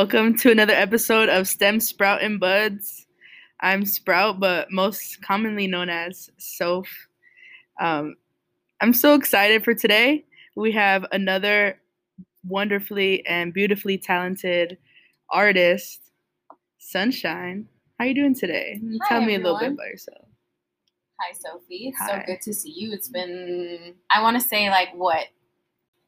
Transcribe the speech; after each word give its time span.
Welcome 0.00 0.34
to 0.38 0.50
another 0.50 0.72
episode 0.72 1.28
of 1.28 1.46
STEM 1.46 1.78
Sprout 1.78 2.22
and 2.22 2.40
Buds. 2.40 3.06
I'm 3.60 3.84
Sprout, 3.84 4.40
but 4.40 4.72
most 4.72 5.20
commonly 5.20 5.66
known 5.66 5.90
as 5.90 6.30
Soph. 6.38 6.88
Um, 7.78 8.14
I'm 8.80 8.94
so 8.94 9.12
excited 9.12 9.62
for 9.62 9.74
today. 9.74 10.24
We 10.56 10.72
have 10.72 11.04
another 11.12 11.78
wonderfully 12.48 13.26
and 13.26 13.52
beautifully 13.52 13.98
talented 13.98 14.78
artist, 15.28 16.00
Sunshine. 16.78 17.68
How 17.98 18.06
are 18.06 18.08
you 18.08 18.14
doing 18.14 18.34
today? 18.34 18.80
Hi, 19.02 19.06
Tell 19.06 19.20
me 19.20 19.34
a 19.34 19.38
little 19.38 19.58
bit 19.58 19.72
about 19.72 19.86
yourself. 19.86 20.24
Hi, 21.20 21.34
Sophie. 21.34 21.88
It's 21.88 21.98
Hi. 21.98 22.06
so 22.06 22.22
good 22.24 22.40
to 22.40 22.54
see 22.54 22.72
you. 22.74 22.94
It's 22.94 23.08
been, 23.08 23.92
I 24.10 24.22
want 24.22 24.40
to 24.40 24.48
say, 24.48 24.70
like, 24.70 24.94
what? 24.94 25.26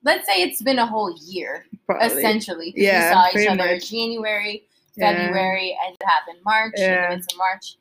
Let's 0.02 0.27
say 0.27 0.41
it's 0.41 0.62
been 0.62 0.78
a 0.78 0.86
whole 0.86 1.14
year, 1.27 1.66
Probably. 1.98 2.19
essentially. 2.19 2.74
Yeah, 2.77 3.09
We 3.09 3.14
saw 3.34 3.41
each 3.42 3.48
other 3.48 3.73
much. 3.74 3.91
January, 3.91 4.64
Yeah. 4.96 5.12
February, 5.12 5.78
and 5.84 5.95
it 5.95 6.06
happened 6.06 6.38
March, 6.45 6.74
Yeah. 6.77 7.12
in 7.12 7.23
March. 7.37 7.77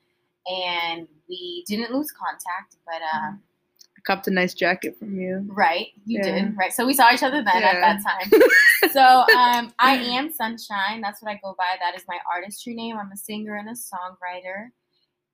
And 0.49 1.07
we 1.29 1.63
didn't 1.67 1.91
lose 1.91 2.11
contact, 2.11 2.75
but, 2.85 3.01
uh, 3.01 3.31
I 3.33 4.01
copped 4.05 4.27
a 4.27 4.31
nice 4.31 4.53
jacket 4.55 4.97
from 4.97 5.15
you. 5.19 5.45
right, 5.53 5.87
you 6.05 6.19
Yeah. 6.23 6.31
did, 6.45 6.57
right? 6.57 6.73
So 6.73 6.85
we 6.87 6.93
saw 6.93 7.13
each 7.13 7.21
other 7.21 7.43
then 7.43 7.61
Yeah. 7.61 7.67
at 7.69 7.81
that 7.81 8.03
time. 8.03 8.41
so 8.91 9.03
um, 9.37 9.73
I 9.77 9.95
am 9.95 10.31
Sunshine. 10.33 11.01
That's 11.01 11.21
what 11.21 11.29
I 11.31 11.39
go 11.43 11.53
by. 11.57 11.75
That 11.79 11.95
is 11.95 12.03
my 12.07 12.17
artistry 12.33 12.73
name. 12.73 12.97
I'm 12.97 13.11
a 13.11 13.17
singer 13.17 13.55
and 13.57 13.69
a 13.69 13.73
songwriter, 13.73 14.69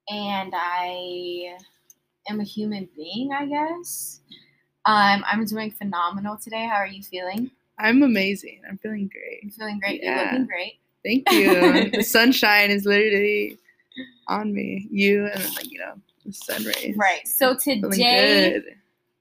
and 0.10 0.54
I 0.56 1.56
am 2.30 2.42
a 2.42 2.44
human 2.44 2.90
being, 2.96 3.32
I 3.32 3.46
guess. 3.46 4.20
Um, 4.86 5.24
I'm 5.26 5.46
doing 5.46 5.72
phenomenal 5.72 6.38
today. 6.38 6.66
How 6.66 6.76
are 6.76 6.88
you 6.88 7.04
feeling? 7.04 7.52
I'm 7.80 8.04
amazing. 8.04 8.62
I'm 8.70 8.78
feeling 8.78 9.10
great. 9.12 9.40
I'm 9.44 9.50
feeling 9.52 9.80
great. 9.80 10.02
Yeah. 10.04 10.16
You're 10.16 10.26
looking 10.26 10.46
great. 10.48 10.80
Thank 11.06 11.32
you. 11.32 11.92
the 11.92 12.04
sunshine 12.04 12.72
is 12.72 12.86
literally 12.86 13.58
on 14.28 14.54
me. 14.54 14.88
You 14.92 15.28
and 15.28 15.44
like 15.56 15.72
you 15.72 15.80
know 15.80 15.94
the 16.26 16.34
sun 16.34 16.64
rays. 16.66 16.96
Right. 16.98 17.28
So 17.28 17.56
today, 17.56 18.62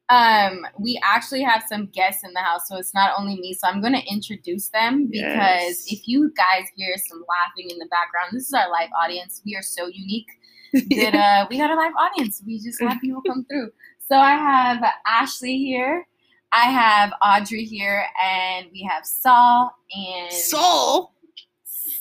um, 0.09 0.67
we 0.79 1.01
actually 1.03 1.43
have 1.43 1.65
some 1.69 1.87
guests 1.87 2.25
in 2.25 2.33
the 2.33 2.41
house, 2.41 2.69
so 2.69 2.77
it's 2.77 2.95
not 2.95 3.13
only 3.19 3.37
me. 3.37 3.53
So 3.55 3.69
I'm 3.69 3.81
going 3.81 3.93
to 3.93 4.05
introduce 4.11 4.69
them 4.69 5.07
because 5.07 5.25
Yes. 5.25 5.87
if 5.93 6.09
you 6.09 6.33
guys 6.37 6.67
hear 6.77 6.97
some 6.97 7.25
laughing 7.29 7.71
in 7.71 7.79
the 7.79 7.87
background, 7.87 8.31
this 8.33 8.47
is 8.47 8.53
our 8.53 8.71
live 8.71 8.91
audience. 9.03 9.43
We 9.45 9.57
are 9.57 9.63
so 9.63 9.87
unique. 9.87 10.29
that 10.73 11.15
uh, 11.15 11.47
we 11.49 11.57
got 11.59 11.71
a 11.71 11.75
live 11.75 11.93
audience. 11.99 12.43
We 12.45 12.61
just 12.61 12.81
have 12.83 13.01
people 13.01 13.23
come 13.27 13.45
through. 13.45 13.71
So 14.09 14.17
I 14.17 14.33
have 14.33 14.85
Ashley 15.07 15.59
here, 15.59 16.07
I 16.53 16.71
have 16.71 17.13
Audrey 17.23 17.65
here, 17.65 18.05
and 18.23 18.67
we 18.73 18.83
have 18.91 19.05
Saul 19.05 19.71
and 19.95 20.33
Soul. 20.33 21.13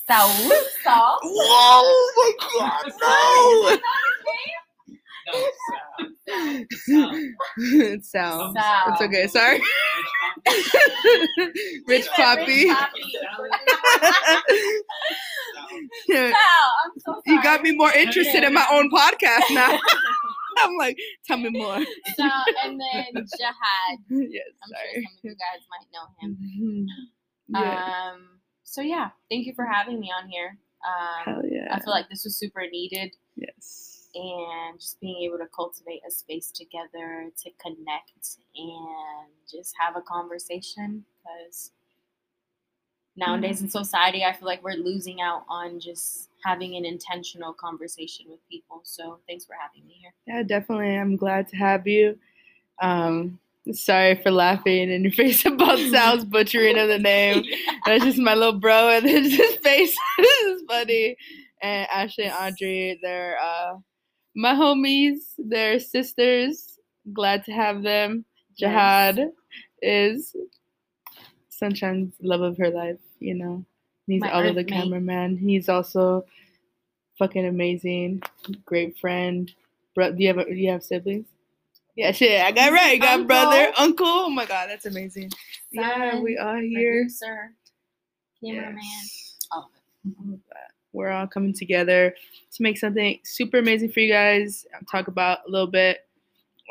Saul. 0.07 0.29
Saul. 0.83 1.19
Whoa! 1.23 1.81
Oh 1.83 2.37
my 2.59 2.59
God! 2.59 3.79
No. 6.87 7.11
it's 7.57 8.11
Sal. 8.11 8.53
Sal. 8.53 8.83
It's 8.89 9.01
okay. 9.01 9.27
Sorry. 9.27 9.61
Rich 11.87 12.07
Poppy. 12.15 12.65
Rich 12.65 12.75
Yeah, 16.07 16.29
Sal, 16.29 16.71
I'm 16.85 16.91
so 16.99 17.11
sorry. 17.13 17.21
you 17.27 17.43
got 17.43 17.61
me 17.63 17.71
more 17.75 17.91
interested 17.93 18.43
in 18.43 18.53
my 18.53 18.65
own 18.71 18.89
podcast 18.91 19.51
now. 19.53 19.79
I'm 20.63 20.75
like, 20.77 20.97
tell 21.25 21.37
me 21.37 21.49
more. 21.49 21.79
Sal, 22.15 22.43
and 22.63 22.79
then 22.79 23.25
Jihad. 23.37 23.99
yes, 24.09 24.43
I'm 24.63 24.69
sure 24.69 24.77
sorry. 24.77 25.03
some 25.03 25.13
of 25.17 25.23
you 25.23 25.31
guys 25.31 25.61
might 25.69 25.87
know 25.93 26.07
him. 26.19 26.37
Mhm. 26.41 26.85
Yeah. 27.49 28.11
Um. 28.13 28.39
So 28.63 28.81
yeah, 28.81 29.09
thank 29.29 29.45
you 29.45 29.53
for 29.55 29.65
having 29.65 29.99
me 29.99 30.11
on 30.11 30.27
here. 30.29 30.57
Um, 30.85 31.33
Hell 31.35 31.41
yeah. 31.49 31.67
I 31.73 31.79
feel 31.79 31.91
like 31.93 32.09
this 32.09 32.23
was 32.25 32.37
super 32.37 32.61
needed. 32.71 33.15
yes. 33.35 33.91
and 34.15 34.79
just 34.79 34.99
being 35.01 35.17
able 35.23 35.37
to 35.37 35.47
cultivate 35.53 36.01
a 36.07 36.11
space 36.11 36.49
together 36.51 37.29
to 37.43 37.49
connect 37.61 38.11
and 38.55 39.29
just 39.51 39.73
have 39.79 39.95
a 39.97 40.01
conversation 40.01 41.03
because 41.17 41.71
nowadays 43.17 43.61
in 43.61 43.69
society 43.69 44.23
i 44.25 44.33
feel 44.33 44.45
like 44.47 44.63
we're 44.63 44.73
losing 44.73 45.21
out 45.21 45.43
on 45.47 45.79
just 45.79 46.29
having 46.43 46.75
an 46.75 46.85
intentional 46.85 47.53
conversation 47.53 48.25
with 48.29 48.39
people 48.49 48.81
so 48.83 49.19
thanks 49.27 49.45
for 49.45 49.55
having 49.59 49.87
me 49.87 49.95
here 49.99 50.13
Yeah, 50.27 50.43
definitely. 50.43 50.95
I'm 50.95 51.15
glad 51.15 51.47
to 51.49 51.55
have 51.55 51.87
you. 51.87 52.17
Um, 52.81 53.39
sorry 53.71 54.15
for 54.21 54.31
laughing 54.31 54.91
in 54.91 55.03
your 55.03 55.11
face 55.21 55.45
about 55.45 55.79
Sal's 55.79 56.25
butchering 56.35 56.77
of 56.77 56.87
the 56.87 56.99
name. 56.99 57.43
That's 57.85 58.03
just 58.03 58.19
my 58.19 58.35
little 58.35 58.59
bro, 58.59 58.89
and 58.89 59.05
then 59.05 59.23
his 59.23 59.55
face 59.63 59.95
is 60.19 60.63
funny. 60.67 61.15
And 61.61 61.87
Ashley 61.91 62.25
and 62.25 62.33
Audrey, 62.33 62.99
they're 63.01 63.37
uh, 63.41 63.77
my 64.35 64.53
homies. 64.53 65.33
They're 65.37 65.79
sisters. 65.79 66.79
Glad 67.13 67.43
to 67.45 67.51
have 67.51 67.81
them. 67.81 68.25
Jihad 68.57 69.31
is 69.81 70.35
Sunshine's 71.49 72.13
love 72.21 72.41
of 72.41 72.57
her 72.57 72.69
life. 72.69 72.99
You 73.19 73.35
know, 73.35 73.65
he's 74.07 74.21
My 74.21 74.31
all 74.31 74.45
of 74.45 74.55
the 74.55 74.61
earthmate. 74.61 74.67
cameraman. 74.83 75.37
He's 75.37 75.69
also 75.69 76.25
fucking 77.17 77.45
amazing, 77.45 78.21
great 78.65 78.97
friend. 78.97 79.51
Bro, 79.95 80.13
do 80.13 80.23
you 80.23 80.33
have 80.33 80.45
do 80.47 80.53
you 80.53 80.69
have 80.71 80.83
siblings? 80.83 81.25
Yeah, 81.95 82.11
shit, 82.11 82.41
I 82.41 82.51
got 82.51 82.73
right. 82.73 82.95
You 82.95 82.99
got 83.01 83.13
Uncle. 83.13 83.27
brother, 83.27 83.71
uncle. 83.77 84.05
Oh 84.05 84.29
my 84.29 84.45
god, 84.45 84.69
that's 84.69 84.85
amazing. 84.85 85.31
yeah, 85.71 86.19
we 86.19 86.37
are 86.37 86.57
here. 86.59 87.03
producer 87.03 87.53
cameraman 88.43 88.77
Yes. 88.83 89.37
all 89.51 89.63
of 89.63 90.11
it 90.11 90.15
all 90.19 90.33
of 90.33 90.39
that. 90.51 90.71
We're 90.91 91.11
all 91.11 91.27
coming 91.27 91.53
together 91.53 92.13
to 92.55 92.63
make 92.63 92.77
something 92.77 93.19
super 93.23 93.57
amazing 93.59 93.91
for 93.91 94.01
you 94.01 94.11
guys. 94.11 94.65
I'll 94.75 94.81
talk 94.91 95.07
about 95.07 95.39
a 95.47 95.49
little 95.51 95.67
bit 95.67 95.99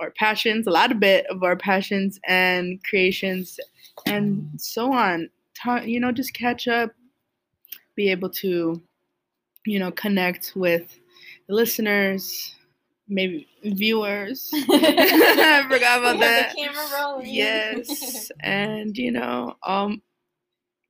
our 0.00 0.10
passions, 0.10 0.66
a 0.66 0.70
lot 0.70 0.90
of 0.92 0.98
bit 1.00 1.24
of 1.26 1.42
our 1.42 1.56
passions 1.56 2.18
and 2.26 2.82
creations, 2.84 3.58
and 4.06 4.48
so 4.58 4.92
on. 4.92 5.30
Ta- 5.56 5.82
you 5.82 6.00
know, 6.00 6.12
just 6.12 6.34
catch 6.34 6.68
up, 6.68 6.90
be 7.94 8.10
able 8.10 8.30
to, 8.30 8.82
you 9.66 9.78
know, 9.78 9.90
connect 9.92 10.52
with 10.54 10.98
the 11.48 11.54
listeners, 11.54 12.54
maybe 13.08 13.46
viewers. 13.64 14.50
I 14.54 15.66
forgot 15.68 16.00
about 16.00 16.20
that. 16.20 16.50
the 16.54 16.62
camera 16.62 16.84
rolling 16.94 17.26
Yes, 17.26 18.30
and 18.40 18.96
you 18.96 19.12
know, 19.12 19.56
um, 19.66 20.02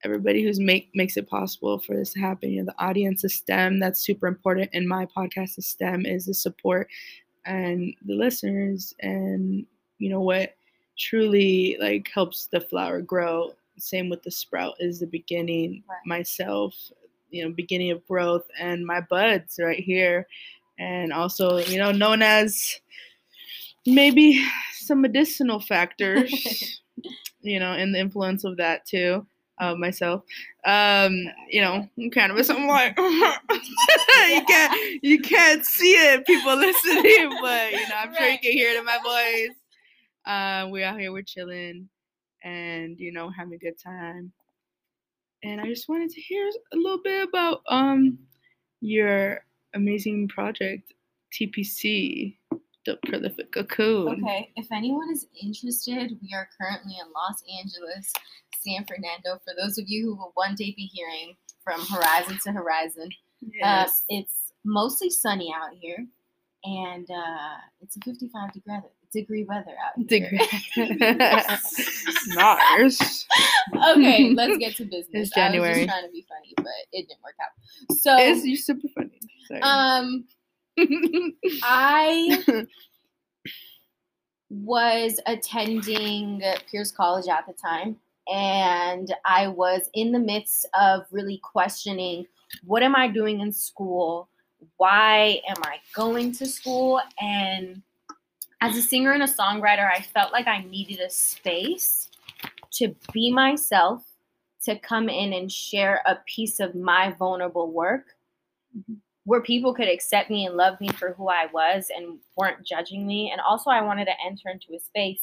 everybody 0.05 0.43
who's 0.43 0.61
make 0.61 0.91
makes 0.95 1.17
it 1.17 1.29
possible 1.29 1.79
for 1.79 1.97
this 1.97 2.13
to 2.13 2.21
happen. 2.21 2.51
You 2.51 2.63
know, 2.63 2.73
the 2.77 2.85
audience 2.85 3.25
is 3.25 3.35
STEM. 3.35 3.79
That's 3.79 4.01
super 4.05 4.27
important. 4.27 4.71
In 4.73 4.87
my 4.87 5.07
podcast, 5.07 5.59
is 5.59 5.67
STEM 5.67 6.07
is 6.07 6.27
the 6.27 6.35
support 6.35 6.89
and 7.45 7.95
the 8.05 8.15
listeners, 8.15 8.95
and 9.01 9.67
you 9.99 10.11
know 10.11 10.21
what 10.21 10.57
truly 10.99 11.77
like 11.81 12.09
helps 12.15 12.47
the 12.47 12.61
flower 12.61 13.01
grow. 13.01 13.55
Same 13.79 14.09
with 14.09 14.23
the 14.23 14.31
sprout 14.31 14.75
is 14.81 15.01
the 15.01 15.07
beginning. 15.07 15.83
Right. 15.89 15.99
Myself, 16.07 16.75
you 17.31 17.45
know, 17.45 17.53
beginning 17.53 17.91
of 17.91 18.07
growth, 18.07 18.47
and 18.59 18.87
my 18.87 19.01
buds 19.01 19.59
right 19.63 19.81
here, 19.81 20.27
and 20.79 21.13
also 21.13 21.59
you 21.59 21.79
know 21.79 21.93
known 21.93 22.23
as 22.23 22.81
maybe 23.87 24.45
some 24.73 25.01
medicinal 25.01 25.61
factors 25.61 26.81
you 27.41 27.61
know 27.61 27.73
and 27.73 27.95
the 27.95 27.99
influence 27.99 28.45
of 28.45 28.57
that 28.57 28.85
too 28.87 29.25
uh, 29.61 29.75
myself 29.75 30.23
um 30.67 31.25
you 31.49 31.61
know 31.61 31.89
cannabis 32.13 32.51
i'm 32.51 32.67
like 32.67 32.99
you 32.99 34.45
can't 34.47 35.03
you 35.05 35.21
can't 35.21 35.65
see 35.65 35.93
it 35.93 36.27
people 36.27 36.57
listening 36.57 37.39
but 37.41 37.73
you 37.73 37.89
know 37.89 37.97
i'm 37.99 38.15
sure 38.15 38.29
you 38.29 38.39
can 38.39 38.53
hear 38.53 38.71
it 38.71 38.79
in 38.79 38.85
my 38.85 38.99
voice 39.03 39.57
uh, 40.27 40.67
we're 40.71 40.85
out 40.85 40.99
here 40.99 41.13
we're 41.13 41.23
chilling 41.23 41.89
and 42.45 42.99
you 43.01 43.11
know 43.13 43.31
having 43.31 43.55
a 43.55 43.59
good 43.59 43.79
time 43.83 44.31
and 45.43 45.61
i 45.61 45.65
just 45.65 45.89
wanted 45.89 46.11
to 46.11 46.21
hear 46.21 46.49
a 46.73 46.77
little 46.77 47.01
bit 47.03 47.27
about 47.29 47.63
um 47.69 48.19
your 48.81 49.41
amazing 49.75 50.29
project 50.29 50.93
tpc 51.33 52.37
the 52.87 52.99
prolific 53.07 53.51
cocoon 53.51 54.23
Okay, 54.23 54.51
if 54.57 54.67
anyone 54.71 55.11
is 55.11 55.27
interested, 55.43 56.19
we 56.21 56.35
are 56.35 56.47
currently 56.61 56.97
in 57.01 57.07
Los 57.17 57.43
Angeles, 57.59 58.13
San 58.61 58.85
Fernando. 58.85 59.41
For 59.43 59.55
those 59.59 59.79
of 59.79 59.87
you 59.89 60.05
who 60.05 60.17
will 60.17 60.33
one 60.35 60.55
day 60.55 60.75
be 60.77 60.91
hearing 60.93 61.35
from 61.63 61.81
horizon 61.87 62.39
to 62.45 62.53
horizon, 62.53 63.09
uh, 63.09 63.49
Yes. 63.89 64.05
it's 64.11 64.53
mostly 64.67 65.09
sunny 65.09 65.51
out 65.57 65.71
here, 65.81 66.07
and 66.65 67.11
uh, 67.11 67.57
it's 67.81 67.97
a 67.97 68.01
55 68.01 68.53
degree 68.53 68.75
degree 69.15 69.45
weather 69.45 69.71
out 69.85 70.07
here. 70.09 70.29
Degree. 70.31 70.49
Nice. 72.37 73.27
okay, 73.91 74.31
let's 74.35 74.57
get 74.59 74.77
to 74.77 74.85
business. 74.85 75.09
It's 75.13 75.15
I 75.15 75.19
was 75.19 75.31
January. 75.53 75.75
just 75.75 75.89
trying 75.89 76.07
to 76.07 76.13
be 76.13 76.27
funny, 76.29 76.55
but 76.57 76.67
it 76.93 77.07
didn't 77.09 77.23
work 77.23 77.35
out. 77.43 77.97
So, 77.99 78.17
It's 78.19 78.45
you 78.45 78.57
super 78.57 78.89
funny. 78.95 79.21
Sorry. 79.49 79.61
um, 79.63 80.25
I 81.63 82.45
was 84.51 85.21
attending 85.27 86.43
Pierce 86.71 86.93
College 86.93 87.29
at 87.29 87.47
the 87.47 87.53
time, 87.53 87.97
and 88.33 89.15
I 89.27 89.49
was 89.49 89.89
in 89.95 90.13
the 90.13 90.19
midst 90.19 90.67
of 90.79 91.05
really 91.11 91.41
questioning 91.43 92.27
what 92.65 92.83
am 92.83 92.95
I 92.95 93.09
doing 93.09 93.41
in 93.41 93.53
school? 93.53 94.29
Why 94.77 95.41
am 95.49 95.57
I 95.65 95.77
going 95.95 96.33
to 96.33 96.47
school? 96.47 97.01
And 97.21 97.83
as 98.61 98.77
a 98.77 98.83
singer 98.83 99.13
and 99.13 99.23
a 99.23 99.27
songwriter, 99.27 99.89
I 99.91 100.01
felt 100.01 100.33
like 100.33 100.47
I 100.47 100.63
needed 100.63 101.01
a 101.01 101.11
space 101.11 102.09
to 102.75 102.95
be 103.13 103.31
myself, 103.31 104.05
to 104.65 104.79
come 104.79 105.09
in 105.09 105.33
and 105.33 105.51
share 105.51 106.03
a 106.07 106.17
piece 106.27 106.61
of 106.61 106.75
my 106.75 107.15
vulnerable 107.19 107.71
work 107.71 108.17
mm-hmm. 108.77 108.95
where 109.25 109.43
people 109.43 109.75
could 109.75 109.89
accept 109.89 110.31
me 110.31 110.47
and 110.47 110.57
love 110.57 110.81
me 110.81 110.89
for 110.89 111.13
who 111.13 111.29
I 111.29 111.47
was 111.53 111.89
and 111.95 112.19
weren't 112.37 112.65
judging 112.65 113.07
me. 113.07 113.31
And 113.31 113.41
also, 113.41 113.71
I 113.71 113.83
wanted 113.83 114.07
to 114.07 114.15
enter 114.25 114.49
into 114.49 114.75
a 114.75 114.81
space 114.81 115.23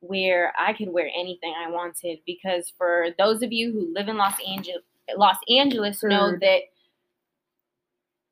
where 0.00 0.52
I 0.58 0.74
could 0.74 0.92
wear 0.92 1.08
anything 1.18 1.54
I 1.56 1.70
wanted 1.70 2.18
because 2.26 2.72
for 2.76 3.08
those 3.18 3.42
of 3.42 3.52
you 3.52 3.72
who 3.72 3.94
live 3.94 4.08
in 4.08 4.18
Los 4.18 4.34
Angeles, 4.46 4.82
Los 5.16 5.36
Angeles 5.48 6.02
know 6.02 6.32
that 6.40 6.60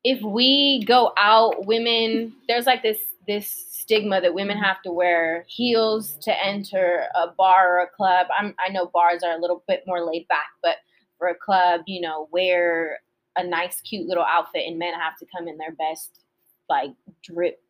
if 0.03 0.21
we 0.21 0.83
go 0.85 1.13
out, 1.17 1.65
women, 1.65 2.33
there's 2.47 2.65
like 2.65 2.83
this 2.83 2.97
this 3.27 3.67
stigma 3.71 4.21
that 4.21 4.33
women 4.33 4.57
mm-hmm. 4.57 4.65
have 4.65 4.81
to 4.83 4.91
wear 4.91 5.45
heels 5.47 6.17
to 6.21 6.45
enter 6.45 7.05
a 7.15 7.27
bar 7.37 7.77
or 7.77 7.83
a 7.83 7.89
club. 7.89 8.27
I'm, 8.37 8.55
I 8.65 8.71
know 8.71 8.89
bars 8.93 9.23
are 9.23 9.35
a 9.35 9.41
little 9.41 9.63
bit 9.67 9.83
more 9.85 10.05
laid 10.05 10.27
back, 10.27 10.47
but 10.61 10.77
for 11.17 11.27
a 11.27 11.35
club, 11.35 11.81
you 11.87 12.01
know, 12.01 12.27
wear 12.31 12.99
a 13.37 13.43
nice, 13.43 13.81
cute 13.81 14.07
little 14.07 14.25
outfit, 14.25 14.63
and 14.67 14.77
men 14.77 14.93
have 14.93 15.17
to 15.17 15.25
come 15.35 15.47
in 15.47 15.57
their 15.57 15.71
best, 15.71 16.23
like 16.69 16.91
drip 17.23 17.61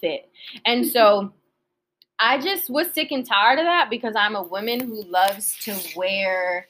fit. 0.00 0.28
And 0.64 0.84
mm-hmm. 0.84 0.92
so 0.92 1.32
I 2.18 2.38
just 2.38 2.70
was 2.70 2.90
sick 2.92 3.10
and 3.10 3.26
tired 3.26 3.58
of 3.58 3.64
that 3.64 3.88
because 3.90 4.14
I'm 4.16 4.36
a 4.36 4.42
woman 4.42 4.80
who 4.80 5.02
loves 5.02 5.56
to 5.64 5.76
wear 5.96 6.68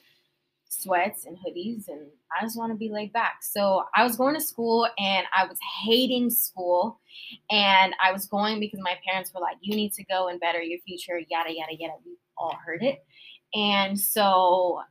sweats 0.81 1.25
and 1.25 1.37
hoodies 1.37 1.87
and 1.87 2.07
I 2.37 2.43
just 2.43 2.57
want 2.57 2.71
to 2.71 2.77
be 2.77 2.89
laid 2.89 3.13
back. 3.13 3.37
So 3.41 3.83
I 3.95 4.03
was 4.03 4.15
going 4.15 4.35
to 4.35 4.41
school 4.41 4.87
and 4.97 5.25
I 5.35 5.45
was 5.45 5.57
hating 5.83 6.29
school. 6.29 6.99
And 7.51 7.95
I 8.03 8.11
was 8.11 8.25
going 8.25 8.59
because 8.59 8.79
my 8.81 8.97
parents 9.07 9.31
were 9.33 9.41
like, 9.41 9.57
you 9.61 9.75
need 9.75 9.93
to 9.93 10.03
go 10.05 10.27
and 10.27 10.39
better 10.39 10.61
your 10.61 10.79
future, 10.79 11.19
yada, 11.29 11.53
yada, 11.53 11.73
yada. 11.77 11.93
We 12.05 12.17
all 12.37 12.57
heard 12.65 12.81
it. 12.83 13.03
And 13.53 13.99
so 13.99 14.81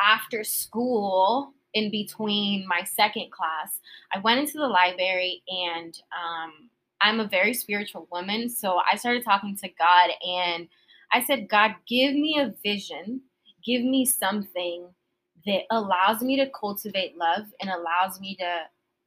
after 0.00 0.44
school, 0.44 1.54
in 1.72 1.90
between 1.90 2.66
my 2.66 2.82
second 2.82 3.30
class, 3.30 3.80
I 4.12 4.18
went 4.18 4.40
into 4.40 4.58
the 4.58 4.66
library 4.66 5.42
and 5.48 5.96
um, 6.12 6.68
I'm 7.00 7.20
a 7.20 7.28
very 7.28 7.54
spiritual 7.54 8.08
woman. 8.10 8.48
So 8.48 8.80
I 8.90 8.96
started 8.96 9.24
talking 9.24 9.56
to 9.58 9.68
God 9.78 10.10
and 10.26 10.68
I 11.12 11.22
said, 11.22 11.48
God, 11.48 11.74
give 11.88 12.14
me 12.14 12.38
a 12.40 12.52
vision, 12.62 13.20
give 13.64 13.82
me 13.82 14.04
something 14.04 14.88
that 15.46 15.62
allows 15.70 16.22
me 16.22 16.36
to 16.36 16.50
cultivate 16.50 17.16
love 17.16 17.46
and 17.60 17.70
allows 17.70 18.20
me 18.20 18.36
to 18.36 18.62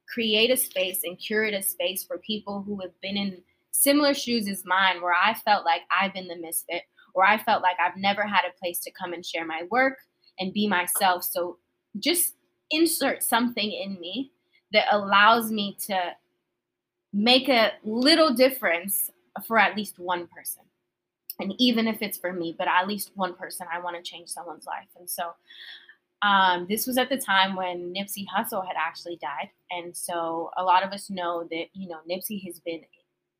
create 0.08 0.50
a 0.50 0.56
space 0.56 1.00
and 1.04 1.18
curate 1.18 1.54
a 1.54 1.62
space 1.62 2.04
for 2.04 2.18
people 2.18 2.62
who 2.62 2.80
have 2.80 2.92
been 3.00 3.16
in 3.16 3.42
similar 3.70 4.14
shoes 4.14 4.48
as 4.48 4.64
mine, 4.64 5.02
where 5.02 5.14
I 5.14 5.34
felt 5.34 5.64
like 5.64 5.82
I've 5.90 6.14
been 6.14 6.28
the 6.28 6.36
misfit, 6.36 6.82
or 7.14 7.24
I 7.26 7.38
felt 7.38 7.62
like 7.62 7.76
I've 7.80 7.96
never 7.96 8.22
had 8.22 8.42
a 8.44 8.58
place 8.58 8.78
to 8.80 8.90
come 8.90 9.12
and 9.12 9.24
share 9.24 9.46
my 9.46 9.62
work 9.70 9.98
and 10.38 10.52
be 10.52 10.66
myself. 10.68 11.24
So 11.24 11.58
just 11.98 12.34
insert 12.70 13.22
something 13.22 13.72
in 13.72 13.98
me 14.00 14.32
that 14.72 14.86
allows 14.90 15.50
me 15.50 15.76
to 15.86 16.12
make 17.12 17.48
a 17.48 17.72
little 17.84 18.34
difference 18.34 19.10
for 19.46 19.58
at 19.58 19.76
least 19.76 19.98
one 19.98 20.26
person. 20.26 20.62
And 21.40 21.54
even 21.58 21.88
if 21.88 22.02
it's 22.02 22.18
for 22.18 22.32
me, 22.32 22.54
but 22.56 22.68
at 22.68 22.86
least 22.86 23.10
one 23.14 23.34
person, 23.34 23.66
I 23.72 23.80
want 23.80 23.96
to 23.96 24.02
change 24.08 24.28
someone's 24.28 24.66
life. 24.66 24.88
And 24.98 25.08
so 25.08 25.32
um, 26.24 26.66
this 26.70 26.86
was 26.86 26.96
at 26.96 27.10
the 27.10 27.18
time 27.18 27.54
when 27.54 27.92
Nipsey 27.92 28.24
Hussle 28.34 28.66
had 28.66 28.76
actually 28.78 29.16
died. 29.16 29.50
And 29.70 29.94
so 29.94 30.50
a 30.56 30.64
lot 30.64 30.82
of 30.82 30.90
us 30.90 31.10
know 31.10 31.46
that, 31.50 31.66
you 31.74 31.86
know, 31.86 31.98
Nipsey 32.10 32.42
has 32.46 32.60
been 32.60 32.80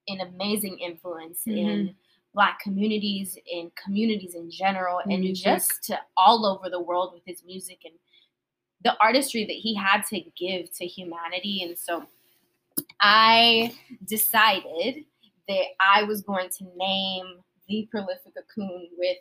an 0.08 0.20
amazing 0.20 0.78
influence 0.80 1.40
mm-hmm. 1.48 1.56
in 1.56 1.94
black 2.34 2.60
communities, 2.60 3.38
in 3.50 3.70
communities 3.82 4.34
in 4.34 4.50
general, 4.50 4.98
mm-hmm. 4.98 5.12
and 5.12 5.34
just 5.34 5.82
to 5.84 5.98
all 6.18 6.44
over 6.44 6.68
the 6.68 6.80
world 6.80 7.12
with 7.14 7.22
his 7.24 7.42
music 7.46 7.78
and 7.84 7.94
the 8.82 8.94
artistry 9.00 9.46
that 9.46 9.52
he 9.52 9.74
had 9.74 10.02
to 10.10 10.20
give 10.38 10.70
to 10.76 10.84
humanity. 10.84 11.62
And 11.62 11.78
so 11.78 12.04
I 13.00 13.74
decided 14.06 15.04
that 15.48 15.64
I 15.80 16.02
was 16.02 16.20
going 16.20 16.50
to 16.58 16.64
name 16.76 17.24
the 17.66 17.88
prolific 17.90 18.34
cocoon 18.34 18.88
with 18.98 19.16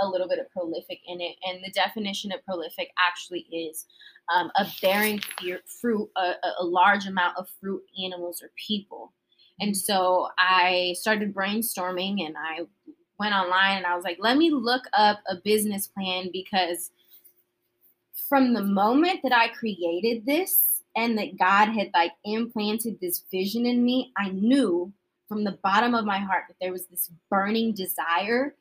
a 0.00 0.08
little 0.08 0.28
bit 0.28 0.38
of 0.38 0.50
prolific 0.50 1.00
in 1.06 1.20
it. 1.20 1.36
And 1.46 1.64
the 1.64 1.70
definition 1.72 2.32
of 2.32 2.44
prolific 2.44 2.90
actually 2.98 3.40
is 3.52 3.86
um, 4.34 4.50
a 4.56 4.66
bearing 4.80 5.20
fruit, 5.80 6.08
a, 6.16 6.34
a 6.58 6.64
large 6.64 7.06
amount 7.06 7.36
of 7.36 7.48
fruit, 7.60 7.82
animals, 8.04 8.42
or 8.42 8.50
people. 8.56 9.12
And 9.60 9.76
so 9.76 10.28
I 10.38 10.94
started 10.98 11.34
brainstorming 11.34 12.26
and 12.26 12.34
I 12.38 12.60
went 13.18 13.34
online 13.34 13.76
and 13.76 13.86
I 13.86 13.94
was 13.94 14.04
like, 14.04 14.16
let 14.20 14.38
me 14.38 14.50
look 14.50 14.84
up 14.94 15.20
a 15.28 15.36
business 15.36 15.86
plan 15.86 16.30
because 16.32 16.90
from 18.28 18.54
the 18.54 18.62
moment 18.62 19.20
that 19.22 19.32
I 19.32 19.48
created 19.48 20.24
this 20.24 20.82
and 20.96 21.18
that 21.18 21.38
God 21.38 21.68
had 21.68 21.90
like 21.92 22.12
implanted 22.24 22.98
this 23.00 23.22
vision 23.30 23.66
in 23.66 23.84
me, 23.84 24.12
I 24.16 24.30
knew 24.30 24.92
from 25.28 25.44
the 25.44 25.58
bottom 25.62 25.94
of 25.94 26.04
my 26.04 26.18
heart 26.18 26.44
that 26.48 26.56
there 26.60 26.72
was 26.72 26.86
this 26.86 27.10
burning 27.30 27.72
desire 27.72 28.54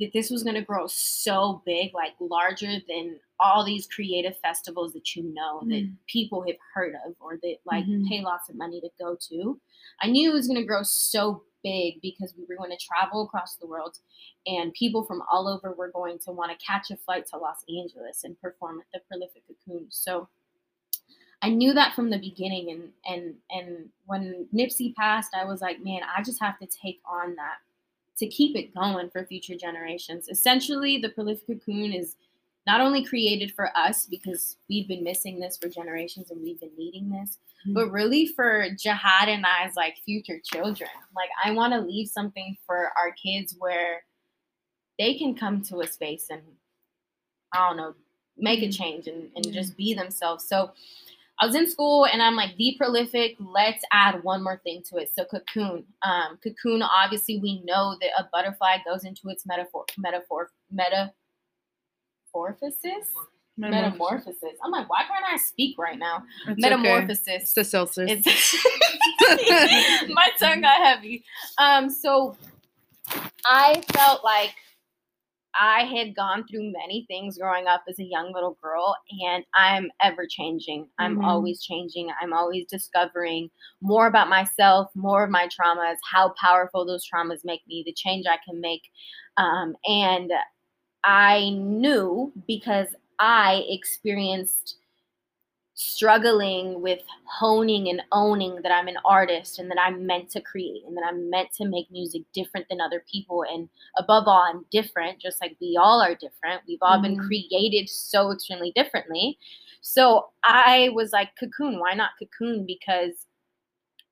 that 0.00 0.10
this 0.12 0.30
was 0.30 0.42
going 0.42 0.56
to 0.56 0.62
grow 0.62 0.86
so 0.86 1.62
big, 1.64 1.94
like 1.94 2.12
larger 2.20 2.72
than 2.88 3.18
all 3.40 3.64
these 3.64 3.86
creative 3.86 4.36
festivals 4.38 4.92
that 4.92 5.14
you 5.14 5.22
know 5.34 5.60
mm-hmm. 5.60 5.70
that 5.70 5.92
people 6.06 6.44
have 6.46 6.56
heard 6.74 6.94
of 7.06 7.14
or 7.20 7.38
that 7.42 7.56
like 7.64 7.84
mm-hmm. 7.84 8.06
pay 8.08 8.22
lots 8.22 8.48
of 8.48 8.56
money 8.56 8.80
to 8.80 8.88
go 8.98 9.16
to. 9.28 9.60
I 10.00 10.08
knew 10.08 10.30
it 10.30 10.34
was 10.34 10.48
going 10.48 10.60
to 10.60 10.66
grow 10.66 10.82
so 10.82 11.42
big 11.62 12.00
because 12.02 12.34
we 12.36 12.44
were 12.48 12.56
going 12.56 12.76
to 12.76 12.84
travel 12.84 13.22
across 13.24 13.56
the 13.56 13.66
world 13.66 13.98
and 14.46 14.72
people 14.74 15.04
from 15.04 15.22
all 15.30 15.48
over 15.48 15.72
were 15.72 15.90
going 15.90 16.18
to 16.20 16.30
want 16.30 16.52
to 16.52 16.66
catch 16.66 16.90
a 16.90 16.96
flight 16.96 17.26
to 17.28 17.38
Los 17.38 17.64
Angeles 17.68 18.22
and 18.24 18.40
perform 18.40 18.80
at 18.80 18.86
the 18.92 19.00
Prolific 19.08 19.42
Cocoon. 19.46 19.86
So 19.88 20.28
I 21.42 21.48
knew 21.48 21.72
that 21.74 21.94
from 21.94 22.10
the 22.10 22.18
beginning 22.18 22.70
and 22.70 22.88
and 23.06 23.34
and 23.50 23.88
when 24.06 24.48
Nipsey 24.54 24.94
passed, 24.94 25.34
I 25.34 25.44
was 25.44 25.60
like, 25.60 25.82
man, 25.82 26.00
I 26.16 26.22
just 26.22 26.40
have 26.40 26.58
to 26.58 26.66
take 26.66 27.00
on 27.06 27.34
that 27.36 27.58
to 28.18 28.26
keep 28.26 28.56
it 28.56 28.74
going 28.74 29.10
for 29.10 29.24
future 29.24 29.56
generations. 29.56 30.28
Essentially, 30.28 30.98
the 30.98 31.08
prolific 31.10 31.46
cocoon 31.46 31.92
is 31.92 32.16
not 32.66 32.80
only 32.80 33.04
created 33.04 33.52
for 33.52 33.76
us 33.76 34.06
because 34.06 34.56
we've 34.68 34.88
been 34.88 35.04
missing 35.04 35.38
this 35.38 35.56
for 35.56 35.68
generations 35.68 36.30
and 36.30 36.42
we've 36.42 36.60
been 36.60 36.76
needing 36.78 37.10
this, 37.10 37.38
mm-hmm. 37.66 37.74
but 37.74 37.90
really 37.90 38.26
for 38.26 38.68
Jihad 38.78 39.28
and 39.28 39.44
I's 39.44 39.76
like 39.76 39.96
future 40.04 40.40
children. 40.42 40.90
Like 41.14 41.28
I 41.44 41.50
want 41.50 41.74
to 41.74 41.80
leave 41.80 42.08
something 42.08 42.56
for 42.66 42.90
our 42.96 43.12
kids 43.12 43.54
where 43.58 44.04
they 44.98 45.14
can 45.14 45.34
come 45.34 45.60
to 45.62 45.80
a 45.80 45.86
space 45.86 46.28
and 46.30 46.42
I 47.52 47.68
don't 47.68 47.76
know, 47.76 47.94
make 48.38 48.60
a 48.60 48.66
mm-hmm. 48.66 48.82
change 48.82 49.06
and, 49.08 49.28
and 49.34 49.44
mm-hmm. 49.44 49.54
just 49.54 49.76
be 49.76 49.92
themselves. 49.92 50.48
So 50.48 50.72
I 51.40 51.46
was 51.46 51.54
in 51.54 51.68
school 51.68 52.06
and 52.06 52.22
I'm 52.22 52.36
like, 52.36 52.56
the 52.56 52.74
prolific, 52.78 53.36
let's 53.40 53.82
add 53.92 54.22
one 54.22 54.42
more 54.42 54.60
thing 54.62 54.82
to 54.90 54.98
it. 54.98 55.10
So 55.16 55.24
cocoon. 55.24 55.84
Um, 56.02 56.38
cocoon, 56.42 56.82
obviously 56.82 57.38
we 57.38 57.60
know 57.64 57.96
that 58.00 58.10
a 58.18 58.28
butterfly 58.32 58.78
goes 58.86 59.04
into 59.04 59.28
its 59.28 59.44
metaphor 59.46 59.84
metaphor 59.98 60.50
metamorphosis. 60.70 61.12
Metamorphosis. 63.56 64.58
I'm 64.64 64.70
like, 64.70 64.88
why 64.90 65.02
can't 65.04 65.24
I 65.32 65.36
speak 65.36 65.78
right 65.78 65.98
now? 65.98 66.24
It's 66.48 66.60
Metamorphosis. 66.60 67.26
Okay. 67.26 67.38
It's 67.38 67.54
the 67.54 67.64
my 70.12 70.30
tongue 70.40 70.60
got 70.60 70.82
heavy. 70.82 71.24
Um, 71.58 71.88
so 71.88 72.36
I 73.46 73.82
felt 73.92 74.24
like 74.24 74.54
I 75.58 75.84
had 75.84 76.16
gone 76.16 76.46
through 76.46 76.72
many 76.72 77.04
things 77.08 77.38
growing 77.38 77.66
up 77.66 77.84
as 77.88 77.98
a 77.98 78.04
young 78.04 78.32
little 78.32 78.58
girl, 78.62 78.96
and 79.26 79.44
I'm 79.54 79.90
ever 80.02 80.26
changing. 80.28 80.88
I'm 80.98 81.16
mm-hmm. 81.16 81.24
always 81.24 81.62
changing. 81.62 82.10
I'm 82.20 82.32
always 82.32 82.66
discovering 82.66 83.50
more 83.80 84.06
about 84.06 84.28
myself, 84.28 84.90
more 84.94 85.24
of 85.24 85.30
my 85.30 85.48
traumas, 85.48 85.96
how 86.10 86.34
powerful 86.40 86.84
those 86.84 87.04
traumas 87.08 87.44
make 87.44 87.60
me, 87.68 87.82
the 87.86 87.92
change 87.92 88.26
I 88.26 88.38
can 88.48 88.60
make. 88.60 88.82
Um, 89.36 89.76
and 89.84 90.32
I 91.04 91.50
knew 91.50 92.32
because 92.46 92.88
I 93.18 93.64
experienced 93.68 94.78
struggling 95.84 96.80
with 96.80 97.00
honing 97.24 97.88
and 97.88 98.02
owning 98.10 98.60
that 98.62 98.72
I'm 98.72 98.88
an 98.88 98.96
artist 99.04 99.58
and 99.58 99.70
that 99.70 99.78
I'm 99.78 100.06
meant 100.06 100.30
to 100.30 100.40
create 100.40 100.82
and 100.86 100.96
that 100.96 101.04
I'm 101.06 101.28
meant 101.28 101.52
to 101.54 101.66
make 101.66 101.90
music 101.90 102.22
different 102.32 102.66
than 102.68 102.80
other 102.80 103.04
people. 103.10 103.44
And 103.48 103.68
above 103.98 104.24
all, 104.26 104.42
I'm 104.42 104.64
different, 104.70 105.20
just 105.20 105.40
like 105.40 105.56
we 105.60 105.78
all 105.80 106.00
are 106.00 106.14
different. 106.14 106.62
We've 106.66 106.78
all 106.80 106.98
mm-hmm. 106.98 107.14
been 107.14 107.18
created 107.18 107.88
so 107.88 108.32
extremely 108.32 108.72
differently. 108.74 109.38
So 109.82 110.30
I 110.42 110.90
was 110.94 111.12
like, 111.12 111.30
Cocoon, 111.38 111.78
why 111.78 111.94
not 111.94 112.10
Cocoon? 112.18 112.64
Because 112.66 113.26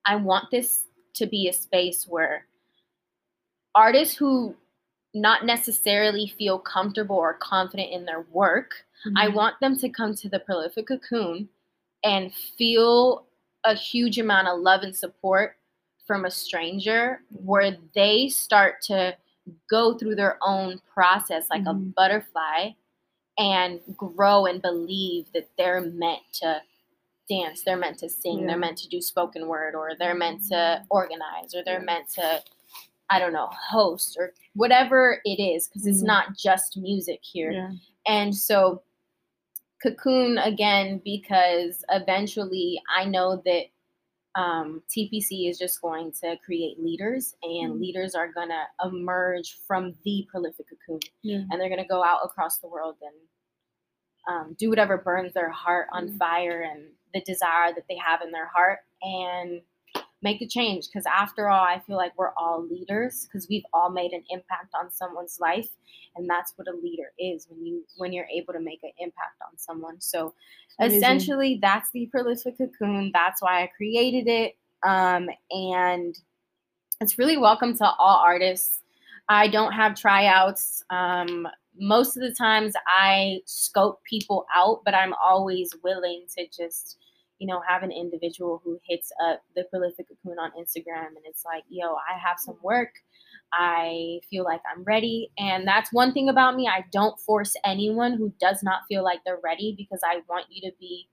I 0.04 0.16
want 0.16 0.50
this 0.50 0.84
to 1.14 1.26
be 1.26 1.48
a 1.48 1.52
space 1.52 2.06
where 2.06 2.46
artists 3.74 4.14
who 4.14 4.54
not 5.14 5.44
necessarily 5.44 6.32
feel 6.38 6.58
comfortable 6.58 7.16
or 7.16 7.34
confident 7.34 7.92
in 7.92 8.04
their 8.04 8.24
work. 8.32 8.72
Mm-hmm. 9.06 9.18
I 9.18 9.28
want 9.28 9.56
them 9.60 9.78
to 9.78 9.88
come 9.88 10.14
to 10.16 10.28
the 10.28 10.38
prolific 10.38 10.86
cocoon 10.86 11.48
and 12.04 12.34
feel 12.34 13.26
a 13.64 13.74
huge 13.74 14.18
amount 14.18 14.48
of 14.48 14.60
love 14.60 14.82
and 14.82 14.94
support 14.94 15.56
from 16.06 16.24
a 16.24 16.30
stranger 16.30 17.20
where 17.30 17.76
they 17.94 18.28
start 18.28 18.82
to 18.82 19.16
go 19.70 19.96
through 19.96 20.14
their 20.14 20.38
own 20.42 20.80
process 20.92 21.46
like 21.50 21.62
mm-hmm. 21.62 21.70
a 21.70 21.92
butterfly 21.96 22.70
and 23.38 23.80
grow 23.96 24.46
and 24.46 24.60
believe 24.60 25.26
that 25.32 25.48
they're 25.56 25.80
meant 25.80 26.22
to 26.32 26.60
dance, 27.28 27.62
they're 27.64 27.76
meant 27.76 27.98
to 27.98 28.08
sing, 28.08 28.40
yeah. 28.40 28.46
they're 28.48 28.58
meant 28.58 28.78
to 28.78 28.88
do 28.88 29.00
spoken 29.00 29.46
word, 29.46 29.74
or 29.74 29.92
they're 29.98 30.14
meant 30.14 30.46
to 30.48 30.82
organize, 30.90 31.54
or 31.54 31.62
they're 31.64 31.80
meant 31.80 32.08
to, 32.10 32.42
I 33.10 33.18
don't 33.18 33.32
know, 33.32 33.48
host, 33.52 34.16
or 34.18 34.32
whatever 34.54 35.20
it 35.24 35.40
is, 35.40 35.68
because 35.68 35.86
it's 35.86 35.98
mm-hmm. 35.98 36.08
not 36.08 36.36
just 36.36 36.76
music 36.76 37.20
here. 37.22 37.52
Yeah. 37.52 37.70
And 38.06 38.34
so, 38.34 38.82
Cocoon 39.82 40.38
again, 40.38 41.00
because 41.04 41.84
eventually 41.90 42.80
I 42.94 43.04
know 43.04 43.42
that 43.44 43.64
um, 44.34 44.82
TPC 44.88 45.50
is 45.50 45.58
just 45.58 45.80
going 45.82 46.12
to 46.22 46.36
create 46.44 46.82
leaders, 46.82 47.34
and 47.42 47.72
mm-hmm. 47.72 47.82
leaders 47.82 48.14
are 48.14 48.32
going 48.32 48.48
to 48.48 48.88
emerge 48.88 49.58
from 49.66 49.94
the 50.04 50.26
prolific 50.30 50.66
cocoon, 50.68 51.00
yeah. 51.22 51.42
and 51.50 51.60
they're 51.60 51.68
going 51.68 51.82
to 51.82 51.88
go 51.88 52.02
out 52.02 52.20
across 52.24 52.58
the 52.58 52.68
world 52.68 52.96
and 53.02 54.34
um, 54.34 54.56
do 54.58 54.70
whatever 54.70 54.98
burns 54.98 55.34
their 55.34 55.50
heart 55.50 55.88
on 55.92 56.08
mm-hmm. 56.08 56.16
fire 56.16 56.62
and 56.62 56.84
the 57.12 57.20
desire 57.22 57.74
that 57.74 57.84
they 57.88 57.96
have 57.96 58.22
in 58.22 58.30
their 58.30 58.48
heart, 58.48 58.78
and 59.02 59.60
make 60.22 60.40
a 60.40 60.46
change. 60.46 60.86
Because 60.86 61.04
after 61.06 61.48
all, 61.48 61.64
I 61.64 61.80
feel 61.86 61.96
like 61.96 62.12
we're 62.16 62.32
all 62.36 62.66
leaders 62.66 63.26
because 63.26 63.48
we've 63.48 63.64
all 63.72 63.90
made 63.90 64.12
an 64.12 64.22
impact 64.30 64.72
on 64.80 64.90
someone's 64.90 65.38
life, 65.40 65.68
and 66.16 66.28
that's 66.28 66.52
what 66.56 66.68
a 66.68 66.76
leader 66.76 67.12
is 67.18 67.46
when 67.50 67.64
you 67.66 67.84
when 67.98 68.12
you're 68.12 68.28
able 68.34 68.52
to 68.52 68.60
make 68.60 68.80
an 68.82 68.92
impact 68.98 69.40
on 69.50 69.58
someone. 69.58 70.00
So 70.00 70.34
essentially 70.80 71.58
that's 71.60 71.90
the 71.90 72.06
prolific 72.06 72.56
cocoon 72.58 73.10
that's 73.12 73.42
why 73.42 73.62
i 73.62 73.66
created 73.76 74.26
it 74.28 74.56
um, 74.84 75.28
and 75.50 76.18
it's 77.00 77.18
really 77.18 77.36
welcome 77.36 77.76
to 77.76 77.84
all 77.84 78.18
artists 78.18 78.80
i 79.28 79.46
don't 79.48 79.72
have 79.72 79.94
tryouts 79.94 80.82
um, 80.90 81.46
most 81.78 82.16
of 82.16 82.22
the 82.22 82.34
times 82.34 82.74
i 82.86 83.38
scope 83.44 84.02
people 84.04 84.46
out 84.54 84.80
but 84.84 84.94
i'm 84.94 85.14
always 85.24 85.74
willing 85.84 86.24
to 86.36 86.46
just 86.48 86.98
you 87.42 87.48
know 87.48 87.60
have 87.66 87.82
an 87.82 87.90
individual 87.90 88.62
who 88.64 88.78
hits 88.88 89.10
up 89.26 89.42
the 89.56 89.64
prolific 89.64 90.06
cocoon 90.08 90.38
on 90.38 90.50
instagram 90.52 91.08
and 91.08 91.24
it's 91.24 91.44
like 91.44 91.64
yo 91.68 91.94
i 92.08 92.16
have 92.16 92.38
some 92.38 92.56
work 92.62 92.90
I 93.52 94.20
feel 94.30 94.44
like 94.44 94.62
I'm 94.70 94.82
ready. 94.84 95.30
And 95.38 95.66
that's 95.66 95.92
one 95.92 96.12
thing 96.12 96.28
about 96.28 96.56
me. 96.56 96.68
I 96.68 96.84
don't 96.90 97.18
force 97.20 97.54
anyone 97.64 98.14
who 98.14 98.32
does 98.40 98.62
not 98.62 98.82
feel 98.88 99.04
like 99.04 99.20
they're 99.24 99.40
ready 99.44 99.74
because 99.76 100.00
I 100.04 100.22
want 100.28 100.46
you 100.48 100.62
to 100.70 100.74
be, 100.80 101.08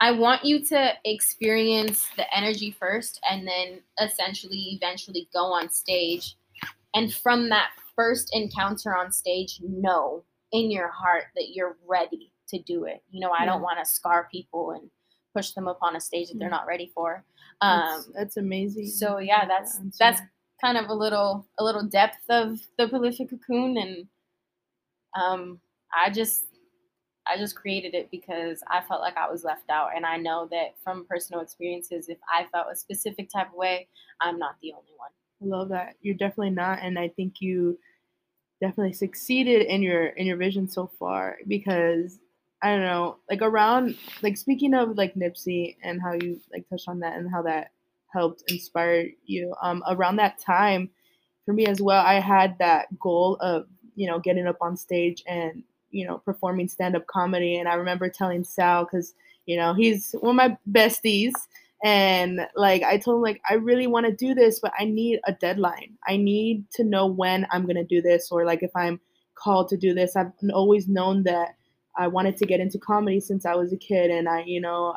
I 0.00 0.12
want 0.12 0.44
you 0.44 0.64
to 0.66 0.92
experience 1.04 2.08
the 2.16 2.24
energy 2.34 2.70
first 2.70 3.20
and 3.28 3.46
then 3.46 3.80
essentially 4.00 4.78
eventually 4.80 5.28
go 5.32 5.44
on 5.46 5.68
stage. 5.68 6.36
And 6.94 7.12
from 7.12 7.50
that 7.50 7.70
first 7.94 8.30
encounter 8.32 8.96
on 8.96 9.12
stage, 9.12 9.60
know 9.62 10.24
in 10.52 10.70
your 10.70 10.88
heart 10.88 11.24
that 11.36 11.50
you're 11.52 11.76
ready 11.86 12.32
to 12.48 12.58
do 12.62 12.84
it. 12.84 13.02
You 13.10 13.20
know, 13.20 13.30
I 13.30 13.44
don't 13.44 13.60
want 13.60 13.78
to 13.78 13.84
scar 13.84 14.28
people 14.32 14.70
and 14.70 14.88
push 15.38 15.52
them 15.52 15.68
up 15.68 15.78
on 15.82 15.94
a 15.94 16.00
stage 16.00 16.28
that 16.28 16.38
they're 16.38 16.50
not 16.50 16.66
ready 16.66 16.90
for. 16.92 17.24
Um, 17.60 17.80
that's, 17.80 18.10
that's 18.16 18.36
amazing. 18.38 18.88
So 18.88 19.18
yeah, 19.18 19.46
that's 19.46 19.78
that's 19.98 20.20
kind 20.60 20.76
of 20.76 20.88
a 20.88 20.94
little 20.94 21.46
a 21.58 21.64
little 21.64 21.84
depth 21.84 22.24
of 22.28 22.58
the 22.76 22.88
prolific 22.88 23.30
cocoon 23.30 23.76
and 23.76 24.06
um 25.16 25.60
I 25.94 26.10
just 26.10 26.46
I 27.28 27.36
just 27.36 27.54
created 27.54 27.94
it 27.94 28.10
because 28.10 28.62
I 28.68 28.80
felt 28.80 29.00
like 29.00 29.16
I 29.16 29.30
was 29.30 29.44
left 29.44 29.70
out 29.70 29.90
and 29.94 30.04
I 30.04 30.16
know 30.16 30.48
that 30.50 30.74
from 30.82 31.06
personal 31.08 31.40
experiences 31.40 32.08
if 32.08 32.18
I 32.28 32.46
felt 32.52 32.66
a 32.72 32.76
specific 32.76 33.30
type 33.30 33.48
of 33.48 33.54
way 33.54 33.86
I'm 34.20 34.38
not 34.38 34.56
the 34.60 34.72
only 34.72 34.94
one. 34.96 35.10
I 35.40 35.56
love 35.56 35.68
that. 35.68 35.94
You're 36.02 36.16
definitely 36.16 36.50
not 36.50 36.80
and 36.82 36.98
I 36.98 37.08
think 37.08 37.40
you 37.40 37.78
definitely 38.60 38.94
succeeded 38.94 39.66
in 39.66 39.82
your 39.82 40.06
in 40.06 40.26
your 40.26 40.36
vision 40.36 40.68
so 40.68 40.90
far 40.98 41.38
because 41.46 42.18
I 42.62 42.70
don't 42.70 42.82
know, 42.82 43.18
like 43.30 43.42
around 43.42 43.96
like 44.22 44.36
speaking 44.36 44.74
of 44.74 44.96
like 44.96 45.14
Nipsey 45.14 45.76
and 45.82 46.00
how 46.02 46.12
you 46.14 46.40
like 46.52 46.68
touched 46.68 46.88
on 46.88 47.00
that 47.00 47.16
and 47.16 47.30
how 47.30 47.42
that 47.42 47.70
helped 48.12 48.42
inspire 48.50 49.08
you. 49.24 49.54
Um, 49.62 49.82
around 49.88 50.16
that 50.16 50.40
time, 50.40 50.90
for 51.44 51.52
me 51.52 51.66
as 51.66 51.80
well, 51.80 52.04
I 52.04 52.14
had 52.20 52.58
that 52.58 52.86
goal 52.98 53.36
of 53.40 53.66
you 53.94 54.08
know 54.08 54.18
getting 54.18 54.46
up 54.46 54.58
on 54.60 54.76
stage 54.76 55.22
and 55.26 55.62
you 55.90 56.06
know 56.06 56.18
performing 56.18 56.68
stand 56.68 56.96
up 56.96 57.06
comedy. 57.06 57.56
And 57.56 57.68
I 57.68 57.74
remember 57.74 58.08
telling 58.08 58.42
Sal 58.42 58.84
because 58.84 59.14
you 59.46 59.56
know 59.56 59.72
he's 59.74 60.12
one 60.20 60.38
of 60.38 60.50
my 60.50 60.58
besties, 60.70 61.32
and 61.84 62.40
like 62.56 62.82
I 62.82 62.98
told 62.98 63.18
him 63.18 63.22
like 63.22 63.40
I 63.48 63.54
really 63.54 63.86
want 63.86 64.06
to 64.06 64.12
do 64.12 64.34
this, 64.34 64.58
but 64.58 64.72
I 64.78 64.84
need 64.84 65.20
a 65.28 65.32
deadline. 65.32 65.96
I 66.08 66.16
need 66.16 66.68
to 66.72 66.82
know 66.82 67.06
when 67.06 67.46
I'm 67.52 67.66
gonna 67.66 67.84
do 67.84 68.02
this, 68.02 68.32
or 68.32 68.44
like 68.44 68.64
if 68.64 68.74
I'm 68.74 69.00
called 69.38 69.68
to 69.68 69.76
do 69.76 69.94
this. 69.94 70.16
I've 70.16 70.32
always 70.52 70.88
known 70.88 71.22
that 71.24 71.54
I 71.98 72.06
wanted 72.06 72.36
to 72.38 72.46
get 72.46 72.60
into 72.60 72.78
comedy 72.78 73.20
since 73.20 73.44
I 73.44 73.56
was 73.56 73.72
a 73.72 73.76
kid, 73.76 74.10
and 74.10 74.28
I 74.28 74.44
you 74.44 74.60
know 74.60 74.96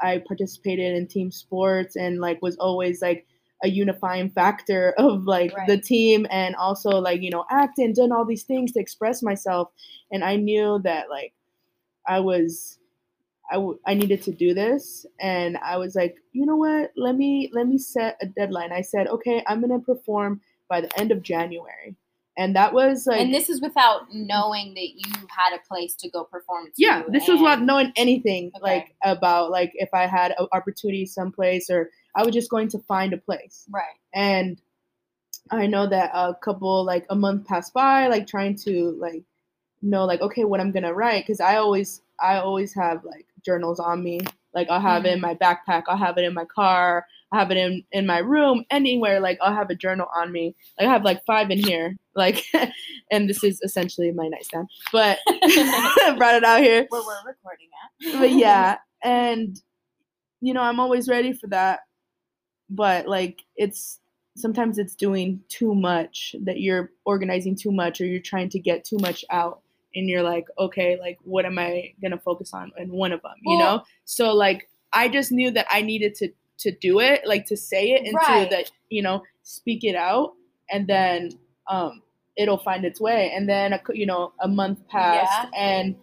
I 0.00 0.22
participated 0.26 0.96
in 0.96 1.06
team 1.06 1.30
sports 1.30 1.96
and 1.96 2.20
like 2.20 2.40
was 2.42 2.56
always 2.56 3.02
like 3.02 3.26
a 3.62 3.68
unifying 3.68 4.30
factor 4.30 4.94
of 4.98 5.24
like 5.24 5.54
right. 5.56 5.66
the 5.66 5.78
team 5.78 6.26
and 6.30 6.54
also 6.56 6.90
like 6.90 7.22
you 7.22 7.30
know 7.30 7.44
acting 7.50 7.92
done 7.92 8.12
all 8.12 8.24
these 8.24 8.44
things 8.44 8.72
to 8.72 8.80
express 8.80 9.22
myself. 9.22 9.70
And 10.12 10.22
i 10.22 10.36
knew 10.36 10.80
that 10.84 11.10
like 11.10 11.32
i 12.06 12.20
was 12.20 12.78
I, 13.50 13.54
w- 13.54 13.78
I 13.86 13.94
needed 13.94 14.22
to 14.22 14.32
do 14.32 14.54
this. 14.54 15.06
And 15.20 15.56
i 15.58 15.76
was 15.76 15.94
like 15.94 16.16
you 16.32 16.46
know 16.46 16.56
what? 16.56 16.92
Let 16.96 17.16
me 17.16 17.50
let 17.52 17.66
me 17.66 17.78
set 17.78 18.18
a 18.20 18.26
deadline. 18.26 18.72
I 18.72 18.82
said 18.82 19.08
okay 19.08 19.42
i'm 19.46 19.60
gonna 19.60 19.80
perform 19.80 20.40
by 20.68 20.80
the 20.80 20.98
end 20.98 21.12
of 21.12 21.22
january 21.22 21.96
and 22.36 22.54
that 22.54 22.72
was 22.72 23.06
like 23.06 23.20
and 23.20 23.32
this 23.32 23.48
is 23.48 23.60
without 23.60 24.12
knowing 24.12 24.74
that 24.74 24.88
you 24.94 25.12
had 25.28 25.54
a 25.54 25.60
place 25.66 25.94
to 25.94 26.08
go 26.10 26.24
perform 26.24 26.66
to, 26.66 26.72
yeah 26.76 27.02
this 27.08 27.28
was 27.28 27.40
without 27.40 27.62
knowing 27.62 27.92
anything 27.96 28.50
okay. 28.56 28.62
like 28.62 28.94
about 29.04 29.50
like 29.50 29.72
if 29.74 29.88
i 29.94 30.06
had 30.06 30.34
an 30.38 30.46
opportunity 30.52 31.06
someplace 31.06 31.70
or 31.70 31.90
i 32.14 32.24
was 32.24 32.34
just 32.34 32.50
going 32.50 32.68
to 32.68 32.78
find 32.80 33.12
a 33.12 33.18
place. 33.18 33.66
Right. 33.70 33.84
And 34.14 34.60
i 35.50 35.66
know 35.66 35.86
that 35.86 36.10
a 36.12 36.34
couple 36.34 36.84
like 36.84 37.06
a 37.10 37.14
month 37.14 37.46
passed 37.46 37.72
by 37.72 38.08
like 38.08 38.26
trying 38.26 38.56
to 38.56 38.96
like 39.00 39.22
know 39.82 40.04
like 40.04 40.20
okay 40.20 40.44
what 40.44 40.60
i'm 40.60 40.72
gonna 40.72 40.92
write 40.92 41.24
because 41.24 41.40
i 41.40 41.56
always 41.56 42.02
i 42.20 42.36
always 42.38 42.74
have 42.74 43.04
like 43.04 43.26
journals 43.44 43.78
on 43.78 44.02
me 44.02 44.20
like 44.56 44.68
i'll 44.70 44.80
have 44.80 45.04
mm-hmm. 45.04 45.06
it 45.06 45.12
in 45.12 45.20
mm-hmm. 45.20 45.26
my 45.26 45.34
backpack 45.34 45.84
i'll 45.86 45.96
have 45.96 46.18
it 46.18 46.24
in 46.24 46.34
my 46.34 46.44
car 46.46 47.06
I 47.32 47.38
have 47.38 47.50
it 47.50 47.56
in 47.56 47.82
in 47.92 48.06
my 48.06 48.18
room, 48.18 48.64
anywhere. 48.70 49.20
Like 49.20 49.38
I'll 49.42 49.54
have 49.54 49.70
a 49.70 49.74
journal 49.74 50.06
on 50.14 50.32
me. 50.32 50.54
Like 50.78 50.88
I 50.88 50.92
have 50.92 51.04
like 51.04 51.24
five 51.24 51.50
in 51.50 51.58
here. 51.58 51.96
Like, 52.16 52.46
and 53.10 53.28
this 53.28 53.44
is 53.44 53.60
essentially 53.62 54.10
my 54.10 54.26
nightstand. 54.28 54.70
But 54.90 55.18
brought 56.16 56.34
it 56.34 56.44
out 56.44 56.62
here. 56.62 56.86
Where 56.88 57.02
we're 57.02 57.28
recording 57.30 57.68
at. 57.84 58.18
but 58.18 58.30
yeah, 58.30 58.78
and 59.04 59.60
you 60.40 60.54
know 60.54 60.62
I'm 60.62 60.80
always 60.80 61.06
ready 61.06 61.34
for 61.34 61.46
that. 61.48 61.80
But 62.70 63.06
like 63.06 63.42
it's 63.54 64.00
sometimes 64.34 64.78
it's 64.78 64.94
doing 64.94 65.42
too 65.50 65.74
much 65.74 66.34
that 66.44 66.60
you're 66.60 66.90
organizing 67.04 67.54
too 67.54 67.70
much 67.70 68.00
or 68.00 68.06
you're 68.06 68.22
trying 68.22 68.48
to 68.48 68.58
get 68.58 68.86
too 68.86 68.96
much 69.02 69.22
out 69.30 69.60
and 69.96 70.08
you're 70.08 70.22
like 70.22 70.46
okay 70.58 70.96
like 71.00 71.18
what 71.24 71.44
am 71.44 71.58
i 71.58 71.92
gonna 72.00 72.18
focus 72.18 72.54
on 72.54 72.70
in 72.78 72.90
one 72.90 73.12
of 73.12 73.20
them 73.22 73.32
you 73.42 73.56
well, 73.56 73.76
know 73.78 73.84
so 74.04 74.32
like 74.32 74.68
i 74.92 75.08
just 75.08 75.32
knew 75.32 75.50
that 75.50 75.66
i 75.70 75.82
needed 75.82 76.14
to 76.14 76.28
to 76.58 76.70
do 76.70 77.00
it, 77.00 77.26
like 77.26 77.46
to 77.46 77.56
say 77.56 77.90
it 77.92 78.06
and 78.06 78.14
right. 78.14 78.50
that, 78.50 78.70
you 78.88 79.02
know, 79.02 79.22
speak 79.42 79.84
it 79.84 79.94
out, 79.94 80.34
and 80.70 80.86
then 80.86 81.30
um, 81.68 82.02
it'll 82.36 82.58
find 82.58 82.84
its 82.84 83.00
way. 83.00 83.32
And 83.34 83.48
then 83.48 83.78
you 83.92 84.06
know, 84.06 84.32
a 84.40 84.48
month 84.48 84.86
passed, 84.88 85.48
yeah. 85.52 85.58
and 85.58 85.96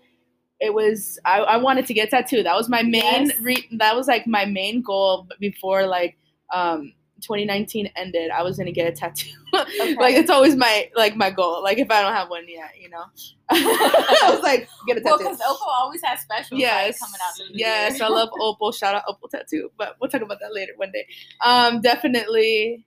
it 0.59 0.73
was 0.73 1.19
I, 1.25 1.39
I 1.39 1.57
wanted 1.57 1.87
to 1.87 1.93
get 1.93 2.09
tattooed. 2.09 2.45
That 2.45 2.55
was 2.55 2.69
my 2.69 2.83
main. 2.83 3.27
Yes. 3.27 3.39
Re- 3.41 3.69
that 3.77 3.95
was 3.95 4.07
like 4.07 4.27
my 4.27 4.45
main 4.45 4.81
goal 4.81 5.27
before 5.39 5.85
like 5.87 6.17
um 6.53 6.93
2019 7.23 7.89
ended, 7.95 8.31
I 8.31 8.43
was 8.43 8.57
gonna 8.57 8.71
get 8.71 8.87
a 8.87 8.91
tattoo. 8.91 9.29
Okay. 9.53 9.95
like 9.97 10.15
it's 10.15 10.31
always 10.31 10.55
my 10.55 10.89
like 10.95 11.15
my 11.15 11.29
goal. 11.29 11.61
Like 11.61 11.77
if 11.77 11.91
I 11.91 12.01
don't 12.01 12.13
have 12.13 12.27
one 12.27 12.45
yet, 12.47 12.71
you 12.81 12.89
know, 12.89 13.03
I 13.51 14.31
was 14.31 14.41
like 14.41 14.67
get 14.87 14.97
a 14.97 15.01
tattoo. 15.01 15.09
Well, 15.09 15.17
because 15.19 15.41
Opal 15.41 15.67
always 15.67 16.01
has 16.03 16.21
specials 16.21 16.59
yes. 16.59 16.97
coming 16.97 17.19
out. 17.23 17.51
Yes, 17.51 18.01
I 18.01 18.07
love 18.07 18.29
Opal. 18.41 18.71
Shout 18.71 18.95
out 18.95 19.03
Opal 19.07 19.29
Tattoo. 19.29 19.69
But 19.77 19.95
we'll 20.01 20.09
talk 20.09 20.23
about 20.23 20.39
that 20.39 20.55
later 20.55 20.73
one 20.77 20.91
day. 20.91 21.05
Um, 21.45 21.81
definitely 21.81 22.83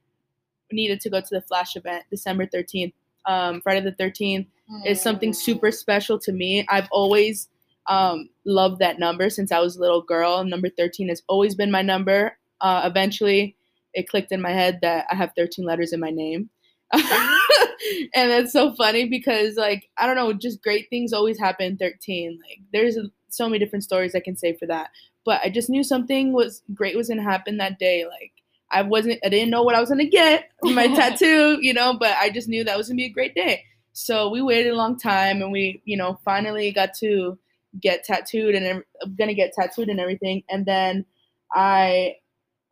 needed 0.73 1.00
to 1.02 1.11
go 1.11 1.21
to 1.21 1.28
the 1.31 1.40
Flash 1.40 1.76
event 1.76 2.05
December 2.11 2.47
13th. 2.47 2.93
Um, 3.26 3.61
Friday 3.61 3.81
the 3.81 3.93
13th 3.93 4.47
mm. 4.71 4.87
is 4.87 5.00
something 5.00 5.33
super 5.33 5.71
special 5.71 6.19
to 6.21 6.33
me. 6.33 6.66
I've 6.69 6.88
always 6.90 7.49
um, 7.88 8.28
loved 8.45 8.81
that 8.81 8.99
number 8.99 9.31
since 9.31 9.52
I 9.52 9.59
was 9.61 9.76
a 9.76 9.81
little 9.81 10.02
girl. 10.02 10.45
Number 10.45 10.69
13 10.69 11.09
has 11.09 11.23
always 11.28 11.55
been 11.55 11.71
my 11.71 11.83
number. 11.83 12.38
Uh, 12.61 12.83
eventually, 12.85 13.56
it 13.97 14.09
clicked 14.09 14.31
in 14.31 14.43
my 14.43 14.53
head 14.53 14.79
that 14.83 15.07
I 15.11 15.15
have 15.15 15.33
13 15.37 15.65
letters 15.65 15.93
in 15.93 16.00
my 16.00 16.11
name. 16.11 16.50
and 16.93 18.31
that's 18.31 18.53
so 18.53 18.75
funny 18.75 19.09
because 19.09 19.57
like 19.57 19.88
I 19.99 20.07
don't 20.07 20.15
know, 20.15 20.33
just 20.33 20.62
great 20.62 20.88
things 20.88 21.12
always 21.12 21.38
happen 21.38 21.67
in 21.67 21.76
13. 21.79 22.38
Like 22.49 22.61
there's 22.73 22.97
so 23.29 23.49
many 23.49 23.59
different 23.59 23.83
stories 23.83 24.15
I 24.15 24.21
can 24.21 24.37
say 24.37 24.55
for 24.55 24.67
that. 24.67 24.91
But 25.25 25.41
I 25.43 25.50
just 25.50 25.69
knew 25.69 25.83
something 25.83 26.33
was 26.33 26.62
great 26.75 26.97
was 26.97 27.09
gonna 27.09 27.23
happen 27.23 27.57
that 27.57 27.79
day. 27.79 28.05
Like 28.05 28.33
I 28.71 28.83
wasn't 28.83 29.19
I 29.25 29.31
didn't 29.31 29.50
know 29.50 29.62
what 29.62 29.75
I 29.75 29.81
was 29.81 29.88
gonna 29.88 30.07
get 30.07 30.50
from 30.61 30.75
my 30.75 30.87
tattoo, 30.95 31.59
you 31.61 31.73
know, 31.73 31.97
but 31.99 32.17
I 32.19 32.31
just 32.31 32.49
knew 32.49 32.62
that 32.65 32.76
was 32.76 32.88
gonna 32.88 32.97
be 32.97 33.07
a 33.07 33.11
great 33.11 33.35
day. 33.35 33.65
So 33.95 34.29
we 34.29 34.43
waited 34.43 34.73
a 34.73 34.76
long 34.76 34.99
time 34.99 35.41
and 35.41 35.50
we, 35.50 35.81
you 35.87 35.97
know, 35.97 36.21
finally 36.23 36.71
got 36.71 36.93
to 36.99 37.38
get 37.81 38.05
tattooed 38.05 38.55
and 38.55 38.85
I'm 39.03 39.15
gonna 39.17 39.35
get 39.35 39.55
tattooed 39.55 39.88
and 39.88 39.99
everything. 39.99 40.45
And 40.50 40.67
then 40.67 41.07
I 41.53 42.17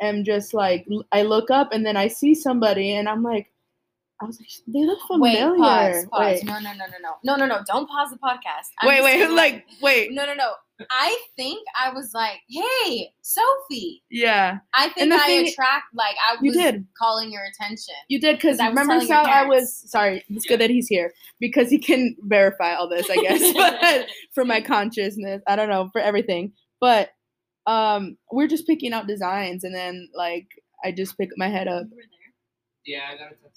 am 0.04 0.24
just 0.24 0.54
like 0.54 0.86
I 1.12 1.22
look 1.22 1.50
up 1.50 1.72
and 1.72 1.84
then 1.84 1.96
I 1.96 2.08
see 2.08 2.34
somebody 2.34 2.92
and 2.92 3.08
I'm 3.08 3.22
like, 3.22 3.50
I 4.20 4.26
was 4.26 4.38
like, 4.40 4.48
they 4.68 4.84
look 4.84 5.00
familiar. 5.06 5.50
Wait, 5.52 5.58
pause, 5.58 6.06
pause. 6.12 6.20
Wait. 6.20 6.44
No, 6.44 6.54
no, 6.60 6.72
no, 6.72 6.86
no, 6.86 6.98
no, 7.02 7.14
no, 7.24 7.36
no, 7.36 7.46
no. 7.46 7.62
Don't 7.66 7.88
pause 7.88 8.10
the 8.10 8.16
podcast. 8.18 8.68
I'm 8.80 8.88
wait, 8.88 9.02
wait, 9.02 9.20
saying, 9.20 9.34
like, 9.34 9.64
wait, 9.82 10.12
no, 10.12 10.24
no, 10.24 10.34
no. 10.34 10.52
I 10.90 11.16
think 11.36 11.64
I 11.80 11.90
was 11.92 12.12
like, 12.14 12.40
hey, 12.48 13.12
Sophie. 13.22 14.02
yeah, 14.10 14.58
I 14.74 14.88
think 14.90 15.12
I 15.12 15.26
thing- 15.26 15.48
attract 15.48 15.84
like 15.94 16.16
I 16.26 16.32
was 16.32 16.40
You 16.42 16.48
was 16.50 16.56
did. 16.56 16.86
calling 16.98 17.30
your 17.30 17.42
attention. 17.44 17.94
you 18.08 18.20
did 18.20 18.36
because 18.36 18.58
I 18.58 18.68
was 18.70 18.78
remember 18.78 19.06
telling 19.06 19.28
your 19.28 19.36
I 19.36 19.44
was 19.46 19.72
sorry. 19.90 20.24
It's 20.30 20.46
good 20.46 20.60
that 20.60 20.70
he's 20.70 20.88
here 20.88 21.12
because 21.38 21.70
he 21.70 21.78
can 21.78 22.16
verify 22.22 22.74
all 22.74 22.88
this, 22.88 23.08
I 23.10 23.16
guess, 23.16 23.52
but 23.56 24.06
for 24.34 24.44
my 24.44 24.60
consciousness, 24.60 25.42
I 25.46 25.54
don't 25.54 25.68
know 25.68 25.90
for 25.92 26.00
everything, 26.00 26.52
but 26.80 27.10
um, 27.66 28.16
we're 28.30 28.46
just 28.48 28.66
picking 28.66 28.92
out 28.92 29.06
designs 29.06 29.64
and 29.64 29.74
then 29.74 30.08
like 30.14 30.46
I 30.84 30.92
just 30.92 31.16
pick 31.16 31.30
my 31.36 31.48
head 31.48 31.68
up. 31.68 31.84
You 31.90 31.96
were 31.96 32.02
there. 32.02 32.32
Yeah, 32.86 33.00
I 33.10 33.16
got 33.16 33.32
a 33.32 33.34
tattoo. 33.36 33.50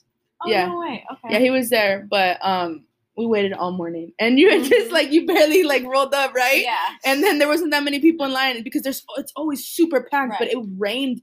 Oh 0.45 0.49
Yeah. 0.49 0.67
no 0.67 0.79
way. 0.79 1.05
Okay. 1.11 1.33
Yeah, 1.33 1.39
he 1.39 1.49
was 1.49 1.69
there, 1.69 2.07
but 2.09 2.37
um, 2.45 2.85
we 3.17 3.25
waited 3.25 3.53
all 3.53 3.71
morning, 3.71 4.13
and 4.19 4.37
you 4.39 4.47
were 4.49 4.63
just 4.63 4.91
like 4.91 5.11
you 5.11 5.25
barely 5.25 5.63
like 5.63 5.83
rolled 5.83 6.13
up, 6.13 6.33
right? 6.33 6.61
Yeah. 6.63 6.77
And 7.03 7.23
then 7.23 7.39
there 7.39 7.47
wasn't 7.47 7.71
that 7.71 7.83
many 7.83 7.99
people 7.99 8.25
in 8.25 8.31
line 8.33 8.63
because 8.63 8.83
there's 8.83 9.03
it's 9.17 9.33
always 9.35 9.65
super 9.65 10.07
packed, 10.09 10.35
but 10.39 10.47
it 10.49 10.57
rained 10.77 11.21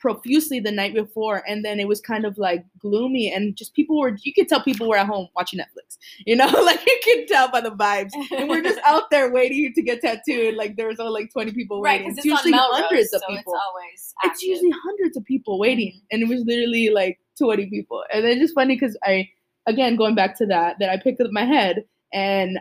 profusely 0.00 0.58
the 0.60 0.72
night 0.72 0.94
before, 0.94 1.42
and 1.46 1.64
then 1.64 1.78
it 1.78 1.86
was 1.86 2.00
kind 2.00 2.24
of 2.24 2.36
like 2.38 2.64
gloomy, 2.78 3.30
and 3.32 3.54
just 3.56 3.74
people 3.74 3.98
were 4.00 4.16
you 4.24 4.32
could 4.34 4.48
tell 4.48 4.62
people 4.62 4.88
were 4.88 4.96
at 4.96 5.06
home 5.06 5.28
watching 5.36 5.58
Netflix, 5.60 5.98
you 6.26 6.34
know, 6.34 6.46
like 6.46 6.80
you 6.86 6.98
could 7.04 7.28
tell 7.28 7.50
by 7.50 7.60
the 7.60 7.70
vibes. 7.70 8.10
And 8.36 8.48
we're 8.48 8.62
just 8.62 8.80
out 8.86 9.10
there 9.10 9.30
waiting 9.30 9.72
to 9.74 9.82
get 9.82 10.00
tattooed. 10.00 10.54
Like 10.56 10.76
there 10.76 10.88
was 10.88 10.98
only 10.98 11.12
like 11.22 11.32
20 11.32 11.52
people 11.52 11.80
right, 11.82 12.00
waiting. 12.00 12.14
because 12.14 12.18
It's 12.18 12.26
it's, 12.26 12.34
usually 12.34 12.52
Melrose, 12.52 12.80
hundreds 12.80 13.12
of 13.14 13.20
so 13.20 13.26
people. 13.36 13.52
It's 13.54 13.62
always. 13.68 14.14
It's 14.24 14.42
usually 14.42 14.72
hundreds 14.84 15.16
of 15.16 15.24
people 15.24 15.58
waiting, 15.58 15.92
Mhm. 15.94 16.02
and 16.12 16.22
it 16.22 16.28
was 16.28 16.40
literally 16.46 16.88
like 16.90 17.20
20 17.38 17.66
people. 17.70 18.02
And 18.12 18.24
it's 18.24 18.40
just 18.40 18.54
funny 18.54 18.74
because 18.76 18.98
I, 19.04 19.28
again, 19.66 19.96
going 19.96 20.14
back 20.14 20.36
to 20.38 20.46
that, 20.46 20.76
that 20.80 20.88
I 20.90 20.96
picked 20.96 21.20
up 21.20 21.30
my 21.30 21.44
head 21.44 21.84
and, 22.12 22.58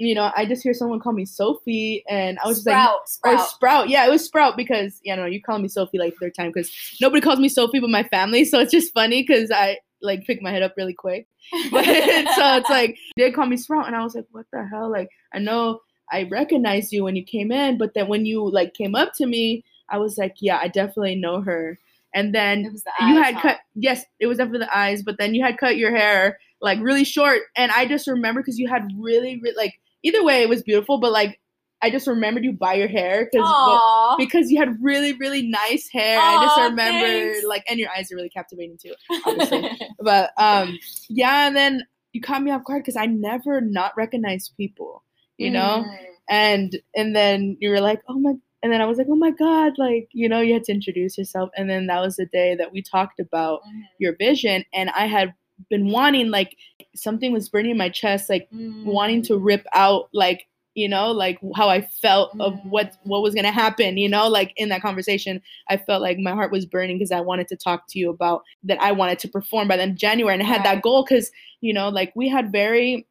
you 0.00 0.14
know, 0.14 0.32
I 0.34 0.46
just 0.46 0.62
hear 0.62 0.72
someone 0.72 0.98
call 0.98 1.12
me 1.12 1.26
Sophie, 1.26 2.02
and 2.08 2.38
I 2.42 2.48
was 2.48 2.58
just 2.58 2.66
like, 2.66 2.74
Sprout, 2.74 2.94
or 2.94 3.06
sprout. 3.06 3.50
Sprout. 3.50 3.88
Yeah, 3.90 4.06
it 4.06 4.10
was 4.10 4.24
Sprout 4.24 4.56
because, 4.56 4.98
you 5.02 5.14
know, 5.14 5.26
you 5.26 5.42
call 5.42 5.58
me 5.58 5.68
Sophie 5.68 5.98
like 5.98 6.14
third 6.16 6.34
time 6.34 6.48
because 6.48 6.72
nobody 7.02 7.20
calls 7.20 7.38
me 7.38 7.50
Sophie 7.50 7.80
but 7.80 7.90
my 7.90 8.02
family. 8.04 8.44
So 8.50 8.58
it's 8.58 8.72
just 8.72 8.94
funny 8.94 9.22
because 9.22 9.50
I 9.50 9.78
like 10.00 10.26
pick 10.26 10.40
my 10.42 10.50
head 10.50 10.62
up 10.62 10.74
really 10.76 10.94
quick. 10.94 11.28
But 11.70 11.84
so 11.84 12.56
it's 12.56 12.70
like 12.70 12.96
they 13.16 13.30
call 13.30 13.46
me 13.46 13.58
Sprout, 13.58 13.86
and 13.86 13.94
I 13.94 14.02
was 14.02 14.14
like, 14.14 14.26
what 14.30 14.46
the 14.52 14.66
hell? 14.66 14.90
Like 14.90 15.10
I 15.34 15.38
know 15.38 15.80
I 16.10 16.22
recognized 16.24 16.92
you 16.92 17.04
when 17.04 17.14
you 17.14 17.24
came 17.24 17.52
in, 17.52 17.76
but 17.76 17.92
then 17.94 18.08
when 18.08 18.24
you 18.24 18.50
like 18.50 18.72
came 18.72 18.94
up 18.94 19.12
to 19.16 19.26
me, 19.26 19.64
I 19.90 19.98
was 19.98 20.16
like, 20.16 20.36
yeah, 20.40 20.58
I 20.60 20.68
definitely 20.68 21.16
know 21.16 21.42
her. 21.42 21.78
And 22.14 22.34
then 22.34 22.62
the 22.62 23.06
you 23.06 23.18
eyes, 23.18 23.24
had 23.24 23.34
huh? 23.34 23.40
cut 23.42 23.58
yes 23.74 24.04
it 24.18 24.26
was 24.26 24.38
definitely 24.38 24.66
the 24.66 24.76
eyes 24.76 25.00
but 25.04 25.16
then 25.16 25.32
you 25.32 25.44
had 25.44 25.58
cut 25.58 25.76
your 25.76 25.94
hair 25.96 26.40
like 26.60 26.80
really 26.80 27.04
short 27.04 27.42
and 27.54 27.70
i 27.70 27.86
just 27.86 28.08
remember 28.08 28.40
because 28.40 28.58
you 28.58 28.66
had 28.66 28.88
really, 28.98 29.38
really 29.40 29.56
like 29.56 29.74
either 30.02 30.22
way 30.24 30.42
it 30.42 30.48
was 30.48 30.62
beautiful 30.62 30.98
but 30.98 31.12
like 31.12 31.40
i 31.82 31.90
just 31.90 32.06
remembered 32.06 32.44
you 32.44 32.52
by 32.52 32.74
your 32.74 32.88
hair 32.88 33.28
because 33.30 33.48
because 34.18 34.50
you 34.50 34.58
had 34.58 34.76
really 34.82 35.12
really 35.14 35.42
nice 35.48 35.88
hair 35.92 36.18
i 36.20 36.44
just 36.44 36.56
remember 36.70 37.06
thanks. 37.06 37.44
like 37.46 37.64
and 37.68 37.78
your 37.78 37.88
eyes 37.96 38.10
are 38.12 38.16
really 38.16 38.28
captivating 38.28 38.76
too 38.78 38.94
obviously 39.26 39.70
but 40.00 40.30
um 40.38 40.78
yeah 41.08 41.46
and 41.46 41.56
then 41.56 41.82
you 42.12 42.20
caught 42.20 42.42
me 42.42 42.50
off 42.50 42.64
guard 42.64 42.82
because 42.82 42.96
i 42.96 43.06
never 43.06 43.60
not 43.60 43.92
recognize 43.96 44.50
people 44.56 45.02
you 45.38 45.50
know 45.50 45.84
Mm. 45.86 45.96
and 46.28 46.78
and 46.94 47.16
then 47.16 47.56
you 47.60 47.70
were 47.70 47.80
like 47.80 48.00
oh 48.08 48.18
my 48.18 48.34
and 48.62 48.70
then 48.70 48.80
i 48.82 48.86
was 48.86 48.98
like 48.98 49.06
oh 49.10 49.16
my 49.16 49.30
god 49.30 49.72
like 49.78 50.08
you 50.12 50.28
know 50.28 50.40
you 50.40 50.52
had 50.52 50.64
to 50.64 50.72
introduce 50.72 51.16
yourself 51.18 51.48
and 51.56 51.68
then 51.70 51.86
that 51.86 52.00
was 52.00 52.16
the 52.16 52.26
day 52.26 52.54
that 52.54 52.72
we 52.72 52.82
talked 52.82 53.18
about 53.18 53.60
Mhm. 53.62 53.82
your 53.98 54.16
vision 54.16 54.64
and 54.74 54.90
i 54.90 55.06
had 55.06 55.32
been 55.68 55.90
wanting 55.90 56.30
like 56.30 56.56
something 56.94 57.32
was 57.32 57.48
burning 57.48 57.72
in 57.72 57.76
my 57.76 57.88
chest 57.88 58.28
like 58.30 58.48
wanting 58.52 59.22
to 59.22 59.34
Mm. 59.34 59.44
rip 59.44 59.66
out 59.74 60.08
like 60.12 60.46
you 60.74 60.88
know 60.88 61.10
like 61.10 61.38
how 61.56 61.68
i 61.68 61.80
felt 62.00 62.30
of 62.40 62.54
what 62.64 62.92
Mm. 62.92 62.96
what 63.04 63.22
was 63.22 63.34
going 63.34 63.44
to 63.44 63.50
happen 63.50 63.96
you 63.96 64.08
know 64.08 64.28
like 64.28 64.52
in 64.56 64.68
that 64.70 64.80
conversation 64.82 65.42
i 65.68 65.76
felt 65.76 66.00
like 66.00 66.16
my 66.18 66.30
heart 66.32 66.52
was 66.52 66.64
burning 66.64 66.96
because 66.98 67.10
i 67.12 67.20
wanted 67.20 67.48
to 67.48 67.56
talk 67.56 67.86
to 67.88 67.98
you 67.98 68.08
about 68.08 68.42
that 68.62 68.80
i 68.80 68.92
wanted 68.92 69.18
to 69.18 69.28
perform 69.28 69.66
by 69.68 69.76
then 69.76 69.96
january 69.96 70.32
and 70.34 70.42
i 70.42 70.46
had 70.46 70.64
that 70.64 70.80
goal 70.82 71.04
because 71.04 71.30
you 71.60 71.72
know 71.74 71.88
like 71.88 72.12
we 72.14 72.28
had 72.28 72.52
very 72.52 73.06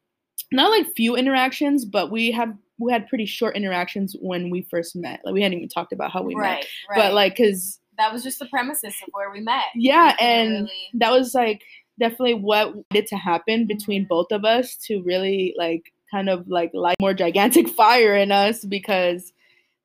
not 0.52 0.70
like 0.70 0.86
few 0.96 1.14
interactions 1.16 1.84
but 1.84 2.10
we 2.10 2.30
have 2.30 2.52
we 2.78 2.90
had 2.90 3.06
pretty 3.08 3.26
short 3.26 3.54
interactions 3.56 4.16
when 4.22 4.48
we 4.48 4.62
first 4.62 4.96
met 4.96 5.20
like 5.24 5.34
we 5.34 5.42
hadn't 5.42 5.58
even 5.58 5.68
talked 5.68 5.92
about 5.92 6.10
how 6.10 6.22
we 6.22 6.34
met 6.34 6.40
right, 6.42 6.66
right. 6.88 6.96
but 6.96 7.12
like 7.14 7.36
because 7.36 7.78
that 7.98 8.10
was 8.10 8.22
just 8.22 8.38
the 8.38 8.46
premises 8.46 8.94
of 9.02 9.08
where 9.12 9.30
we 9.30 9.40
met. 9.40 9.64
yeah 9.74 10.16
and 10.18 10.50
really- 10.50 10.72
that 10.94 11.12
was 11.12 11.34
like 11.34 11.60
definitely 12.00 12.34
what 12.34 12.74
needed 12.92 13.06
to 13.08 13.16
happen 13.16 13.66
between 13.66 14.06
both 14.06 14.32
of 14.32 14.44
us 14.44 14.74
to 14.86 15.02
really 15.02 15.54
like 15.56 15.92
kind 16.10 16.28
of 16.28 16.48
like 16.48 16.70
light 16.74 16.96
more 17.00 17.14
gigantic 17.14 17.68
fire 17.80 18.16
in 18.16 18.32
us 18.32 18.64
because 18.64 19.32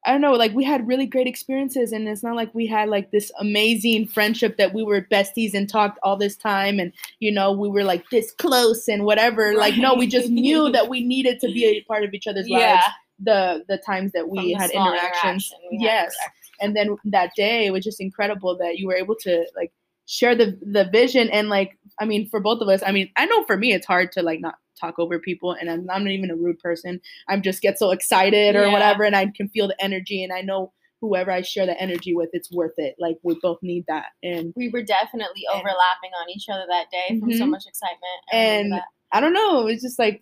I 0.08 0.12
don't 0.12 0.22
know, 0.22 0.34
like 0.34 0.54
we 0.54 0.64
had 0.64 0.88
really 0.88 1.08
great 1.08 1.26
experiences 1.26 1.92
and 1.92 2.08
it's 2.08 2.22
not 2.22 2.36
like 2.36 2.54
we 2.54 2.68
had 2.68 2.90
like 2.90 3.10
this 3.10 3.32
amazing 3.40 4.08
friendship 4.08 4.58
that 4.58 4.72
we 4.72 4.84
were 4.84 5.02
besties 5.02 5.56
and 5.56 5.68
talked 5.68 5.98
all 6.04 6.16
this 6.16 6.36
time 6.38 6.80
and 6.80 6.94
you 7.20 7.32
know 7.32 7.52
we 7.52 7.70
were 7.70 7.84
like 7.84 8.08
this 8.12 8.32
close 8.32 8.88
and 8.88 9.04
whatever. 9.04 9.56
Like 9.56 9.78
no, 9.78 9.96
we 9.96 10.08
just 10.08 10.30
knew 10.30 10.72
that 10.74 10.90
we 10.90 11.04
needed 11.04 11.40
to 11.40 11.48
be 11.48 11.66
a 11.66 11.82
part 11.82 12.04
of 12.04 12.14
each 12.14 12.28
other's 12.28 12.48
yeah, 12.48 12.74
lives 12.74 12.86
the 13.20 13.66
the 13.68 13.78
times 13.78 14.12
that 14.12 14.30
we 14.30 14.52
had 14.54 14.70
interactions. 14.72 15.52
interaction 15.52 15.58
we 15.72 15.78
Yes 15.82 16.14
direct. 16.22 16.38
and 16.62 16.76
then 16.76 16.98
that 17.06 17.32
day 17.36 17.66
it 17.66 17.72
was 17.72 17.84
just 17.84 18.02
incredible 18.02 18.58
that 18.58 18.78
you 18.78 18.88
were 18.88 18.96
able 18.96 19.16
to 19.22 19.46
like 19.56 19.72
share 20.06 20.36
the 20.36 20.58
the 20.62 20.88
vision 20.92 21.30
and 21.32 21.50
like 21.50 21.78
i 22.00 22.06
mean 22.06 22.30
for 22.30 22.40
both 22.40 22.62
of 22.62 22.68
us 22.68 22.82
i 22.86 22.92
mean 22.92 23.10
i 23.18 23.26
know 23.26 23.44
for 23.46 23.58
me 23.58 23.74
it's 23.74 23.88
hard 23.88 24.12
to 24.12 24.22
like 24.22 24.40
not 24.40 24.56
talk 24.80 25.00
over 25.00 25.18
people 25.20 25.52
and 25.54 25.70
i'm, 25.70 25.90
I'm 25.90 26.04
not 26.04 26.12
even 26.12 26.30
a 26.32 26.36
rude 26.36 26.60
person 26.60 27.00
i'm 27.28 27.42
just 27.42 27.62
get 27.62 27.80
so 27.80 27.92
excited 27.92 28.56
or 28.56 28.66
Yeah. 28.66 28.72
whatever 28.72 29.04
and 29.04 29.16
i 29.16 29.26
can 29.36 29.50
feel 29.50 29.68
the 29.68 29.82
energy 29.84 30.24
and 30.24 30.32
i 30.34 30.42
know 30.42 30.74
whoever 31.02 31.32
i 31.32 31.42
share 31.42 31.66
the 31.66 31.80
energy 31.82 32.16
with 32.16 32.30
it's 32.34 32.52
worth 32.52 32.74
it 32.78 32.96
like 33.00 33.18
we 33.24 33.38
both 33.42 33.58
need 33.64 33.86
that 33.88 34.08
and 34.22 34.54
We 34.56 34.70
were 34.70 34.84
definitely 34.84 35.44
overlapping 35.52 36.12
on 36.22 36.30
each 36.30 36.50
other 36.50 36.66
that 36.70 36.92
day 36.92 37.20
from 37.20 37.32
so 37.34 37.46
Mhm. 37.46 37.50
much 37.52 37.66
excitement. 37.68 38.02
I 38.32 38.36
And- 38.36 38.82
i 39.12 39.20
don't 39.20 39.34
know 39.34 39.68
it's 39.68 39.82
just 39.84 39.98
like 40.00 40.22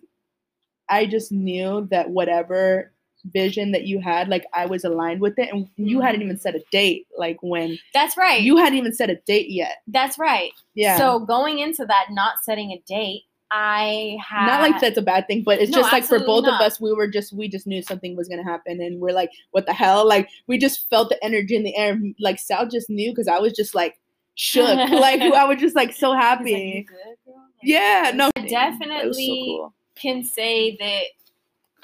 i 0.88 1.04
just 1.06 1.32
knew 1.32 1.86
that 1.90 2.10
whatever 2.10 2.92
vision 3.32 3.72
that 3.72 3.86
you 3.86 4.00
had 4.00 4.28
like 4.28 4.44
i 4.52 4.66
was 4.66 4.84
aligned 4.84 5.20
with 5.20 5.38
it 5.38 5.48
and 5.50 5.68
you 5.76 6.00
hadn't 6.00 6.20
mm-hmm. 6.20 6.26
even 6.26 6.38
set 6.38 6.54
a 6.54 6.62
date 6.70 7.06
like 7.16 7.38
when 7.42 7.78
that's 7.94 8.16
right. 8.16 8.42
you 8.42 8.56
hadn't 8.58 8.78
even 8.78 8.92
set 8.92 9.08
a 9.08 9.16
date 9.26 9.48
yet 9.48 9.78
that's 9.88 10.18
right. 10.18 10.52
yeah 10.74 10.98
So 10.98 11.20
going 11.20 11.58
into 11.58 11.84
that, 11.86 12.06
not 12.10 12.42
setting 12.42 12.72
a 12.72 12.82
date, 12.86 13.22
I 13.50 14.16
had 14.26 14.46
not 14.46 14.60
like 14.60 14.80
that's 14.80 14.98
a 14.98 15.02
bad 15.02 15.26
thing, 15.26 15.42
but 15.42 15.60
it's 15.60 15.70
No, 15.70 15.78
just 15.78 15.92
like 15.92 16.04
for 16.04 16.18
both 16.18 16.44
not. 16.44 16.54
of 16.54 16.66
us, 16.66 16.80
we 16.80 16.92
were 16.92 17.06
just 17.06 17.32
we 17.32 17.48
just 17.48 17.66
knew 17.66 17.82
something 17.82 18.16
was 18.16 18.28
gonna 18.28 18.44
happen, 18.44 18.80
and 18.80 19.00
we're 19.00 19.12
like, 19.12 19.30
what 19.52 19.66
the 19.66 19.72
hell? 19.72 20.06
Like 20.06 20.28
we 20.48 20.58
just 20.58 20.88
felt 20.90 21.08
the 21.10 21.22
energy 21.24 21.54
in 21.54 21.62
the 21.62 21.76
air. 21.76 22.00
Like 22.18 22.38
Sal 22.38 22.66
just 22.68 22.90
knew 22.90 23.12
because 23.12 23.28
I 23.28 23.38
was 23.38 23.52
just 23.52 23.74
like 23.74 24.00
shook, 24.34 24.66
like 24.90 25.20
I 25.20 25.44
was 25.44 25.60
just 25.60 25.76
like 25.76 25.94
so 25.94 26.12
happy. 26.12 26.86
Good, 26.88 26.94
girl?" 26.94 27.36
Like, 27.36 27.36
yeah, 27.62 28.12
no, 28.14 28.30
I 28.36 28.40
was 28.40 28.50
so 28.50 28.56
definitely 28.56 29.56
cool. 29.58 29.74
can 29.96 30.24
say 30.24 30.76
that 30.80 31.04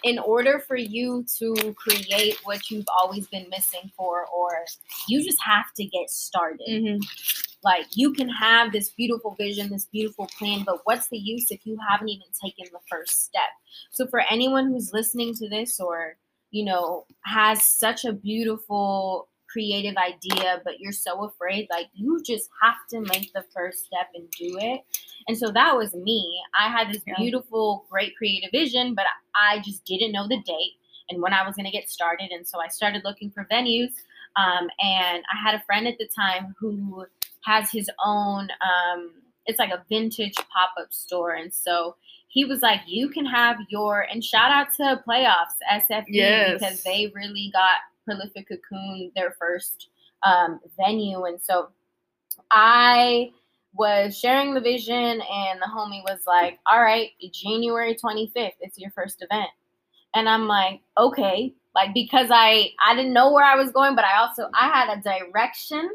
in 0.02 0.18
order 0.18 0.58
for 0.58 0.76
you 0.76 1.24
to 1.38 1.74
create 1.74 2.38
what 2.44 2.70
you've 2.70 2.88
always 2.98 3.26
been 3.28 3.48
missing 3.50 3.90
for, 3.96 4.26
or 4.26 4.64
you 5.08 5.22
just 5.24 5.38
have 5.44 5.66
to 5.76 5.84
get 5.84 6.10
started. 6.10 6.66
Mhm. 6.68 7.00
Like 7.62 7.86
you 7.94 8.12
can 8.12 8.28
have 8.28 8.72
this 8.72 8.90
beautiful 8.90 9.34
vision, 9.34 9.68
this 9.68 9.86
beautiful 9.86 10.26
plan, 10.38 10.62
but 10.64 10.80
what's 10.84 11.08
the 11.08 11.18
use 11.18 11.50
if 11.50 11.66
you 11.66 11.78
haven't 11.88 12.08
even 12.08 12.26
taken 12.42 12.66
the 12.72 12.80
first 12.88 13.24
step? 13.24 13.50
So 13.90 14.06
for 14.06 14.20
anyone 14.30 14.68
who's 14.68 14.92
listening 14.92 15.34
to 15.34 15.48
this 15.48 15.78
or, 15.78 16.16
you 16.50 16.64
know, 16.64 17.04
has 17.24 17.64
such 17.64 18.04
a 18.06 18.12
beautiful 18.14 19.28
creative 19.50 19.96
idea, 19.96 20.60
but 20.64 20.80
you're 20.80 20.92
so 20.92 21.24
afraid, 21.24 21.66
like 21.70 21.86
you 21.94 22.22
just 22.24 22.48
have 22.62 22.76
to 22.90 23.00
make 23.00 23.32
the 23.34 23.44
first 23.54 23.86
step 23.86 24.08
and 24.14 24.30
do 24.38 24.58
it. 24.58 24.80
And 25.28 25.36
so 25.36 25.50
that 25.52 25.76
was 25.76 25.94
me. 25.94 26.40
I 26.58 26.68
had 26.68 26.92
this 26.92 27.02
beautiful, 27.18 27.86
great 27.90 28.16
creative 28.16 28.50
vision, 28.52 28.94
but 28.94 29.04
I 29.34 29.60
just 29.60 29.84
didn't 29.84 30.12
know 30.12 30.26
the 30.28 30.40
date 30.46 30.72
and 31.10 31.20
when 31.22 31.32
I 31.32 31.44
was 31.46 31.56
going 31.56 31.66
to 31.66 31.72
get 31.72 31.90
started. 31.90 32.30
And 32.30 32.46
so 32.46 32.60
I 32.60 32.68
started 32.68 33.02
looking 33.04 33.30
for 33.30 33.46
venues. 33.50 33.92
Um, 34.36 34.68
and 34.80 35.22
I 35.32 35.36
had 35.42 35.54
a 35.54 35.62
friend 35.64 35.86
at 35.88 35.98
the 35.98 36.08
time 36.14 36.54
who 36.58 37.04
has 37.44 37.70
his 37.70 37.90
own. 38.04 38.48
Um, 38.60 39.12
it's 39.46 39.58
like 39.58 39.70
a 39.70 39.84
vintage 39.88 40.34
pop-up 40.36 40.92
store 40.92 41.32
and 41.32 41.52
so 41.52 41.96
he 42.28 42.44
was 42.44 42.60
like 42.60 42.80
you 42.86 43.08
can 43.08 43.24
have 43.26 43.56
your 43.68 44.02
and 44.02 44.22
shout 44.22 44.52
out 44.52 44.68
to 44.76 45.02
playoffs 45.08 45.56
sfe 45.72 46.04
Yes. 46.08 46.60
because 46.60 46.82
they 46.84 47.10
really 47.14 47.50
got 47.52 47.78
prolific 48.10 48.48
cocoon 48.48 49.10
their 49.14 49.36
first 49.38 49.88
um, 50.24 50.60
venue 50.76 51.24
and 51.24 51.40
so 51.40 51.68
i 52.50 53.30
was 53.74 54.18
sharing 54.18 54.52
the 54.54 54.60
vision 54.60 54.94
and 54.94 55.60
the 55.60 55.68
homie 55.72 56.02
was 56.04 56.20
like 56.26 56.58
all 56.70 56.82
right 56.82 57.10
january 57.32 57.94
25th 57.94 58.52
it's 58.60 58.78
your 58.78 58.90
first 58.90 59.22
event 59.22 59.50
and 60.14 60.28
i'm 60.28 60.46
like 60.46 60.80
okay 60.98 61.54
like 61.74 61.94
because 61.94 62.28
i 62.30 62.68
i 62.84 62.94
didn't 62.94 63.12
know 63.12 63.32
where 63.32 63.44
i 63.44 63.54
was 63.54 63.70
going 63.70 63.94
but 63.94 64.04
i 64.04 64.18
also 64.18 64.48
i 64.60 64.66
had 64.68 64.96
a 64.98 65.00
direction 65.02 65.88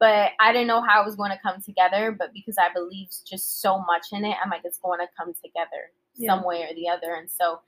but 0.00 0.32
I 0.40 0.52
didn't 0.52 0.66
know 0.66 0.82
how 0.82 1.00
it 1.02 1.06
was 1.06 1.16
going 1.16 1.30
to 1.30 1.38
come 1.42 1.62
together. 1.62 2.14
But 2.18 2.32
because 2.34 2.56
I 2.58 2.70
believe 2.74 3.08
just 3.26 3.62
so 3.62 3.78
much 3.86 4.06
in 4.12 4.24
it, 4.24 4.36
I'm 4.44 4.50
like, 4.50 4.62
it's 4.64 4.78
going 4.78 4.98
to 5.00 5.06
come 5.16 5.32
together 5.34 5.92
Yeah. 6.16 6.34
some 6.34 6.44
way 6.44 6.62
or 6.62 6.74
the 6.74 6.88
other. 6.88 7.14
And 7.14 7.30
so 7.30 7.60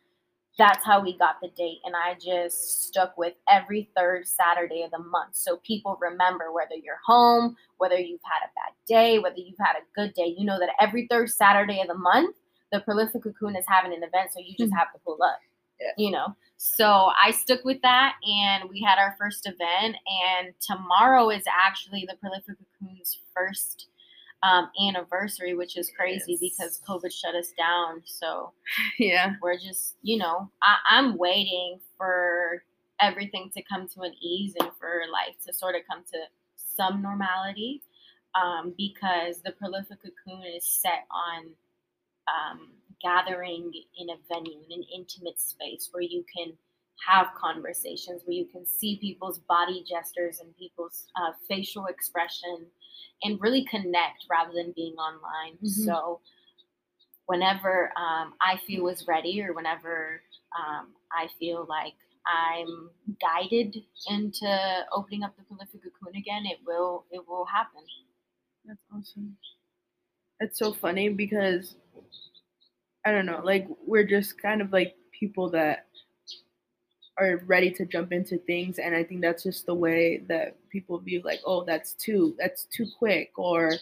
that's 0.58 0.84
how 0.84 1.02
we 1.02 1.16
got 1.18 1.36
the 1.42 1.48
date. 1.48 1.78
And 1.84 1.94
I 1.94 2.14
just 2.14 2.84
stuck 2.84 3.16
with 3.18 3.34
every 3.48 3.90
third 3.96 4.26
Saturday 4.26 4.82
of 4.82 4.90
the 4.90 4.98
month. 4.98 5.34
So 5.36 5.58
people 5.58 5.98
remember 6.00 6.52
whether 6.52 6.74
you're 6.74 7.00
home, 7.04 7.56
whether 7.78 7.98
you've 7.98 8.20
had 8.24 8.46
a 8.46 8.52
bad 8.54 8.74
day, 8.86 9.18
whether 9.18 9.36
you've 9.36 9.58
had 9.58 9.76
a 9.76 9.84
good 9.94 10.14
day, 10.14 10.34
you 10.36 10.46
know 10.46 10.58
that 10.58 10.70
every 10.80 11.06
third 11.10 11.30
Saturday 11.30 11.80
of 11.80 11.88
the 11.88 11.94
month, 11.94 12.36
the 12.72 12.80
Prolific 12.80 13.22
Cocoon 13.22 13.54
is 13.56 13.64
having 13.68 13.92
an 13.92 14.02
event. 14.02 14.32
So 14.32 14.40
you 14.40 14.54
just 14.58 14.72
Mhm. 14.72 14.78
have 14.78 14.92
to 14.92 14.98
pull 15.00 15.22
up. 15.22 15.38
Yeah. 15.78 15.92
You 15.98 16.10
know, 16.10 16.34
so 16.56 17.12
I 17.22 17.32
stuck 17.32 17.62
with 17.62 17.82
that, 17.82 18.14
and 18.26 18.70
we 18.70 18.80
had 18.80 18.98
our 18.98 19.14
first 19.18 19.46
event. 19.46 19.96
And 20.06 20.54
tomorrow 20.60 21.28
is 21.28 21.44
actually 21.46 22.06
the 22.08 22.16
Prolific 22.16 22.56
Cocoon's 22.58 23.20
first 23.34 23.88
um, 24.42 24.70
anniversary, 24.88 25.54
which 25.54 25.76
is 25.76 25.90
crazy 25.96 26.38
Yes. 26.40 26.56
because 26.58 26.80
COVID 26.88 27.12
shut 27.12 27.34
us 27.34 27.52
down. 27.58 28.02
So 28.04 28.52
Yeah. 28.98 29.34
we're 29.42 29.58
just, 29.58 29.96
you 30.02 30.18
know, 30.18 30.50
I, 30.62 30.76
I'm 30.90 31.16
waiting 31.18 31.80
for 31.96 32.62
everything 33.00 33.50
to 33.56 33.62
come 33.62 33.88
to 33.88 34.02
an 34.02 34.14
ease 34.22 34.54
and 34.60 34.70
for 34.78 35.02
life 35.12 35.34
to 35.46 35.52
sort 35.52 35.74
of 35.74 35.82
come 35.90 36.04
to 36.12 36.18
some 36.56 37.02
normality 37.02 37.82
um, 38.40 38.74
because 38.76 39.40
the 39.42 39.52
prolific 39.52 39.98
cocoon 40.02 40.42
is 40.54 40.66
set 40.68 41.06
on 41.10 41.46
um, 42.28 42.70
gathering 43.02 43.70
in 43.98 44.10
a 44.10 44.14
venue, 44.32 44.58
in 44.70 44.80
an 44.80 44.84
intimate 44.94 45.40
space 45.40 45.88
where 45.92 46.02
you 46.02 46.24
can 46.34 46.52
have 47.06 47.28
conversations, 47.36 48.22
where 48.24 48.34
you 48.36 48.46
can 48.46 48.64
see 48.66 48.98
people's 49.00 49.38
body 49.40 49.84
gestures 49.88 50.40
and 50.40 50.56
people's 50.56 51.06
uh, 51.16 51.32
facial 51.48 51.86
expression 51.86 52.66
and 53.22 53.40
really 53.40 53.64
connect 53.64 54.26
rather 54.30 54.52
than 54.52 54.72
being 54.72 54.94
online. 54.94 55.58
Mhm. 55.62 55.68
So, 55.68 56.20
whenever 57.26 57.92
um, 57.96 58.34
I 58.40 58.56
feel 58.66 58.88
is 58.88 59.06
ready 59.06 59.42
or 59.42 59.52
whenever 59.52 60.22
um, 60.56 60.94
I 61.12 61.28
feel 61.38 61.66
like 61.68 61.94
I'm 62.26 62.90
guided 63.20 63.76
into 64.08 64.86
opening 64.92 65.22
up 65.22 65.36
the 65.36 65.42
prolific 65.44 65.80
cocoon 65.82 66.16
again, 66.16 66.46
it 66.46 66.58
will 66.66 67.04
it 67.10 67.26
will 67.26 67.44
happen. 67.44 67.82
That's 68.64 68.80
awesome. 68.92 69.36
That's 70.40 70.58
so 70.58 70.72
funny 70.72 71.08
because 71.08 71.76
I 73.04 73.12
don't 73.12 73.26
know, 73.26 73.40
like 73.44 73.66
we're 73.86 74.06
just 74.06 74.40
kind 74.40 74.60
of 74.60 74.72
like 74.72 74.96
people 75.12 75.50
that 75.50 75.86
are 77.18 77.40
ready 77.46 77.70
to 77.70 77.86
jump 77.86 78.12
into 78.12 78.38
things 78.38 78.78
and 78.78 78.94
I 78.94 79.02
think 79.02 79.22
that's 79.22 79.42
just 79.42 79.64
the 79.66 79.74
way 79.74 80.18
that 80.28 80.56
people 80.70 80.98
view 80.98 81.22
like, 81.24 81.40
oh, 81.46 81.64
that's 81.64 81.94
too 81.94 82.34
that's 82.38 82.64
too 82.64 82.86
quick 82.98 83.32
or 83.38 83.72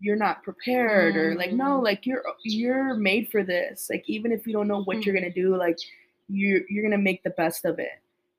you're 0.00 0.16
not 0.16 0.42
prepared 0.42 1.16
or 1.16 1.34
like 1.36 1.52
no, 1.52 1.80
Mm. 1.80 1.84
like 1.84 2.04
you're 2.06 2.22
you're 2.44 2.94
made 2.94 3.28
for 3.30 3.42
this. 3.44 3.88
Like 3.90 4.04
even 4.08 4.32
if 4.32 4.46
you 4.46 4.52
don't 4.52 4.68
know 4.68 4.82
what 4.82 5.04
you're 5.06 5.14
Mm. 5.14 5.20
gonna 5.20 5.32
do, 5.34 5.56
like 5.56 5.78
you're 6.28 6.62
you're 6.68 6.82
gonna 6.84 6.98
make 7.02 7.22
the 7.22 7.30
best 7.30 7.64
of 7.64 7.78
it. 7.78 7.92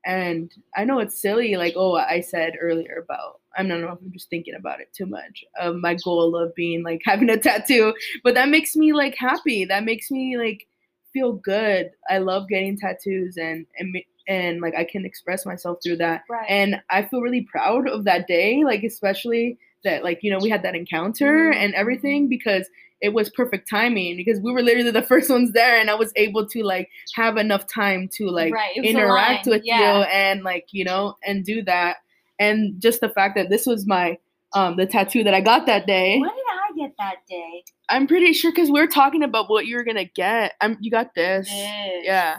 And 0.04 0.52
I 0.76 0.84
know 0.84 1.00
it's 1.00 1.20
silly, 1.20 1.56
like, 1.56 1.74
oh, 1.76 1.96
I 1.96 2.20
said 2.20 2.54
earlier 2.60 3.02
about, 3.04 3.40
I 3.58 3.64
don't 3.64 3.80
know 3.80 3.88
if 3.92 3.98
I'm 4.00 4.12
just 4.12 4.30
thinking 4.30 4.54
about 4.54 4.80
it 4.80 4.88
too 4.92 5.06
much, 5.06 5.44
of 5.58 5.76
my 5.76 5.96
goal 6.04 6.36
of 6.36 6.54
being 6.54 6.84
like 6.84 7.02
having 7.06 7.30
a 7.30 7.36
tattoo, 7.38 7.92
but 8.22 8.34
that 8.34 8.48
makes 8.50 8.76
me 8.76 8.92
like 8.92 9.16
happy. 9.16 9.64
That 9.64 9.84
makes 9.84 10.10
me 10.10 10.36
like 10.38 10.68
feel 11.12 11.32
good. 11.32 11.90
I 12.08 12.18
love 12.18 12.48
getting 12.48 12.76
tattoos 12.78 13.36
and, 13.38 13.66
and, 13.78 13.96
and 14.28 14.60
like 14.60 14.74
I 14.76 14.84
can 14.84 15.04
express 15.04 15.46
myself 15.46 15.78
through 15.82 15.96
that. 15.96 16.22
Right. 16.28 16.46
And 16.48 16.80
I 16.90 17.02
feel 17.02 17.20
really 17.20 17.42
proud 17.50 17.88
of 17.88 18.04
that 18.04 18.26
day, 18.26 18.62
like, 18.64 18.82
especially 18.82 19.58
that, 19.84 20.02
like, 20.04 20.20
you 20.22 20.30
know, 20.30 20.38
we 20.40 20.50
had 20.50 20.62
that 20.62 20.74
encounter 20.74 21.50
and 21.50 21.74
everything 21.74 22.28
because 22.28 22.68
it 23.02 23.10
was 23.12 23.28
perfect 23.30 23.68
timing 23.68 24.16
because 24.16 24.40
we 24.40 24.50
were 24.52 24.62
literally 24.62 24.90
the 24.90 25.02
first 25.12 25.28
ones 25.30 25.52
there 25.52 25.78
and 25.78 25.90
I 25.90 25.94
was 25.94 26.12
able 26.16 26.46
to 26.48 26.62
like 26.62 26.88
have 27.14 27.36
enough 27.36 27.66
time 27.66 28.08
to 28.14 28.28
like 28.30 28.52
Right, 28.54 28.74
interact 28.76 29.46
with 29.46 29.62
yeah. 29.64 29.98
you 29.98 30.02
and 30.04 30.42
like 30.42 30.66
you 30.70 30.82
know 30.84 31.14
and 31.22 31.44
do 31.44 31.62
that 31.64 31.98
and 32.40 32.80
just 32.80 33.00
the 33.02 33.10
fact 33.10 33.36
that 33.36 33.50
this 33.50 33.66
was 33.66 33.86
my 33.86 34.16
um 34.54 34.76
the 34.76 34.86
tattoo 34.86 35.22
that 35.24 35.34
I 35.34 35.42
got 35.42 35.66
that 35.66 35.86
day 35.86 36.18
what 36.18 36.32
did 36.34 36.44
I 36.48 36.86
get 36.86 36.94
that 36.98 37.16
day? 37.28 37.64
I'm 37.90 38.06
pretty 38.06 38.32
sure 38.32 38.50
because 38.50 38.70
we 38.70 38.80
were 38.80 38.86
talking 38.86 39.22
about 39.22 39.50
what 39.50 39.66
you 39.66 39.76
were 39.76 39.84
gonna 39.84 40.06
get 40.06 40.54
I'm 40.62 40.78
you 40.80 40.90
got 40.90 41.14
this 41.14 41.46
This. 41.48 42.04
yeah 42.04 42.38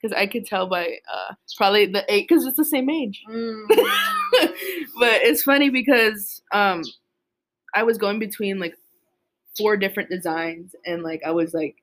because 0.00 0.16
I 0.16 0.26
could 0.26 0.46
tell 0.46 0.66
by 0.66 0.98
uh 1.12 1.34
probably 1.56 1.86
the 1.86 2.04
eight 2.08 2.28
because 2.28 2.46
it's 2.46 2.56
the 2.56 2.64
same 2.64 2.88
age 2.90 3.22
Mm. 3.28 3.66
but 3.68 5.22
it's 5.22 5.42
funny 5.42 5.70
because 5.70 6.42
um 6.52 6.82
I 7.74 7.82
was 7.82 7.98
going 7.98 8.18
between 8.18 8.58
like 8.58 8.74
four 9.56 9.76
different 9.76 10.10
designs 10.10 10.74
and 10.86 11.02
like 11.02 11.22
I 11.26 11.32
was 11.32 11.52
like 11.52 11.76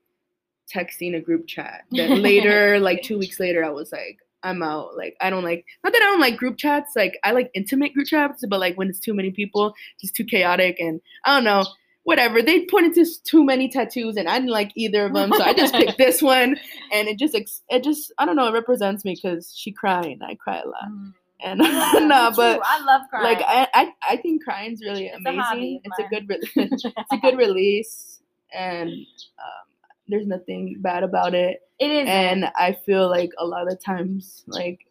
texting 0.74 1.16
a 1.16 1.22
group 1.22 1.48
chat. 1.48 1.84
Then 1.92 2.22
later, 2.24 2.80
like 2.80 3.04
two 3.04 3.18
weeks 3.18 3.40
later, 3.40 3.64
I 3.64 3.70
was 3.70 3.92
like, 3.92 4.18
I'm 4.44 4.64
out. 4.64 4.96
Like 4.96 5.16
I 5.22 5.30
don't 5.30 5.44
like 5.44 5.66
not 5.84 5.94
that 5.94 6.02
I 6.02 6.06
don't 6.06 6.20
like 6.20 6.38
group 6.38 6.58
chats. 6.58 6.96
Like 6.96 7.18
I 7.24 7.32
like 7.32 7.52
intimate 7.54 7.94
group 7.94 8.08
chats, 8.08 8.44
but 8.48 8.60
like 8.60 8.78
when 8.78 8.90
it's 8.90 9.00
too 9.00 9.14
many 9.14 9.32
people, 9.32 9.74
just 10.00 10.16
too 10.16 10.26
chaotic 10.26 10.80
and 10.80 11.02
I 11.26 11.36
don't 11.36 11.44
know. 11.44 11.66
Whatever 12.06 12.42
they 12.42 12.66
pointed 12.66 12.94
to 12.96 13.06
too 13.24 13.44
many 13.44 13.68
tattoos, 13.68 14.16
and 14.16 14.30
I 14.30 14.40
didn't 14.40 14.52
like 14.52 14.72
either 14.76 15.06
of 15.08 15.14
them, 15.14 15.32
so 15.34 15.44
I 15.44 15.54
just 15.54 15.74
picked 15.74 15.98
this 15.98 16.22
one, 16.36 16.56
and 16.92 17.08
it 17.08 17.20
just 17.20 17.36
it 17.36 17.84
just 17.84 18.12
I 18.18 18.26
don't 18.26 18.36
know 18.38 18.48
it 18.48 18.54
represents 18.54 19.04
me 19.04 19.16
because 19.22 19.54
she 19.56 19.72
cried, 19.72 20.06
and 20.06 20.24
I 20.24 20.36
cry 20.36 20.60
a 20.64 20.68
lot, 20.68 20.90
Mm. 20.90 21.14
and 21.44 21.62
Yeah, 21.62 21.92
no, 22.02 22.32
but. 22.36 22.62
I 22.64 22.80
love 22.86 23.02
crying. 23.10 23.24
like 23.26 23.44
I, 23.46 23.68
I 23.74 23.94
I 24.12 24.18
think 24.18 24.44
crying's 24.44 24.82
really 24.82 25.08
It's 25.08 25.18
amazing. 25.18 25.82
of 25.86 25.92
it's 25.92 26.00
a 26.00 26.08
good 26.10 26.30
re- 26.30 26.40
it's 26.56 26.86
a 27.12 27.18
good 27.22 27.38
release, 27.38 28.22
and 28.54 28.90
um, 28.92 29.66
there's 30.08 30.28
nothing 30.28 30.78
bad 30.82 31.02
about 31.04 31.34
it. 31.34 31.62
it 31.80 31.90
is. 31.92 32.08
And 32.08 32.46
I 32.56 32.74
feel 32.86 33.10
like 33.10 33.32
a 33.40 33.46
lot 33.48 33.72
of 33.72 33.84
times, 33.84 34.44
like 34.48 34.86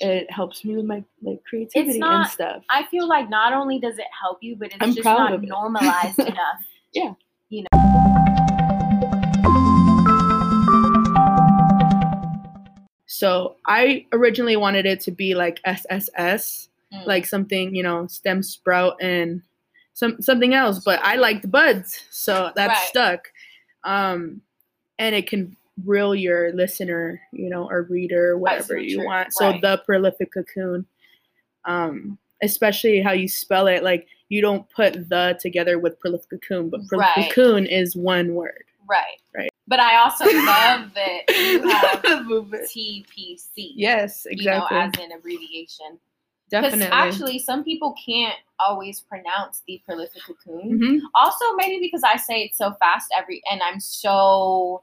it 0.00 0.30
helps 0.30 0.64
me 0.64 0.76
with 0.76 0.84
my 0.84 1.02
like 1.22 1.42
creativity 1.44 1.90
and 1.92 2.00
not- 2.00 2.30
stuff. 2.30 2.62
I 2.70 2.84
feel 2.84 3.08
like 3.08 3.28
not 3.28 3.52
only 3.52 3.78
does 3.78 3.98
it 3.98 4.06
help 4.20 4.38
you, 4.42 4.56
but 4.56 4.68
it's 4.68 4.76
I'm 4.80 4.90
just 4.90 5.02
proud 5.02 5.30
not 5.30 5.34
it. 5.34 5.48
normalized 5.48 6.18
enough. 6.32 6.62
Yeah. 6.92 7.14
You 7.50 7.64
know. 7.72 8.88
So 13.06 13.56
I 13.66 14.06
originally 14.12 14.56
wanted 14.56 14.86
it 14.86 15.00
to 15.00 15.10
be 15.10 15.34
like 15.34 15.60
SSS, 15.64 16.66
Mm. 16.90 17.04
like 17.04 17.26
something 17.26 17.74
you 17.74 17.82
know 17.82 18.06
stem 18.06 18.42
sprout 18.42 18.96
and 19.02 19.42
some 19.92 20.22
something 20.22 20.54
else 20.54 20.78
but 20.82 20.98
i 21.02 21.16
liked 21.16 21.50
buds 21.50 22.02
so 22.10 22.50
that 22.56 22.68
Right. 22.68 22.78
stuck 22.88 23.28
um 23.84 24.40
and 24.98 25.14
it 25.14 25.26
can 25.26 25.54
reel 25.84 26.14
your 26.14 26.52
listener 26.52 27.20
you 27.32 27.48
know 27.48 27.68
or 27.68 27.82
reader 27.90 28.36
whatever 28.38 28.76
you 28.78 28.96
you're- 28.96 29.06
want 29.06 29.32
so 29.32 29.50
right. 29.50 29.60
the 29.62 29.80
prolific 29.86 30.32
cocoon 30.32 30.86
um 31.64 32.18
especially 32.42 33.00
how 33.00 33.12
you 33.12 33.28
spell 33.28 33.66
it 33.66 33.82
like 33.82 34.06
you 34.28 34.40
don't 34.40 34.68
put 34.70 35.08
the 35.08 35.38
together 35.40 35.78
with 35.78 35.98
prolific 36.00 36.30
cocoon 36.30 36.68
but 36.70 36.86
prolific 36.86 37.16
Right. 37.16 37.32
cocoon 37.32 37.66
is 37.66 37.94
one 37.96 38.34
word 38.34 38.64
right. 38.88 39.20
Right. 39.36 39.50
But 39.66 39.80
I 39.80 39.96
also 39.98 40.24
love 40.46 40.94
that 40.94 41.22
you 41.28 41.68
have 41.68 42.02
TPC. 42.02 43.72
yes 43.74 44.26
exactly 44.26 44.76
You 44.76 44.82
know, 44.82 44.88
as 44.88 44.92
an 45.04 45.12
abbreviation. 45.12 45.98
Because 46.50 46.62
definitely 46.72 46.86
actually, 46.96 47.38
some 47.40 47.62
people 47.62 47.94
can't 48.02 48.38
always 48.58 49.00
pronounce 49.00 49.62
the 49.68 49.82
prolific 49.84 50.22
cocoon. 50.22 50.80
Mhm. 50.80 51.00
Also, 51.14 51.44
maybe 51.56 51.78
because 51.78 52.02
I 52.02 52.16
say 52.16 52.44
it 52.44 52.56
so 52.56 52.72
fast 52.80 53.12
every, 53.14 53.42
and 53.52 53.60
I'm 53.62 53.78
so 53.80 54.82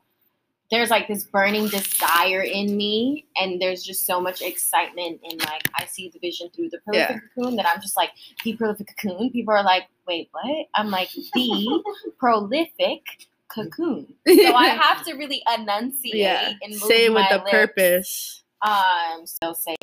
there's 0.71 0.89
like 0.89 1.07
this 1.07 1.23
burning 1.25 1.67
desire 1.67 2.41
in 2.41 2.75
me, 2.75 3.25
and 3.37 3.61
there's 3.61 3.83
just 3.83 4.05
so 4.05 4.19
much 4.19 4.41
excitement, 4.41 5.21
and 5.29 5.39
like 5.45 5.63
I 5.79 5.85
see 5.85 6.09
the 6.13 6.19
vision 6.19 6.49
through 6.55 6.69
the 6.69 6.79
prolific 6.79 7.17
cocoon 7.35 7.55
that 7.57 7.67
I'm 7.67 7.81
just 7.81 7.95
like 7.95 8.09
the 8.43 8.55
prolific 8.55 8.87
cocoon. 8.97 9.29
People 9.31 9.53
are 9.53 9.63
like, 9.63 9.83
wait, 10.07 10.29
what? 10.31 10.67
I'm 10.73 10.89
like 10.89 11.09
the 11.33 11.83
prolific 12.19 13.01
cocoon. 13.47 14.13
So 14.27 14.53
I 14.55 14.67
have 14.69 15.05
to 15.05 15.13
really 15.13 15.41
enunciate 15.57 16.15
yeah 16.15 16.53
and 16.61 16.71
move 16.71 16.81
say 16.81 17.05
it 17.05 17.13
with 17.13 17.29
the 17.29 17.37
lips. 17.37 17.51
purpose 17.51 18.43
Um, 18.61 19.25
so 19.25 19.53
say 19.53 19.75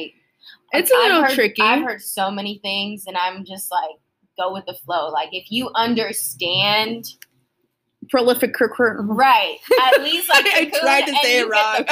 It's 0.73 0.90
a 0.90 0.95
I've 0.97 1.03
little 1.03 1.23
heard- 1.25 1.35
tricky. 1.35 1.62
I've 1.62 1.83
heard 1.83 2.03
so 2.03 2.31
many 2.31 2.59
things, 2.59 3.05
and 3.07 3.16
I'm 3.16 3.45
just 3.45 3.71
like 3.71 3.97
go 4.38 4.53
with 4.53 4.66
the 4.66 4.75
flow. 4.75 5.11
Like 5.11 5.29
if 5.33 5.51
you 5.53 5.71
understand 5.77 7.05
Prolific 8.11 8.53
cur- 8.55 9.01
right, 9.03 9.59
at 9.83 10.03
least 10.03 10.29
like 10.29 10.45
I 10.55 10.65
the 10.65 10.79
tried 10.81 11.07
to 11.07 11.15
say 11.23 11.38
it 11.41 11.45
the 11.45 11.51
wrong. 11.51 11.85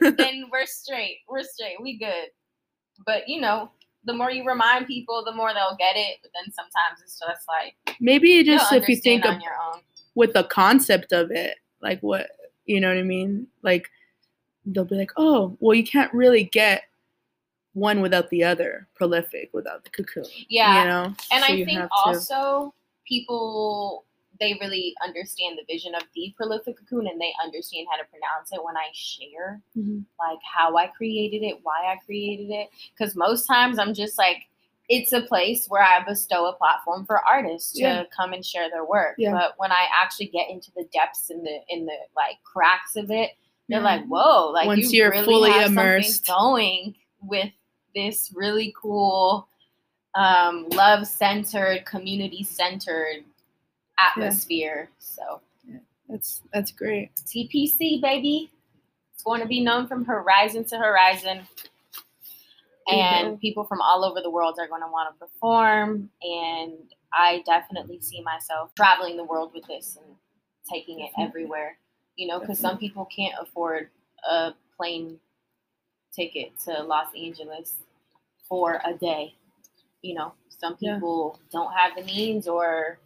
prolin, 0.00 0.16
then 0.18 0.44
we're 0.50 0.66
straight. 0.66 1.18
We're 1.28 1.42
straight. 1.44 1.76
We 1.80 1.98
good. 1.98 2.28
But 3.06 3.28
you 3.28 3.40
know, 3.40 3.70
the 4.04 4.14
more 4.14 4.30
you 4.30 4.44
remind 4.46 4.86
people, 4.86 5.22
the 5.24 5.32
more 5.32 5.52
they'll 5.52 5.76
get 5.78 5.96
it. 5.96 6.18
But 6.22 6.30
then 6.34 6.52
sometimes 6.52 7.00
it's 7.02 7.18
just 7.18 7.46
like 7.48 7.96
Maybe 8.00 8.42
just 8.42 8.72
if 8.72 8.88
you 8.88 8.96
think 8.96 9.24
of 9.26 9.40
your 9.40 9.52
own. 9.72 9.80
with 10.14 10.32
the 10.32 10.44
concept 10.44 11.12
of 11.12 11.30
it, 11.30 11.56
like 11.82 12.00
what 12.00 12.30
you 12.66 12.80
know 12.80 12.88
what 12.88 12.96
I 12.98 13.02
mean? 13.02 13.46
Like 13.62 13.88
they'll 14.66 14.84
be 14.86 14.96
like, 14.96 15.12
oh, 15.18 15.56
well, 15.60 15.74
you 15.74 15.84
can't 15.84 16.12
really 16.14 16.44
get 16.44 16.84
one 17.74 18.00
without 18.00 18.30
the 18.30 18.44
other. 18.44 18.88
Prolific 18.94 19.50
without 19.52 19.84
the 19.84 19.90
cocoon. 19.90 20.24
Yeah. 20.48 20.82
You 20.82 20.88
know. 20.88 21.04
And 21.32 21.44
So 21.44 21.52
I 21.52 21.64
think 21.64 21.88
also 21.92 22.72
people 23.06 24.06
they 24.40 24.54
really 24.60 24.94
understand 25.02 25.56
the 25.58 25.72
vision 25.72 25.94
of 25.94 26.02
the 26.14 26.34
prolific 26.36 26.76
cocoon 26.78 27.06
and 27.06 27.20
they 27.20 27.32
understand 27.42 27.86
how 27.90 27.96
to 27.96 28.04
pronounce 28.10 28.52
it 28.52 28.62
when 28.64 28.76
I 28.76 28.88
share 28.92 29.60
Mhm. 29.76 30.04
like 30.18 30.38
how 30.42 30.76
I 30.76 30.88
created 30.88 31.42
it, 31.44 31.58
why 31.62 31.92
I 31.92 31.96
created 32.04 32.50
it. 32.50 32.68
Because 32.90 33.14
most 33.14 33.46
times 33.46 33.78
I'm 33.78 33.94
just 33.94 34.18
like, 34.18 34.48
it's 34.88 35.12
a 35.12 35.20
place 35.22 35.66
where 35.68 35.82
I 35.82 36.02
bestow 36.04 36.46
a 36.46 36.52
platform 36.56 37.06
for 37.06 37.26
artists 37.26 37.72
to 37.74 37.80
Yeah. 37.80 38.04
come 38.14 38.32
and 38.32 38.44
share 38.44 38.68
their 38.68 38.84
work. 38.84 39.14
Yeah. 39.18 39.30
But 39.32 39.54
when 39.56 39.72
I 39.72 39.86
actually 39.92 40.26
get 40.26 40.50
into 40.50 40.70
the 40.76 40.84
depths 40.92 41.30
and 41.30 41.46
the 41.46 41.60
in 41.68 41.86
the 41.86 41.96
like 42.16 42.42
cracks 42.42 42.96
of 42.96 43.10
it, 43.10 43.30
they're 43.68 43.78
Yeah. 43.78 43.84
like, 43.84 44.04
whoa, 44.06 44.50
like 44.50 44.66
Once 44.66 44.92
you 44.92 44.98
you're 44.98 45.10
really 45.10 45.24
fully 45.24 45.62
immersed. 45.64 46.26
going 46.26 46.94
with 47.22 47.50
this 47.94 48.30
really 48.34 48.74
cool 48.76 49.48
um, 50.16 50.68
love 50.68 51.06
centered, 51.08 51.84
community 51.86 52.44
centered 52.44 53.24
atmosphere. 53.98 54.90
So 54.98 55.40
That's 56.08 56.42
that's 56.52 56.70
great. 56.72 57.10
TPC, 57.26 58.00
baby. 58.00 58.50
It's 59.14 59.22
going 59.22 59.40
to 59.40 59.46
be 59.46 59.60
known 59.60 59.86
from 59.88 60.04
horizon 60.04 60.64
to 60.66 60.78
horizon. 60.78 61.46
And 62.86 63.36
Mhm. 63.38 63.40
people 63.40 63.64
from 63.64 63.80
all 63.80 64.04
over 64.04 64.20
the 64.20 64.28
world 64.30 64.58
are 64.58 64.68
going 64.68 64.82
to 64.82 64.88
want 64.88 65.12
to 65.14 65.18
perform. 65.18 66.10
And 66.22 66.94
I 67.12 67.42
definitely 67.46 68.00
see 68.00 68.20
myself 68.20 68.74
traveling 68.74 69.16
the 69.16 69.24
world 69.24 69.54
with 69.54 69.66
this 69.66 69.96
and 69.96 70.16
taking 70.70 71.00
it 71.00 71.10
everywhere. 71.18 71.78
You 72.16 72.28
know, 72.28 72.38
because 72.40 72.58
some 72.58 72.78
people 72.78 73.06
can't 73.06 73.34
afford 73.40 73.90
a 74.28 74.52
plane 74.76 75.18
ticket 76.12 76.58
to 76.60 76.82
Los 76.82 77.08
Angeles 77.14 77.76
for 78.48 78.80
a 78.84 78.92
day. 78.94 79.34
You 80.02 80.14
know, 80.14 80.34
some 80.48 80.76
Yeah. 80.80 80.96
people 80.96 81.40
don't 81.50 81.72
have 81.72 81.96
the 81.96 82.04
means 82.04 82.46
or 82.46 82.98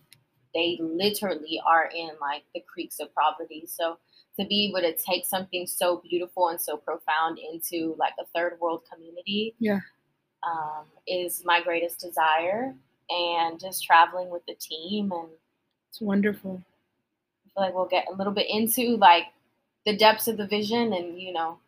they 0.55 0.79
literally 0.81 1.61
are 1.67 1.91
in 1.95 2.11
like 2.21 2.43
the 2.55 2.61
creeks 2.73 3.01
of 3.01 3.09
poverty. 3.15 3.65
So 3.67 3.99
to 4.39 4.47
be 4.47 4.67
able 4.69 4.81
to 4.81 4.97
take 4.97 5.25
something 5.27 5.67
so 5.67 6.03
beautiful 6.09 6.49
and 6.49 6.61
so 6.61 6.77
profound 6.77 7.39
into 7.39 7.95
like 7.99 8.15
a 8.21 8.25
third 8.35 8.59
world 8.61 8.83
community 8.93 9.55
Yeah. 9.59 9.81
um, 10.47 10.85
is 11.07 11.43
my 11.45 11.63
greatest 11.63 11.99
desire. 12.01 12.75
And 13.11 13.59
just 13.59 13.85
traveling 13.85 14.29
with 14.31 14.45
the 14.47 14.55
team 14.55 15.11
and 15.13 15.29
It's 15.91 16.01
wonderful. 16.01 16.63
I 17.47 17.49
feel 17.55 17.63
like 17.65 17.75
we'll 17.75 17.87
get 17.87 18.07
a 18.13 18.15
little 18.17 18.33
bit 18.35 18.47
into 18.51 18.97
like 18.97 19.25
the 19.87 19.97
depths 19.97 20.29
of 20.29 20.37
the 20.37 20.47
vision 20.47 20.93
and 20.93 21.19
you 21.19 21.33
know 21.33 21.59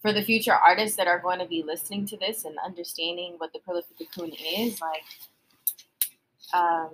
for 0.00 0.12
the 0.12 0.22
future 0.22 0.54
artists 0.54 0.96
that 0.96 1.06
are 1.06 1.18
going 1.18 1.38
to 1.40 1.44
be 1.44 1.62
listening 1.62 2.06
to 2.06 2.16
this 2.16 2.44
and 2.46 2.56
understanding 2.64 3.34
what 3.36 3.52
the 3.52 3.58
prolific 3.58 3.98
cocoon 3.98 4.32
is 4.32 4.80
like 4.80 5.02
um 6.54 6.88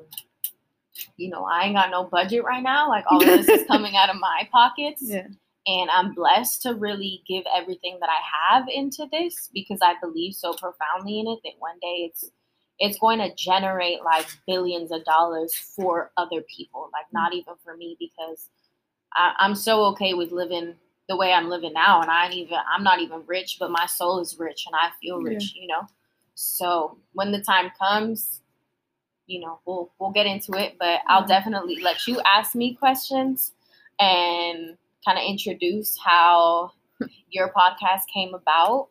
you 1.16 1.28
know 1.30 1.44
i 1.44 1.64
ain't 1.64 1.74
got 1.74 1.90
no 1.90 2.04
budget 2.04 2.44
right 2.44 2.62
now 2.62 2.88
like 2.88 3.04
all 3.11 3.18
of 3.22 3.26
this 3.26 3.48
is 3.48 3.66
coming 3.68 3.96
out 3.96 4.11
of 4.11 4.16
my 4.20 4.48
pockets 4.52 5.02
Yeah. 5.02 5.26
and 5.66 5.90
i'm 5.90 6.14
blessed 6.14 6.62
to 6.62 6.74
really 6.74 7.22
give 7.26 7.44
everything 7.54 7.98
that 8.00 8.09
i 8.09 8.52
have 8.52 8.66
into 8.72 9.07
this 9.12 9.50
because 9.52 9.80
i 9.83 9.94
believe 10.00 10.35
so 10.35 10.52
profoundly 10.54 11.20
in 11.20 11.26
it 11.26 11.40
that 11.44 11.52
one 11.59 11.78
day 11.80 12.11
it's 12.11 12.30
it's 12.80 12.98
going 12.98 13.20
to 13.20 13.33
generate 13.37 14.02
like 14.04 14.26
billions 14.48 14.90
of 14.90 15.04
dollars 15.04 15.54
for 15.54 16.11
other 16.16 16.42
people 16.54 16.90
like 16.92 17.07
not 17.12 17.33
mm. 17.33 17.37
even 17.37 17.54
for 17.64 17.76
me 17.76 17.96
because 17.98 18.50
I, 19.14 19.33
i'm 19.38 19.54
so 19.54 19.85
okay 19.87 20.14
with 20.14 20.33
living 20.33 20.74
the 21.09 21.16
way 21.16 21.33
i'm 21.33 21.48
living 21.48 21.72
now 21.72 22.00
and 22.02 22.11
i 22.11 22.24
ain't 22.26 22.35
even 22.35 22.59
i'm 22.72 22.83
not 22.83 23.00
even 23.00 23.22
rich 23.26 23.57
but 23.61 23.70
my 23.70 23.87
soul 23.87 24.20
is 24.20 24.38
rich 24.38 24.64
and 24.66 24.74
i 24.74 24.90
feel 25.00 25.20
Yeah. 25.22 25.35
rich 25.35 25.54
you 25.54 25.68
know 25.68 25.83
so 26.35 26.98
when 27.12 27.30
the 27.30 27.40
time 27.40 27.70
comes 27.78 28.40
you 29.27 29.41
know 29.41 29.59
we'll 29.67 29.91
we'll 29.99 30.11
get 30.13 30.27
into 30.27 30.53
it 30.55 30.77
but 30.79 31.01
i'll 31.09 31.27
definitely 31.27 31.81
let 31.81 32.07
you 32.07 32.21
ask 32.27 32.55
me 32.55 32.75
questions 32.75 33.53
and 34.01 34.77
kind 35.05 35.19
of 35.19 35.25
introduce 35.27 35.97
how 36.05 36.71
your 37.31 37.53
podcast 37.53 38.03
came 38.13 38.35
about 38.35 38.89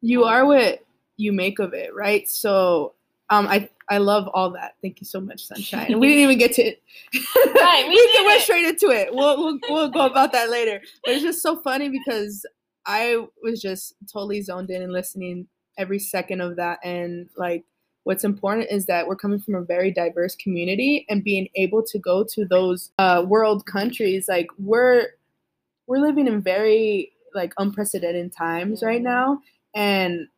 You 0.00 0.24
are 0.24 0.44
what 0.46 0.84
you 1.16 1.32
make 1.32 1.58
of 1.58 1.72
it, 1.72 1.94
right? 1.94 2.28
So 2.28 2.94
um 3.30 3.46
I 3.48 3.68
I 3.88 3.98
love 3.98 4.28
all 4.34 4.50
that. 4.50 4.74
Thank 4.82 5.00
you 5.00 5.06
so 5.06 5.20
much, 5.20 5.46
Sunshine. 5.46 5.98
we 5.98 6.08
didn't 6.08 6.22
even 6.24 6.38
get 6.38 6.52
to 6.54 6.62
it 6.62 6.82
Right, 7.54 7.84
we 7.88 7.94
we 7.94 8.12
did 8.12 8.26
went 8.26 8.42
straight 8.42 8.64
into 8.66 8.90
it. 8.90 9.08
We'll, 9.14 9.38
we'll 9.38 9.58
we'll 9.68 9.88
go 9.90 10.06
about 10.06 10.32
that 10.32 10.50
later. 10.50 10.80
But 11.04 11.14
it's 11.14 11.22
just 11.22 11.42
so 11.42 11.56
funny 11.56 11.88
because 11.88 12.44
I 12.84 13.24
was 13.42 13.60
just 13.60 13.94
totally 14.12 14.42
zoned 14.42 14.70
in 14.70 14.82
and 14.82 14.92
listening 14.92 15.48
every 15.78 15.98
second 15.98 16.40
of 16.40 16.56
that. 16.56 16.78
And 16.84 17.28
like, 17.36 17.64
what's 18.06 18.22
important 18.22 18.68
is 18.70 18.86
that 18.86 19.08
we're 19.08 19.16
coming 19.16 19.40
from 19.40 19.56
a 19.56 19.62
very 19.62 19.90
diverse 19.90 20.36
community 20.36 21.04
and 21.08 21.24
being 21.24 21.48
able 21.56 21.82
to 21.82 21.98
go 21.98 22.22
to 22.22 22.44
those 22.44 22.92
uh, 23.00 23.24
world 23.26 23.66
countries. 23.66 24.28
Like, 24.28 24.46
we're 24.58 25.08
we're 25.88 25.98
living 25.98 26.28
in 26.28 26.40
very 26.40 27.12
like 27.34 27.52
unprecedented 27.58 28.32
times 28.32 28.80
right 28.82 29.02
now, 29.02 29.40
and 29.74 30.28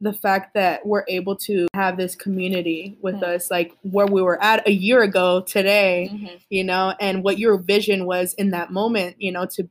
the 0.00 0.14
fact 0.14 0.54
that 0.54 0.86
we're 0.86 1.04
able 1.08 1.36
to 1.36 1.68
have 1.74 1.98
this 1.98 2.16
community 2.16 2.96
with 3.02 3.16
Mhm. 3.16 3.34
us, 3.34 3.50
like 3.50 3.72
where 3.82 4.06
we 4.06 4.22
were 4.22 4.42
at 4.42 4.66
a 4.66 4.72
year 4.72 5.02
ago 5.02 5.42
today, 5.42 6.08
Mhm. 6.10 6.40
you 6.48 6.64
know, 6.64 6.94
and 7.00 7.22
what 7.22 7.38
your 7.38 7.58
vision 7.58 8.06
was 8.06 8.32
in 8.34 8.50
that 8.52 8.72
moment, 8.72 9.16
you 9.18 9.30
know, 9.30 9.44
to 9.44 9.68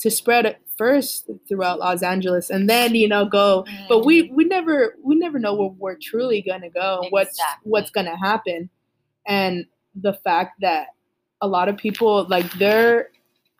to 0.00 0.10
spread 0.10 0.56
first 0.78 1.28
throughout 1.46 1.80
Los 1.80 2.02
Angeles 2.02 2.48
and 2.48 2.70
then, 2.70 2.94
you 2.94 3.08
know, 3.08 3.26
go. 3.26 3.66
But 3.88 4.04
we 4.06 4.30
we 4.30 4.44
never 4.44 4.94
we 5.02 5.16
never 5.16 5.38
know 5.38 5.54
where 5.54 5.68
we're 5.68 5.98
truly 6.00 6.40
gonna 6.40 6.70
go, 6.70 7.04
what's 7.10 7.38
what's 7.64 7.90
gonna 7.90 8.16
happen. 8.16 8.70
And 9.26 9.66
the 9.94 10.14
fact 10.14 10.60
that 10.60 10.88
a 11.42 11.48
lot 11.48 11.68
of 11.68 11.76
people 11.76 12.26
like 12.28 12.50
their 12.54 13.08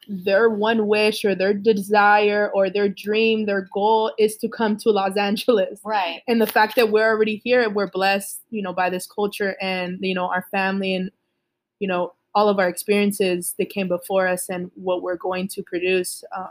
their 0.09 0.48
one 0.48 0.87
wish 0.87 1.22
or 1.24 1.35
their 1.35 1.52
desire 1.52 2.50
or 2.54 2.70
their 2.70 2.88
dream, 2.88 3.44
their 3.44 3.68
goal 3.74 4.11
is 4.18 4.38
to 4.38 4.48
come 4.48 4.76
to 4.78 4.90
Los 4.90 5.16
Angeles 5.16 5.81
right 5.85 6.22
and 6.26 6.40
the 6.40 6.46
fact 6.46 6.76
that 6.76 6.90
we're 6.90 7.09
already 7.09 7.42
here 7.44 7.62
and 7.62 7.74
we're 7.74 7.90
blessed 7.90 8.40
you 8.50 8.62
know 8.62 8.72
by 8.72 8.88
this 8.88 9.07
culture 9.07 9.57
and 9.61 9.98
you 10.00 10.14
know 10.14 10.26
our 10.26 10.46
family 10.50 10.94
and 10.94 11.11
you 11.78 11.87
know 11.87 12.14
all 12.35 12.48
of 12.48 12.59
our 12.59 12.68
experiences 12.68 13.54
that 13.59 13.68
came 13.68 13.88
before 13.88 14.26
us 14.26 14.48
and 14.48 14.70
what 14.74 15.02
we're 15.02 15.16
going 15.16 15.48
to 15.48 15.62
produce 15.62 16.24
um, 16.37 16.50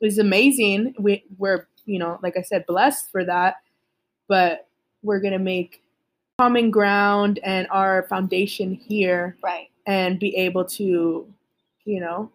is 0.00 0.18
amazing. 0.18 0.94
We, 0.98 1.24
we're 1.38 1.68
you 1.86 1.98
know 1.98 2.18
like 2.22 2.36
i 2.38 2.40
said 2.40 2.64
blessed 2.66 3.10
for 3.12 3.24
that 3.24 3.56
but 4.26 4.68
we're 5.02 5.20
going 5.20 5.34
to 5.34 5.38
make 5.38 5.82
common 6.38 6.70
ground 6.70 7.38
and 7.44 7.66
our 7.70 8.04
foundation 8.04 8.74
here 8.74 9.36
right. 9.44 9.68
and 9.86 10.18
be 10.18 10.34
able 10.34 10.64
to 10.64 11.28
you 11.84 12.00
know 12.00 12.30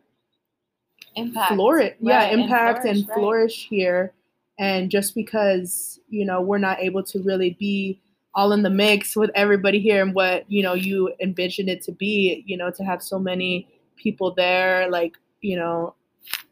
impact. 1.16 1.54
flourish. 1.54 1.96
Yeah 2.00 2.18
Right, 2.18 2.34
and 2.34 2.42
impact 2.42 2.86
and 2.86 3.06
flourish, 3.06 3.08
right. 3.08 3.20
flourish 3.20 3.68
here. 3.70 4.14
And 4.58 4.92
just 4.92 5.16
because 5.16 6.00
you 6.10 6.26
know 6.26 6.42
we're 6.42 6.58
not 6.58 6.80
able 6.80 7.04
to 7.04 7.22
really 7.24 7.56
be 7.60 8.00
all 8.36 8.52
in 8.52 8.62
the 8.62 8.70
mix 8.70 9.16
with 9.16 9.32
everybody 9.36 9.80
here 9.80 10.02
and 10.04 10.14
what 10.14 10.50
you 10.50 10.62
know 10.62 10.74
you 10.74 11.14
envision 11.20 11.68
it 11.68 11.82
to 11.84 11.92
be 11.92 12.44
you 12.46 12.56
know 12.56 12.70
to 12.70 12.84
have 12.84 13.02
so 13.02 13.18
many 13.18 13.68
people 13.98 14.34
there 14.36 14.90
like 14.90 15.18
you 15.42 15.58
know 15.58 15.96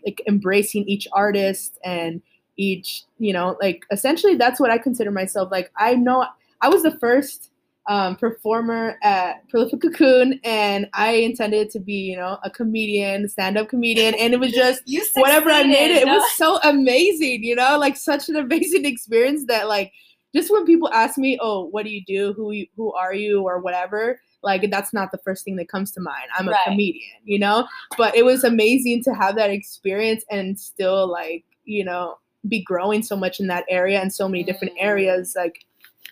like 0.06 0.22
embracing 0.28 0.84
each 0.88 1.08
artist 1.14 1.78
and 1.84 2.22
each 2.58 3.04
you 3.20 3.32
know 3.32 3.56
like 3.62 3.84
essentially 3.92 4.36
that's 4.36 4.60
what 4.60 4.72
i 4.72 4.78
consider 4.78 5.12
myself 5.12 5.52
like 5.52 5.72
i 5.78 5.94
know 5.94 6.26
i 6.62 6.70
was 6.70 6.84
the 6.84 6.98
first 7.00 7.52
um, 7.88 8.18
performer 8.18 8.98
at 9.02 9.48
Prolific 9.50 9.82
Cocoon, 9.82 10.40
and 10.44 10.90
I 10.94 11.12
intended 11.12 11.70
to 11.72 11.80
be, 11.80 11.94
you 11.94 12.18
know, 12.18 12.38
a 12.44 12.50
comedian, 12.50 13.30
stand-up 13.30 13.70
comedian, 13.70 14.14
and 14.16 14.34
it 14.34 14.40
was 14.40 14.52
just 14.52 14.84
whatever 15.16 15.50
I 15.50 15.64
made 15.64 15.92
it. 15.92 16.04
It 16.04 16.08
was 16.08 16.24
so 16.36 16.60
amazing, 16.64 17.44
you 17.44 17.56
know, 17.56 17.78
like 17.78 17.96
such 17.96 18.28
an 18.30 18.36
amazing 18.36 18.86
experience 18.86 19.46
that 19.48 19.68
like 19.68 19.94
just 20.36 20.52
when 20.52 20.66
people 20.66 20.92
ask 20.92 21.18
me, 21.18 21.38
"Oh, 21.42 21.66
what 21.66 21.86
do 21.86 21.92
you 21.92 22.04
do? 22.06 22.34
Who 22.34 22.52
you, 22.52 22.68
who 22.76 22.94
are 22.94 23.14
you?" 23.14 23.44
or 23.44 23.60
whatever, 23.60 24.20
like 24.48 24.64
that's 24.72 24.94
not 24.94 25.12
the 25.12 25.18
first 25.20 25.44
thing 25.46 25.58
that 25.58 25.68
comes 25.70 25.92
to 25.92 26.02
mind. 26.02 26.28
I'm 26.38 26.48
a 26.48 26.52
Right. 26.52 26.60
comedian, 26.66 27.20
you 27.26 27.40
know. 27.46 27.68
But 27.98 28.16
it 28.16 28.24
was 28.24 28.44
amazing 28.44 29.04
to 29.04 29.12
have 29.14 29.36
that 29.36 29.50
experience 29.52 30.24
and 30.32 30.58
still 30.58 31.08
like, 31.20 31.44
you 31.66 31.84
know, 31.84 32.18
be 32.48 32.64
growing 32.64 33.04
so 33.04 33.16
much 33.24 33.40
in 33.42 33.48
that 33.48 33.66
area 33.70 34.00
and 34.02 34.12
so 34.14 34.28
many 34.30 34.44
different 34.44 34.74
Mm. 34.76 34.84
areas 34.90 35.34
like, 35.36 35.56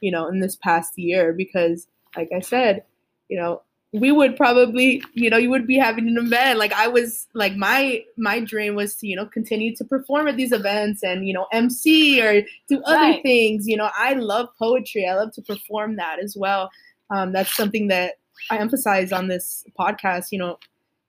you 0.02 0.12
know, 0.12 0.28
in 0.28 0.40
this 0.42 0.56
past 0.58 0.92
year 0.98 1.32
because 1.34 1.88
like 2.18 2.30
I 2.36 2.42
said, 2.42 2.84
you 3.30 3.38
know, 3.40 3.62
we 3.94 4.12
would 4.12 4.36
probably, 4.36 5.02
you 5.14 5.30
know, 5.30 5.38
you 5.38 5.50
would 5.50 5.66
be 5.66 5.78
having 5.78 6.06
an 6.10 6.18
event. 6.18 6.60
Like 6.60 6.74
I 6.74 6.88
was 6.90 7.28
like 7.34 7.56
my 7.56 8.04
my 8.18 8.42
dream 8.42 8.76
was 8.76 8.96
to, 8.98 9.08
you 9.08 9.16
know, 9.16 9.26
continue 9.38 9.74
to 9.78 9.86
perform 9.86 10.28
at 10.28 10.36
these 10.36 10.52
events 10.52 11.02
and, 11.04 11.26
you 11.28 11.34
know, 11.34 11.48
MC 11.54 12.22
or 12.22 12.44
do 12.68 12.82
other 12.84 12.98
Right. 13.12 13.24
things. 13.24 13.66
You 13.72 13.78
know, 13.78 13.90
I 13.98 14.14
love 14.14 14.50
poetry. 14.60 15.08
I 15.08 15.16
love 15.16 15.32
to 15.36 15.42
perform 15.42 15.96
that 15.96 16.20
as 16.20 16.36
well. 16.36 16.70
Um, 17.10 17.32
that's 17.32 17.56
something 17.56 17.88
that 17.90 18.16
I 18.50 18.58
emphasize 18.58 19.12
on 19.12 19.28
this 19.28 19.64
podcast, 19.80 20.32
you 20.32 20.40
know, 20.40 20.60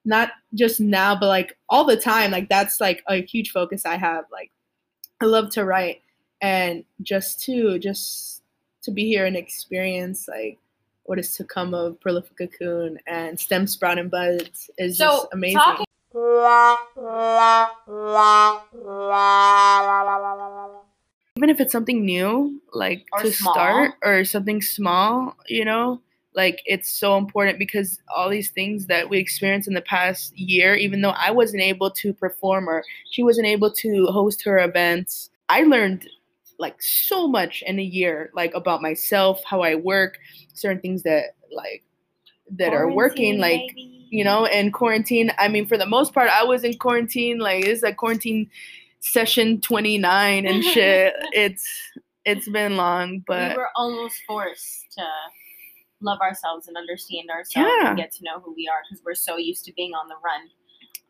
not 0.05 0.31
just 0.55 0.81
now, 0.81 1.19
but 1.19 1.27
like 1.27 1.57
all 1.69 1.85
the 1.85 1.97
time. 1.97 2.31
Like 2.31 2.49
that's 2.49 2.81
like 2.81 3.03
a 3.09 3.23
huge 3.23 3.51
focus 3.51 3.85
I 3.85 3.97
have. 3.97 4.25
Like 4.33 4.51
I 5.21 5.27
love 5.27 5.51
to 5.53 5.65
write 5.65 6.03
and 6.41 6.85
just 7.03 7.43
to 7.45 7.79
just 7.79 8.43
to 8.83 8.91
be 8.91 9.07
here 9.07 9.27
and 9.27 9.37
experience 9.37 10.29
like 10.29 10.59
what 11.05 11.19
is 11.19 11.35
to 11.37 11.45
come 11.45 11.73
of 11.75 12.01
prolific 12.01 12.37
cocoon 12.37 12.99
and 13.07 13.39
stem 13.39 13.67
sprout 13.67 13.99
and 13.99 14.11
buds 14.11 14.71
is 14.79 14.99
just 14.99 15.27
amazing. 15.33 15.59
talking 15.59 15.87
Even 21.39 21.51
if 21.51 21.61
it's 21.61 21.73
something 21.73 22.05
new, 22.05 22.63
like 22.73 23.07
Or 23.13 23.23
to 23.23 23.33
small. 23.33 23.55
start 23.55 23.95
or 24.03 24.25
something 24.25 24.63
small, 24.63 25.37
you 25.49 25.65
know, 25.65 26.01
like 26.37 26.63
it's 26.67 26.91
so 26.91 27.17
important 27.17 27.59
because 27.59 27.99
all 28.15 28.29
these 28.29 28.51
things 28.51 28.87
that 28.87 29.09
we 29.09 29.19
experienced 29.19 29.69
in 29.69 29.75
the 29.75 29.81
past 29.81 30.37
year, 30.39 30.75
even 30.75 31.01
though 31.01 31.15
I 31.17 31.31
wasn't 31.31 31.63
able 31.63 31.91
to 31.93 32.13
perform 32.13 32.69
or 32.69 32.85
she 33.11 33.23
wasn't 33.23 33.47
able 33.47 33.73
to 33.73 34.07
host 34.07 34.45
her 34.45 34.59
events, 34.59 35.31
I 35.49 35.63
learned 35.63 36.07
like 36.59 36.81
so 36.81 37.27
much 37.27 37.65
in 37.67 37.79
a 37.79 37.83
year, 37.83 38.31
like 38.35 38.53
about 38.55 38.83
myself, 38.83 39.43
how 39.45 39.63
I 39.63 39.77
work, 39.77 40.19
certain 40.53 40.81
things 40.81 41.03
that 41.05 41.35
like 41.51 41.83
that 42.51 42.75
are 42.75 42.91
working, 42.91 43.39
like 43.39 43.69
baby. 43.69 44.07
you 44.11 44.23
know, 44.23 44.45
in 44.45 44.73
quarantine. 44.73 45.33
I 45.39 45.49
mean, 45.49 45.67
for 45.67 45.79
the 45.79 45.87
most 45.87 46.13
part, 46.13 46.29
I 46.29 46.45
was 46.45 46.65
in 46.65 46.77
quarantine. 46.77 47.39
Like 47.39 47.65
it's 47.65 47.83
like 47.83 47.97
quarantine 47.97 48.51
session 49.01 49.63
twenty 49.63 49.97
nine 49.97 50.47
and 50.47 50.63
shit. 50.75 51.15
it's 51.33 51.67
it's 52.27 52.49
been 52.49 52.77
long, 52.77 53.25
but 53.27 53.53
we 53.53 53.57
were 53.57 53.71
almost 53.75 54.17
forced 54.27 54.93
to 54.99 55.05
love 56.01 56.21
ourselves 56.21 56.69
and 56.69 56.77
understand 56.77 57.31
ourselves 57.31 57.71
Yeah. 57.81 57.89
and 57.91 57.97
get 57.97 58.13
to 58.13 58.25
know 58.25 58.41
who 58.41 58.53
we 58.55 58.69
are 58.69 58.83
because 58.89 59.03
we're 59.05 59.15
so 59.15 59.37
used 59.37 59.65
to 59.67 59.73
being 59.73 59.93
on 59.95 60.09
the 60.09 60.15
run. 60.25 60.51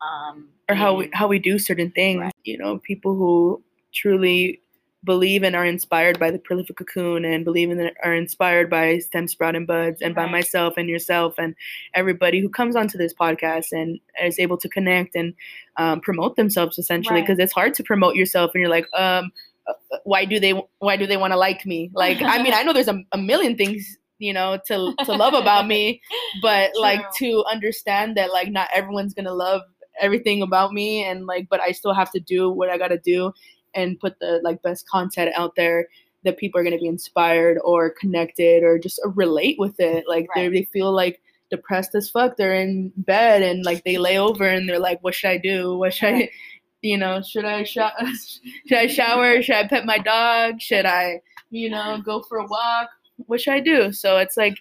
Um, 0.01 0.49
or 0.69 0.75
how 0.75 0.93
we 0.95 1.09
how 1.13 1.27
we 1.27 1.39
do 1.39 1.57
certain 1.59 1.91
things. 1.91 2.21
Right. 2.21 2.33
You 2.43 2.57
know, 2.57 2.77
people 2.79 3.15
who 3.15 3.63
truly 3.93 4.61
believe 5.03 5.43
and 5.43 5.55
are 5.55 5.65
inspired 5.65 6.19
by 6.19 6.29
the 6.31 6.39
prolific 6.39 6.75
cocoon 6.75 7.23
and 7.23 7.45
believe 7.45 7.69
in 7.69 7.89
are 8.03 8.13
inspired 8.13 8.69
by 8.69 8.97
stem 8.99 9.27
sprout 9.27 9.55
and 9.55 9.65
buds 9.65 10.01
and 10.01 10.13
by 10.13 10.25
myself 10.27 10.73
and 10.75 10.89
yourself 10.89 11.35
and 11.37 11.55
everybody 11.93 12.41
who 12.41 12.49
comes 12.49 12.75
onto 12.75 12.97
this 12.97 13.13
podcast 13.13 13.71
and 13.71 13.99
is 14.23 14.37
able 14.39 14.57
to 14.57 14.67
connect 14.67 15.15
and 15.15 15.33
um, 15.77 16.01
promote 16.01 16.35
themselves 16.35 16.77
essentially 16.77 17.15
Right. 17.19 17.27
because 17.27 17.39
it's 17.39 17.53
hard 17.53 17.73
to 17.75 17.83
promote 17.83 18.15
yourself 18.15 18.51
and 18.53 18.59
you're 18.61 18.69
like 18.71 18.87
um 18.97 19.31
uh, 19.67 19.73
why 20.03 20.25
do 20.25 20.39
they 20.39 20.51
why 20.79 20.97
do 20.97 21.05
they 21.07 21.15
want 21.17 21.31
to 21.31 21.37
like 21.37 21.65
me 21.65 21.89
like 21.93 22.21
i 22.21 22.41
mean 22.41 22.53
i 22.53 22.63
know 22.63 22.73
there's 22.73 22.87
a, 22.89 22.99
a 23.13 23.17
million 23.17 23.55
things 23.55 23.97
you 24.19 24.33
know 24.33 24.57
to 24.65 24.93
to 25.05 25.13
love 25.13 25.33
about 25.33 25.67
me 25.67 26.01
but 26.41 26.71
like 26.79 27.01
to 27.13 27.43
understand 27.51 28.17
that 28.17 28.31
like 28.31 28.49
not 28.49 28.67
everyone's 28.73 29.13
gonna 29.13 29.33
love 29.33 29.61
everything 29.99 30.41
about 30.41 30.73
me 30.73 31.03
and 31.03 31.25
like 31.25 31.47
but 31.49 31.59
i 31.61 31.71
still 31.71 31.93
have 31.93 32.11
to 32.11 32.19
do 32.19 32.49
what 32.49 32.69
i 32.69 32.77
gotta 32.77 32.97
do 32.99 33.31
and 33.75 33.99
put 33.99 34.19
the 34.19 34.39
like 34.43 34.61
best 34.61 34.87
content 34.89 35.31
out 35.35 35.55
there 35.55 35.87
that 36.23 36.37
people 36.37 36.59
are 36.59 36.63
gonna 36.63 36.77
be 36.77 36.87
inspired 36.87 37.57
or 37.63 37.89
connected 37.91 38.63
or 38.63 38.77
just 38.79 38.99
relate 39.15 39.55
with 39.59 39.79
it. 39.79 40.05
Like 40.07 40.27
they 40.35 40.43
Right. 40.43 40.51
they 40.51 40.63
feel 40.63 40.91
like 40.91 41.21
depressed 41.51 41.93
as 41.95 42.09
fuck. 42.09 42.35
They're 42.37 42.55
in 42.55 42.91
bed 42.97 43.43
and 43.43 43.63
like 43.63 43.83
they 43.83 43.97
lay 43.97 44.17
over 44.17 44.43
and 44.45 44.67
they're 44.67 44.79
like 44.79 45.01
what 45.03 45.13
should 45.15 45.29
i 45.29 45.37
do? 45.37 45.77
What 45.77 45.93
should 45.93 46.13
i 46.15 46.29
you 46.81 46.97
know 46.97 47.21
should 47.21 47.45
i 47.45 47.63
sho- 47.63 47.91
should 48.67 48.77
i 48.77 48.87
shower? 48.87 49.41
Should 49.41 49.55
i 49.55 49.67
pet 49.67 49.85
my 49.85 49.99
dog? 49.99 50.59
Should 50.59 50.85
i 50.85 51.21
you 51.51 51.69
know 51.69 52.01
go 52.03 52.21
for 52.23 52.39
a 52.39 52.45
walk 52.47 52.89
what 53.25 53.41
should 53.41 53.53
i 53.53 53.59
do 53.59 53.91
so 53.91 54.17
it's 54.17 54.37
like 54.37 54.57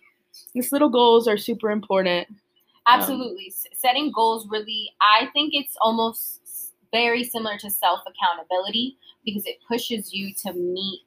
these 0.54 0.72
little 0.72 0.88
goals 0.88 1.28
are 1.28 1.36
super 1.38 1.70
important 1.70 2.26
Um, 2.88 3.00
Absolutely. 3.00 3.46
S 3.48 3.66
Setting 3.74 4.12
goals 4.12 4.46
really, 4.48 4.90
I 5.00 5.26
think 5.32 5.54
it's 5.54 5.76
almost 5.80 6.40
very 6.92 7.24
similar 7.24 7.58
to 7.58 7.68
self 7.70 8.00
accountability 8.06 8.96
because 9.24 9.44
it 9.46 9.56
pushes 9.68 10.12
you 10.14 10.32
to 10.44 10.52
meet 10.52 11.00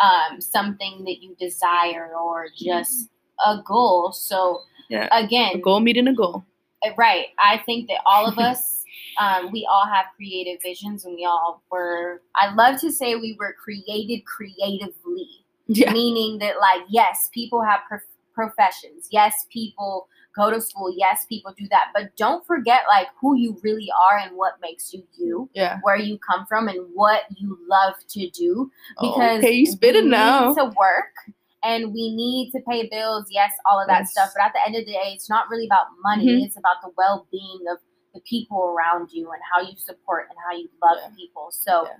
um, 0.00 0.40
something 0.40 1.04
that 1.04 1.22
you 1.22 1.34
desire 1.40 2.10
or 2.16 2.48
just 2.54 3.08
a 3.46 3.62
goal. 3.66 4.12
So, 4.12 4.60
Yeah. 4.90 5.08
again, 5.12 5.52
a 5.56 5.58
goal 5.58 5.80
meeting 5.80 6.08
a 6.08 6.14
goal 6.14 6.44
Uh, 6.84 6.90
Right. 6.98 7.28
I 7.38 7.58
think 7.66 7.88
that 7.88 8.00
all 8.04 8.26
of 8.26 8.38
us, 8.50 8.84
um, 9.18 9.50
we 9.52 9.66
all 9.70 9.86
have 9.86 10.06
creative 10.16 10.60
visions, 10.62 11.04
and 11.06 11.14
we 11.16 11.24
all 11.24 11.62
were. 11.70 12.20
I 12.34 12.52
love 12.54 12.78
to 12.82 12.90
say 12.92 13.14
we 13.16 13.36
were 13.40 13.54
created 13.64 14.20
creatively, 14.26 15.45
yeah 15.68 15.92
meaning 15.92 16.38
that, 16.38 16.60
like, 16.60 16.82
yes, 16.88 17.28
people 17.32 17.62
have 17.62 17.80
prof- 17.88 18.02
professions. 18.34 19.08
Yes, 19.10 19.46
people 19.50 20.08
go 20.36 20.50
to 20.50 20.60
school. 20.60 20.92
Yes, 20.94 21.24
people 21.26 21.54
do 21.56 21.66
that. 21.70 21.86
But 21.94 22.14
don't 22.16 22.46
forget, 22.46 22.82
like, 22.88 23.08
who 23.20 23.36
you 23.36 23.58
really 23.62 23.88
are 24.08 24.18
and 24.18 24.36
what 24.36 24.54
makes 24.60 24.92
you 24.92 25.02
you, 25.16 25.48
yeah 25.54 25.78
where 25.82 25.96
you 25.96 26.18
come 26.18 26.44
from, 26.46 26.68
and 26.68 26.78
what 26.94 27.22
you 27.36 27.58
love 27.68 27.94
to 28.08 28.28
do 28.30 28.70
because 29.00 29.38
okay 29.38 29.52
you 29.52 29.66
spit 29.66 29.96
it 29.96 30.04
now 30.04 30.52
to 30.54 30.64
work 30.78 31.14
and 31.62 31.86
we 31.92 32.14
need 32.14 32.50
to 32.52 32.60
pay 32.68 32.86
bills 32.88 33.24
yes 33.30 33.50
all 33.64 33.80
of 33.80 33.88
that 33.88 34.00
Yes. 34.00 34.10
stuff 34.12 34.30
but 34.36 34.44
at 34.44 34.52
the 34.52 34.60
end 34.66 34.76
of 34.76 34.84
the 34.84 34.92
day 34.92 35.10
it's 35.14 35.28
not 35.30 35.48
really 35.50 35.66
about 35.66 35.86
money 36.02 36.26
Mhm. 36.26 36.44
it's 36.44 36.56
about 36.58 36.76
the 36.82 36.90
well-being 36.98 37.62
of 37.72 37.78
the 38.14 38.20
people 38.20 38.60
around 38.62 39.10
you 39.10 39.32
and 39.32 39.40
how 39.50 39.60
you 39.62 39.74
support 39.76 40.26
and 40.28 40.38
how 40.46 40.54
you 40.54 40.68
love 40.82 40.98
Yeah. 41.02 41.16
people 41.16 41.46
so 41.50 41.86
Yeah. 41.86 41.96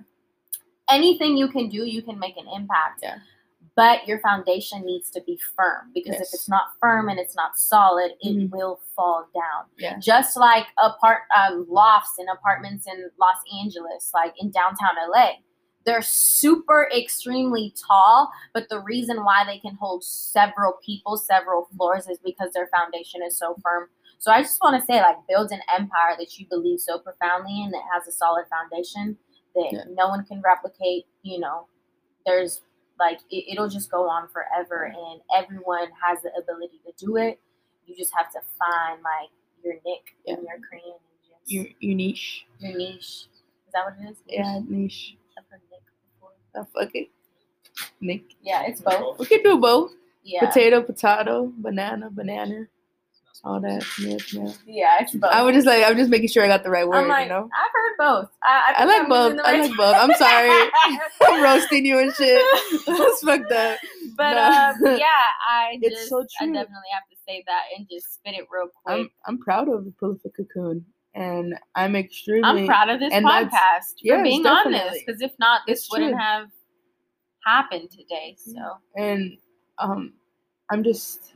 anything 0.89 1.37
you 1.37 1.47
can 1.47 1.69
do 1.69 1.85
you 1.85 2.01
can 2.01 2.17
make 2.19 2.37
an 2.37 2.47
impact 2.47 2.99
Yeah. 3.01 3.17
But 3.77 4.05
your 4.07 4.19
foundation 4.19 4.83
needs 4.83 5.09
to 5.11 5.21
be 5.21 5.39
firm 5.55 5.91
because 5.93 6.15
Yes. 6.15 6.21
if 6.27 6.33
it's 6.33 6.49
not 6.49 6.71
firm 6.81 7.07
and 7.09 7.19
it's 7.19 7.35
not 7.35 7.57
solid 7.57 8.11
it 8.21 8.35
Mhm. 8.35 8.49
will 8.51 8.81
fall 8.95 9.27
down 9.33 9.65
Yeah. 9.77 9.97
just 9.99 10.35
like 10.35 10.65
apart 10.77 11.21
um, 11.37 11.65
lofts 11.69 12.17
and 12.17 12.27
apartments 12.27 12.87
in 12.87 13.09
Los 13.17 13.37
Angeles, 13.61 14.11
like 14.13 14.33
in 14.41 14.49
downtown 14.51 14.97
LA. 14.97 15.37
They're 15.85 16.01
super 16.01 16.89
extremely 16.93 17.73
tall, 17.87 18.29
but 18.53 18.67
the 18.67 18.81
reason 18.81 19.23
why 19.23 19.45
they 19.45 19.59
can 19.59 19.75
hold 19.75 20.03
several 20.03 20.73
people, 20.83 21.15
several 21.15 21.69
floors, 21.77 22.07
is 22.09 22.17
because 22.19 22.51
their 22.51 22.67
foundation 22.75 23.21
is 23.23 23.37
so 23.37 23.55
firm. 23.63 23.89
So 24.17 24.31
I 24.31 24.41
just 24.41 24.59
want 24.61 24.75
to 24.77 24.85
say, 24.85 24.99
like, 24.99 25.15
build 25.29 25.51
an 25.51 25.61
empire 25.73 26.15
that 26.17 26.37
you 26.39 26.45
believe 26.49 26.81
so 26.81 26.97
profoundly 26.99 27.61
in 27.63 27.71
that 27.71 27.83
has 27.93 28.05
a 28.07 28.11
solid 28.11 28.47
foundation 28.49 29.17
that 29.55 29.71
Yeah. 29.71 29.83
no 29.87 30.09
one 30.09 30.25
can 30.25 30.41
replicate. 30.41 31.05
You 31.21 31.39
know, 31.39 31.67
there's 32.25 32.63
like 32.99 33.19
it, 33.29 33.45
it'll 33.51 33.69
just 33.69 33.91
go 33.91 34.09
on 34.09 34.27
forever, 34.29 34.85
and 34.85 35.21
everyone 35.35 35.87
has 36.03 36.21
the 36.21 36.31
ability 36.41 36.79
to 36.85 37.05
do 37.05 37.17
it. 37.17 37.39
You 37.85 37.95
just 37.95 38.11
have 38.17 38.31
to 38.33 38.39
find 38.57 39.01
like 39.01 39.29
your 39.63 39.75
nick 39.85 40.15
and 40.27 40.37
your 40.43 40.59
cream 40.67 40.83
and 40.85 41.19
just 41.27 41.51
you 41.51 41.67
you 41.79 41.95
niche 41.95 42.45
your 42.59 42.75
niche. 42.77 43.27
Is 43.67 43.73
that 43.73 43.85
what 43.85 43.95
it 43.99 44.11
is? 44.11 44.17
yeah 44.27 44.59
niche 44.67 45.17
I've 45.37 45.43
heard 45.49 45.61
niche 45.71 45.81
before. 46.15 46.31
oh, 46.55 46.67
fuck 46.73 46.93
it 46.95 47.09
Nick. 48.01 48.23
Yeah, 48.41 48.63
it's 48.65 48.81
both. 48.81 49.19
we 49.19 49.25
could 49.25 49.43
do 49.43 49.57
both 49.57 49.91
Yeah. 50.23 50.45
potato 50.47 50.81
potato 50.81 51.51
banana 51.57 52.09
banana 52.09 52.67
all 53.43 53.59
that 53.61 53.83
yeah, 53.99 54.17
yeah. 54.33 54.51
Yeah, 54.65 54.97
it's 55.01 55.13
both. 55.13 55.31
I 55.31 55.41
was 55.43 55.53
just 55.55 55.67
like 55.67 55.83
I'm 55.85 55.95
just 55.97 56.09
making 56.09 56.29
sure 56.29 56.43
I 56.43 56.47
got 56.47 56.63
the 56.63 56.69
right 56.69 56.87
word 56.87 57.07
like, 57.07 57.23
you 57.25 57.29
know 57.29 57.43
I've 57.45 57.71
heard 57.73 57.95
both. 57.97 58.29
I, 58.43 58.73
I 58.77 58.85
think 58.85 58.89
like 58.89 59.01
I'm 59.03 59.09
both 59.09 59.35
the 59.37 59.47
I 59.47 59.59
like 59.59 59.77
both 59.77 59.95
I'm 59.95 60.13
sorry 60.13 60.69
I'm 61.27 61.43
roasting 61.43 61.85
you 61.85 61.99
and 61.99 62.13
shit 62.13 62.43
that's 62.87 63.21
fucked 63.21 63.51
up 63.51 63.77
But 64.15 64.33
No. 64.33 64.89
um, 64.91 64.97
yeah, 64.97 65.05
I 65.49 65.77
It's 65.81 65.95
just 65.95 66.09
so 66.09 66.21
I 66.41 66.45
definitely 66.45 66.91
have 66.93 67.07
to 67.11 67.17
say 67.27 67.43
that 67.47 67.63
and 67.77 67.87
just 67.89 68.15
spit 68.15 68.33
it 68.35 68.47
real 68.51 68.69
quick. 68.83 68.99
I'm 68.99 69.09
I'm 69.27 69.39
proud 69.39 69.69
of 69.69 69.85
the 69.85 69.91
prolific 69.91 70.35
cocoon, 70.35 70.85
and 71.13 71.53
I'm 71.75 71.95
extremely. 71.95 72.61
I'm 72.61 72.65
proud 72.65 72.89
of 72.89 72.99
this 72.99 73.13
podcast 73.13 73.99
for 74.07 74.23
being 74.23 74.45
honest, 74.45 74.71
definitely. 74.71 75.03
because 75.05 75.21
if 75.21 75.31
not, 75.39 75.61
this 75.67 75.79
It's 75.81 75.91
wouldn't 75.91 76.11
true. 76.13 76.19
have 76.19 76.47
happened 77.45 77.89
today. 77.91 78.35
So 78.39 78.77
and 78.95 79.37
um, 79.77 80.13
I'm 80.71 80.83
just. 80.83 81.33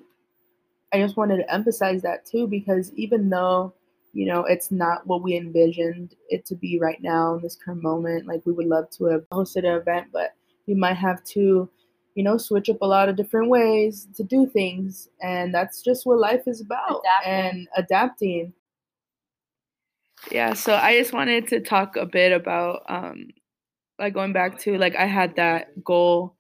I 0.93 0.99
just 0.99 1.17
wanted 1.17 1.37
to 1.37 1.53
emphasize 1.53 2.01
that 2.01 2.25
too 2.25 2.47
because 2.47 2.91
even 2.93 3.29
though 3.29 3.73
you 4.13 4.25
know 4.25 4.43
it's 4.43 4.71
not 4.71 5.07
what 5.07 5.23
we 5.23 5.37
envisioned 5.37 6.15
it 6.29 6.45
to 6.47 6.55
be 6.55 6.79
right 6.79 7.01
now 7.01 7.35
in 7.35 7.41
this 7.41 7.55
current 7.55 7.83
moment, 7.83 8.27
like 8.27 8.45
we 8.45 8.53
would 8.53 8.67
love 8.67 8.89
to 8.97 9.05
have 9.05 9.23
hosted 9.29 9.59
an 9.59 9.79
event, 9.81 10.07
but 10.11 10.31
we 10.67 10.73
might 10.73 10.97
have 10.97 11.23
to. 11.25 11.69
You 12.13 12.25
know, 12.25 12.35
switch 12.37 12.69
up 12.69 12.81
a 12.81 12.85
lot 12.85 13.07
of 13.07 13.15
different 13.15 13.47
ways 13.47 14.05
to 14.17 14.23
do 14.25 14.45
things, 14.45 15.07
and 15.21 15.53
that's 15.53 15.81
just 15.81 16.05
what 16.05 16.19
life 16.19 16.41
is 16.45 16.59
about. 16.59 17.01
Adapting. 17.23 17.31
And 17.31 17.67
adapting. 17.77 18.53
Yeah, 20.29 20.53
so 20.53 20.75
I 20.75 20.99
just 20.99 21.13
wanted 21.13 21.47
to 21.47 21.61
talk 21.61 21.95
a 21.95 22.05
bit 22.05 22.33
about 22.33 22.83
um 22.89 23.29
like 23.97 24.13
going 24.13 24.33
back 24.33 24.59
to 24.59 24.77
like 24.77 24.93
I 24.97 25.05
had 25.05 25.37
that 25.37 25.83
goal 25.85 26.35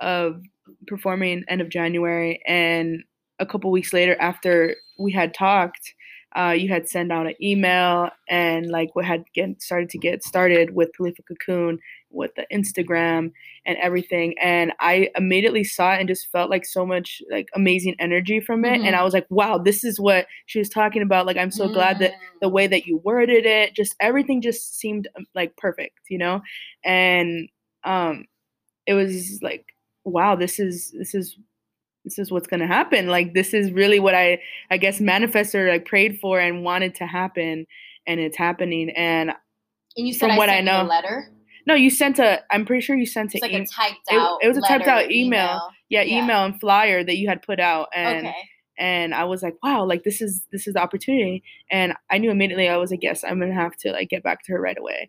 of 0.00 0.40
performing 0.86 1.44
end 1.46 1.60
of 1.60 1.68
January 1.68 2.40
and 2.46 3.04
a 3.38 3.46
couple 3.46 3.70
weeks 3.70 3.92
later 3.92 4.16
after 4.20 4.76
we 4.98 5.12
had 5.12 5.34
talked, 5.34 5.94
uh, 6.34 6.50
you 6.56 6.68
had 6.68 6.88
sent 6.88 7.12
out 7.12 7.26
an 7.26 7.34
email 7.42 8.08
and 8.28 8.70
like 8.70 8.94
we 8.96 9.04
had 9.04 9.24
get 9.34 9.60
started 9.60 9.90
to 9.90 9.98
get 9.98 10.24
started 10.24 10.74
with 10.74 10.92
Prolific 10.94 11.26
Cocoon 11.28 11.78
with 12.10 12.30
the 12.36 12.46
Instagram 12.52 13.32
and 13.66 13.76
everything. 13.78 14.34
And 14.40 14.72
I 14.80 15.10
immediately 15.16 15.62
saw 15.64 15.92
it 15.92 16.00
and 16.00 16.08
just 16.08 16.30
felt 16.32 16.48
like 16.50 16.64
so 16.64 16.86
much 16.86 17.20
like 17.30 17.48
amazing 17.54 17.96
energy 17.98 18.40
from 18.40 18.64
it. 18.64 18.80
Mhm. 18.80 18.86
And 18.86 18.96
I 18.96 19.02
was 19.02 19.12
like, 19.12 19.26
wow, 19.28 19.58
this 19.58 19.84
is 19.84 20.00
what 20.00 20.26
she 20.46 20.58
was 20.58 20.70
talking 20.70 21.02
about. 21.02 21.26
Like 21.26 21.36
I'm 21.36 21.50
so 21.50 21.68
glad 21.68 21.98
that 21.98 22.12
the 22.40 22.48
Mm. 22.48 22.52
way 22.52 22.66
that 22.66 22.86
you 22.86 22.96
worded 23.04 23.44
it, 23.44 23.74
just 23.74 23.94
everything 24.00 24.40
just 24.40 24.78
seemed 24.78 25.08
um, 25.16 25.26
like 25.34 25.56
perfect, 25.58 25.98
you 26.08 26.18
know? 26.18 26.40
And 26.84 27.48
um 27.84 28.24
it 28.86 28.94
was 28.94 29.40
like, 29.42 29.66
wow, 30.04 30.36
this 30.36 30.58
is 30.58 30.92
this 30.92 31.14
is 31.14 31.36
this 32.04 32.18
is 32.18 32.30
what's 32.32 32.46
gonna 32.46 32.66
happen. 32.66 33.06
Like 33.08 33.34
this 33.34 33.54
is 33.54 33.70
really 33.72 34.00
what 34.00 34.14
I 34.14 34.40
I 34.70 34.76
guess 34.78 35.00
manifested 35.00 35.60
or 35.60 35.70
like 35.70 35.86
prayed 35.86 36.18
for 36.20 36.40
and 36.40 36.64
wanted 36.64 36.94
to 36.96 37.06
happen 37.06 37.66
and 38.06 38.20
it's 38.20 38.36
happening. 38.36 38.90
And 38.90 39.30
And 39.96 40.06
you 40.08 40.12
said 40.12 40.26
from 40.28 40.30
I 40.32 40.38
what 40.38 40.48
I 40.48 40.56
sent 40.56 40.68
a 40.68 40.72
know- 40.82 40.88
letter. 40.88 41.30
no, 41.66 41.74
you 41.74 41.90
sent 41.90 42.18
a 42.18 42.42
I'm 42.50 42.64
pretty 42.66 42.80
sure 42.82 42.96
you 42.96 43.06
sent 43.06 43.34
It's 43.34 43.42
a 43.42 43.46
like 43.46 43.54
em- 43.54 43.62
a 43.62 43.66
typed 43.66 44.00
it- 44.10 44.18
out. 44.18 44.38
it 44.42 44.48
was 44.48 44.56
a 44.58 44.62
typed 44.62 44.86
out 44.88 45.10
email. 45.10 45.70
yeah, 45.88 46.02
Yeah. 46.02 46.22
email 46.24 46.44
and 46.44 46.58
flyer 46.60 47.04
that 47.04 47.16
you 47.18 47.28
had 47.28 47.42
put 47.42 47.60
out 47.60 47.88
and 47.94 48.26
okay. 48.26 48.36
and 48.78 49.14
I 49.14 49.24
was 49.24 49.42
like, 49.42 49.54
wow, 49.62 49.84
like 49.84 50.02
this 50.02 50.20
is 50.20 50.42
this 50.50 50.66
is 50.66 50.74
the 50.74 50.80
opportunity. 50.82 51.44
And 51.70 51.94
I 52.10 52.18
knew 52.18 52.30
immediately 52.30 52.68
I 52.68 52.78
was 52.78 52.90
like, 52.90 53.02
yes, 53.02 53.22
I'm 53.22 53.38
gonna 53.38 53.54
have 53.54 53.76
to 53.78 53.92
like 53.92 54.08
get 54.08 54.22
back 54.24 54.42
to 54.46 54.52
her 54.52 54.60
right 54.60 54.78
away. 54.78 55.08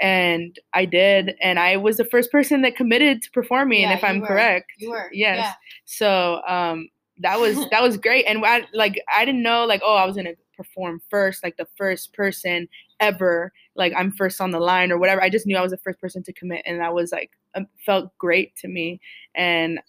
And 0.00 0.56
I 0.74 0.84
did, 0.84 1.34
and 1.40 1.58
I 1.58 1.76
was 1.76 1.96
the 1.96 2.04
first 2.04 2.30
person 2.30 2.62
that 2.62 2.76
committed 2.76 3.22
to 3.22 3.30
performing, 3.32 3.82
Yeah, 3.82 3.94
if 3.94 4.04
I'm 4.04 4.20
were. 4.20 4.28
correct. 4.28 4.72
You 4.78 4.90
were. 4.90 5.10
Yes. 5.12 5.38
Yeah. 5.38 5.52
So 5.84 6.40
um 6.46 6.88
that 7.20 7.38
was 7.40 7.56
that 7.70 7.82
was 7.82 7.96
great. 7.96 8.24
And 8.26 8.44
I 8.44 8.66
like 8.72 9.02
I 9.14 9.24
didn't 9.24 9.42
know 9.42 9.64
like, 9.64 9.80
oh, 9.84 9.96
I 9.96 10.06
was 10.06 10.16
gonna 10.16 10.34
perform 10.56 11.00
first, 11.10 11.42
like 11.42 11.56
the 11.56 11.68
first 11.76 12.12
person 12.12 12.68
ever, 13.00 13.52
like 13.76 13.92
I'm 13.96 14.12
first 14.12 14.40
on 14.40 14.50
the 14.50 14.60
line 14.60 14.90
or 14.92 14.98
whatever. 14.98 15.22
I 15.22 15.30
just 15.30 15.46
knew 15.46 15.56
I 15.56 15.62
was 15.62 15.72
the 15.72 15.78
first 15.78 16.00
person 16.00 16.22
to 16.24 16.32
commit 16.32 16.62
and 16.66 16.80
that 16.80 16.94
was 16.94 17.12
like 17.12 17.30
um, 17.54 17.66
felt 17.86 18.16
great 18.18 18.54
to 18.56 18.68
me. 18.68 19.00
And 19.34 19.80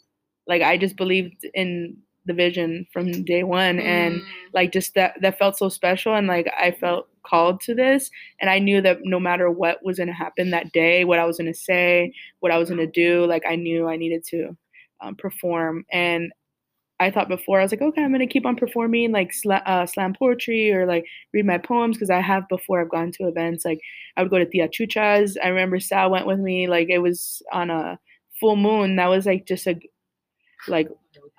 like 0.48 0.62
I 0.62 0.78
just 0.78 0.96
believed 0.96 1.46
in 1.54 1.98
the 2.26 2.34
vision 2.34 2.86
from 2.94 3.24
day 3.24 3.44
one 3.44 3.80
and 3.80 4.22
Mm. 4.22 4.26
like 4.54 4.72
just 4.72 4.94
that 4.96 5.16
that 5.22 5.40
felt 5.40 5.58
so 5.58 5.70
special 5.70 6.14
and 6.16 6.28
like 6.28 6.48
I 6.60 6.72
felt 6.72 7.08
called 7.26 7.62
to 7.62 7.74
this 7.76 8.10
and 8.42 8.50
I 8.50 8.60
knew 8.60 8.82
that 8.82 9.00
no 9.04 9.20
matter 9.20 9.50
what 9.50 9.84
was 9.84 9.98
going 9.98 10.08
to 10.08 10.14
happen 10.14 10.52
that 10.52 10.72
day, 10.72 11.06
what 11.06 11.20
I 11.20 11.26
was 11.26 11.38
going 11.38 11.52
to 11.52 11.60
say, 11.60 12.14
what 12.40 12.52
I 12.52 12.58
was 12.58 12.70
going 12.70 12.80
to 12.86 12.88
do, 12.92 13.26
like 13.26 13.44
I 13.48 13.56
knew 13.56 13.88
I 13.88 13.98
needed 13.98 14.24
to 14.32 14.56
um, 15.02 15.16
perform 15.16 15.86
and 15.92 16.32
I 17.00 17.12
thought 17.12 17.30
before 17.30 17.60
I 17.60 17.64
was 17.64 17.72
like, 17.72 17.82
okay, 17.82 18.04
I'm 18.04 18.12
gonna 18.12 18.28
keep 18.28 18.46
on 18.46 18.58
performing 18.58 19.12
like 19.14 19.32
sla- 19.32 19.66
uh, 19.66 19.86
slam 19.86 20.14
poetry 20.18 20.72
or 20.74 20.86
like 20.86 21.06
read 21.34 21.46
my 21.46 21.58
poems 21.58 21.96
because 21.96 22.10
I 22.10 22.20
have 22.20 22.48
before 22.50 22.82
I've 22.82 22.90
gone 22.90 23.12
to 23.14 23.28
events. 23.30 23.64
Like 23.64 23.80
I 24.18 24.22
would 24.22 24.30
go 24.32 24.38
to 24.38 24.46
Tia 24.46 24.68
Chucha's. 24.68 25.38
I 25.42 25.48
remember 25.48 25.80
Sal 25.80 26.12
went 26.12 26.28
with 26.28 26.40
me. 26.40 26.68
Like 26.68 26.90
it 26.90 27.00
was 27.00 27.42
on 27.54 27.70
a 27.70 27.98
full 28.40 28.58
moon. 28.58 28.98
That 28.98 29.08
was 29.08 29.26
like 29.26 29.46
just 29.48 29.66
a 29.68 29.80
like 30.68 30.90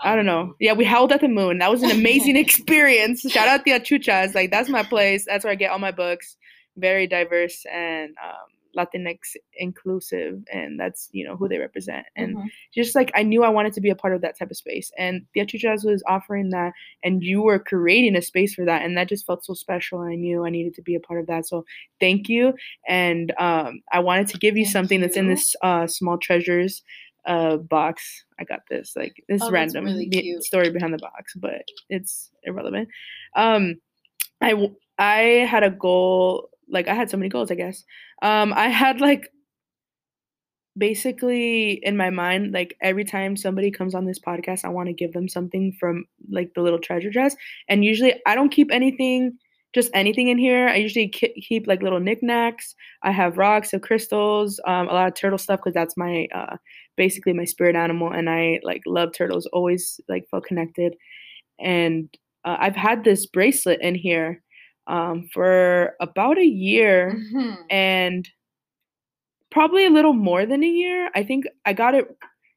I 0.03 0.16
don't 0.16 0.26
know. 0.26 0.55
Yeah, 0.61 0.72
we 0.72 0.84
howled 0.84 1.12
at 1.12 1.20
the 1.20 1.28
moon. 1.28 1.59
That 1.59 1.70
was 1.70 1.82
an 1.82 1.90
amazing 1.90 2.36
experience. 2.44 3.20
Shout 3.22 3.48
out 3.48 3.64
Tia 3.64 3.80
Chucha's. 3.80 4.34
Like 4.34 4.51
that's 4.51 4.68
my 4.68 4.82
place. 4.82 5.24
That's 5.26 5.44
where 5.44 5.53
I 5.53 5.57
get 5.57 5.70
all 5.70 5.78
my 5.78 5.92
books. 5.92 6.36
Very 6.76 7.07
diverse 7.07 7.64
and 7.70 8.14
um, 8.24 8.46
Latinx 8.76 9.18
inclusive, 9.55 10.42
and 10.53 10.78
that's 10.78 11.09
you 11.12 11.24
know 11.24 11.36
who 11.36 11.48
they 11.48 11.59
represent. 11.59 12.07
And 12.16 12.36
Mhm. 12.36 12.46
just 12.72 12.94
like 12.94 13.11
I 13.14 13.22
knew 13.22 13.42
I 13.42 13.48
wanted 13.48 13.72
to 13.74 13.80
be 13.80 13.90
a 13.90 13.96
part 13.96 14.14
of 14.14 14.20
that 14.22 14.38
type 14.38 14.51
of 14.51 14.57
space, 14.57 14.90
and 14.96 15.26
the 15.34 15.40
Chuchas 15.40 15.84
was 15.84 16.03
offering 16.07 16.51
that, 16.51 16.72
and 17.03 17.22
you 17.22 17.42
were 17.42 17.59
creating 17.59 18.16
a 18.16 18.22
space 18.22 18.55
for 18.55 18.64
that, 18.64 18.82
and 18.82 18.96
that 18.96 19.09
just 19.09 19.26
felt 19.26 19.44
so 19.44 19.55
special. 19.55 20.01
And 20.01 20.12
I 20.12 20.16
knew 20.16 20.46
I 20.46 20.51
needed 20.51 20.74
to 20.74 20.82
be 20.82 20.94
a 20.94 21.01
part 21.01 21.20
of 21.20 21.26
that. 21.26 21.46
So 21.46 21.64
thank 21.98 22.28
you, 22.28 22.55
and 22.88 23.32
um, 23.38 23.82
I 23.92 23.98
wanted 23.98 24.28
to 24.28 24.38
give 24.38 24.57
you 24.57 24.64
Thank 24.64 24.72
something 24.72 25.01
that's 25.01 25.16
in 25.16 25.26
this 25.26 25.55
uh, 25.62 25.86
small 25.86 26.16
treasures 26.18 26.82
uh 27.27 27.57
box. 27.57 28.25
I 28.39 28.45
got 28.45 28.61
this 28.68 28.95
like 28.97 29.23
this 29.29 29.43
Oh, 29.43 29.51
random 29.51 29.85
really 29.85 30.39
story 30.41 30.71
behind 30.71 30.95
the 30.95 30.99
box 30.99 31.35
but 31.37 31.62
it's 31.89 32.31
irrelevant. 32.45 32.89
Um 33.37 33.77
i 34.41 34.71
i 34.99 35.21
had 35.49 35.62
a 35.62 35.71
goal 35.71 36.49
like 36.68 36.89
i 36.89 36.95
had 36.95 37.11
so 37.11 37.16
many 37.16 37.29
goals 37.29 37.51
i 37.51 37.55
guess. 37.55 37.85
Um 38.23 38.53
i 38.55 38.68
had 38.68 39.01
like 39.01 39.31
basically 40.79 41.73
in 41.85 41.97
my 41.97 42.11
mind 42.11 42.53
like 42.53 42.77
every 42.81 43.05
time 43.05 43.37
somebody 43.37 43.71
comes 43.73 43.95
on 43.95 44.07
this 44.07 44.21
podcast 44.21 44.64
i 44.64 44.68
want 44.68 44.87
to 44.87 44.93
give 44.93 45.12
them 45.12 45.29
something 45.29 45.77
from 45.79 46.05
like 46.31 46.55
the 46.55 46.62
little 46.62 46.79
treasure 46.79 47.11
chest 47.11 47.37
and 47.68 47.85
usually 47.85 48.14
i 48.25 48.37
don't 48.37 48.51
keep 48.51 48.71
anything 48.71 49.37
just 49.73 49.91
anything 49.95 50.29
in 50.29 50.39
here. 50.39 50.68
I 50.68 50.77
usually 50.77 51.09
keep 51.09 51.66
like 51.66 51.83
little 51.83 52.01
knickknacks. 52.01 52.75
I 53.03 53.12
have 53.12 53.39
rocks 53.39 53.73
and 53.73 53.83
crystals 53.83 54.61
um, 54.66 54.89
a 54.89 54.93
lot 54.93 55.09
of 55.09 55.14
turtle 55.14 55.39
stuff 55.39 55.61
because 55.61 55.75
that's 55.75 55.97
my 55.97 56.27
uh, 56.35 56.57
basically 57.05 57.32
my 57.40 57.46
spirit 57.55 57.76
animal 57.84 58.11
and 58.18 58.26
i 58.38 58.42
like 58.70 58.82
love 58.98 59.11
turtles 59.12 59.46
always 59.57 60.01
like 60.12 60.24
felt 60.30 60.44
connected 60.51 60.92
and 61.76 62.09
uh, 62.46 62.57
i've 62.64 62.76
had 62.88 63.05
this 63.05 63.26
bracelet 63.36 63.80
in 63.88 63.94
here 63.94 64.30
um, 64.94 65.16
for 65.34 65.94
about 66.01 66.38
a 66.38 66.53
year 66.70 66.98
Mhm. 67.16 67.57
and 67.70 68.22
probably 69.51 69.84
a 69.86 69.90
little 69.90 70.12
more 70.12 70.46
than 70.46 70.62
a 70.62 70.66
year. 70.82 71.11
I 71.14 71.22
think 71.24 71.44
I 71.66 71.72
got 71.72 71.94
it. 71.94 72.05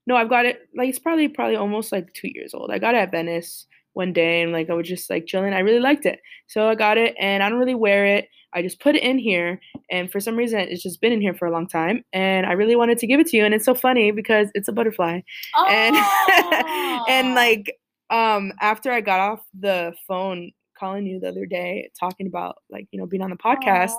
No, 0.07 0.15
I've 0.15 0.29
got 0.29 0.45
it. 0.45 0.59
Like 0.77 0.89
it's 0.89 0.99
probably 0.99 1.27
probably 1.27 1.55
almost 1.55 1.91
like 1.91 2.13
two 2.13 2.29
years 2.33 2.53
old. 2.53 2.71
I 2.71 2.79
got 2.79 2.95
it 2.95 2.99
at 2.99 3.11
Venice 3.11 3.65
one 3.93 4.13
day, 4.13 4.41
and 4.41 4.51
like 4.51 4.69
I 4.69 4.73
was 4.73 4.87
just 4.87 5.09
like 5.09 5.25
chilling. 5.25 5.53
I 5.53 5.59
really 5.59 5.79
liked 5.79 6.05
it, 6.05 6.19
so 6.47 6.67
I 6.69 6.75
got 6.75 6.97
it, 6.97 7.15
and 7.19 7.43
I 7.43 7.49
don't 7.49 7.59
really 7.59 7.75
wear 7.75 8.05
it. 8.05 8.27
I 8.55 8.61
just 8.61 8.79
put 8.79 8.95
it 8.95 9.03
in 9.03 9.17
here, 9.17 9.59
and 9.89 10.11
for 10.11 10.19
some 10.19 10.35
reason, 10.35 10.59
it's 10.59 10.83
just 10.83 11.01
been 11.01 11.13
in 11.13 11.21
here 11.21 11.33
for 11.33 11.47
a 11.47 11.51
long 11.51 11.67
time, 11.67 12.03
and 12.13 12.45
I 12.45 12.53
really 12.53 12.75
wanted 12.75 12.97
to 12.99 13.07
give 13.07 13.19
it 13.19 13.27
to 13.27 13.37
you. 13.37 13.45
And 13.45 13.53
it's 13.53 13.65
so 13.65 13.73
funny 13.73 14.11
because 14.11 14.49
it's 14.53 14.67
a 14.67 14.73
butterfly, 14.73 15.21
and 15.69 15.95
and 17.09 17.35
like 17.35 17.77
um 18.09 18.53
after 18.61 18.91
I 18.91 19.01
got 19.01 19.19
off 19.19 19.45
the 19.59 19.93
phone 20.07 20.51
calling 20.83 21.05
you 21.05 21.19
the 21.19 21.29
other 21.29 21.45
day 21.45 21.89
talking 21.97 22.27
about 22.27 22.57
like 22.69 22.87
you 22.91 22.99
know 22.99 23.05
being 23.05 23.21
on 23.21 23.29
the 23.29 23.35
podcast. 23.37 23.93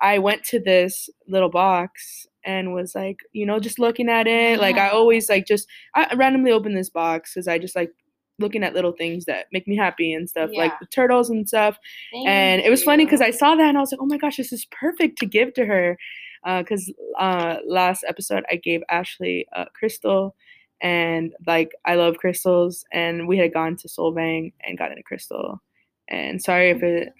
I 0.00 0.18
went 0.18 0.44
to 0.44 0.60
this 0.60 1.08
little 1.26 1.48
box 1.48 2.26
and 2.44 2.74
was 2.74 2.94
like, 2.94 3.20
you 3.32 3.46
know, 3.46 3.58
just 3.58 3.78
looking 3.78 4.08
at 4.08 4.26
it. 4.26 4.60
Like 4.60 4.76
I 4.76 4.88
always 4.88 5.28
like 5.28 5.46
just 5.46 5.66
I 5.94 6.14
randomly 6.14 6.52
open 6.52 6.74
this 6.74 6.90
box 6.90 7.34
because 7.34 7.48
I 7.48 7.58
just 7.58 7.76
like 7.76 7.90
looking 8.38 8.62
at 8.62 8.74
little 8.74 8.92
things 8.92 9.24
that 9.24 9.46
make 9.52 9.66
me 9.66 9.76
happy 9.76 10.12
and 10.12 10.28
stuff, 10.28 10.50
like 10.54 10.72
the 10.80 10.86
turtles 10.86 11.30
and 11.30 11.48
stuff. 11.48 11.78
Thank 12.12 12.28
and 12.28 12.60
it 12.62 12.70
was 12.70 12.82
funny 12.82 13.04
because. 13.04 13.20
I 13.20 13.30
saw 13.30 13.54
that 13.54 13.68
and 13.68 13.76
I 13.76 13.80
was 13.80 13.92
like, 13.92 14.00
oh 14.00 14.06
my 14.06 14.18
gosh, 14.18 14.36
this 14.36 14.52
is 14.52 14.66
perfect 14.66 15.18
to 15.18 15.26
give 15.26 15.54
to 15.54 15.64
her. 15.64 15.98
Because 16.44 16.92
uh, 17.18 17.56
last 17.66 18.04
episode 18.06 18.44
I 18.50 18.56
gave 18.56 18.82
Ashley 18.88 19.46
a 19.52 19.66
crystal, 19.74 20.36
and 20.80 21.34
like 21.46 21.72
I 21.84 21.94
love 21.96 22.18
crystals, 22.18 22.84
and 22.92 23.26
we 23.26 23.36
had 23.38 23.52
gone 23.52 23.74
to 23.76 23.88
Solvang 23.88 24.52
and 24.62 24.78
gotten 24.78 24.98
a 24.98 25.02
crystal. 25.02 25.60
And 26.08 26.40
sorry 26.40 26.70
if 26.70 26.82
it 26.84 27.12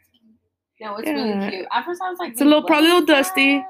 No, 0.80 0.96
it's 0.96 1.08
Yeah. 1.08 1.14
really 1.14 1.50
cute. 1.50 1.66
At 1.72 1.84
first, 1.86 2.00
I 2.04 2.10
was 2.10 2.18
like, 2.20 2.32
It's 2.32 2.40
a 2.42 2.44
little- 2.44 2.62
probably 2.62 2.90
a 2.90 2.92
little 2.92 3.06
dusty. 3.06 3.56
that?" 3.56 3.66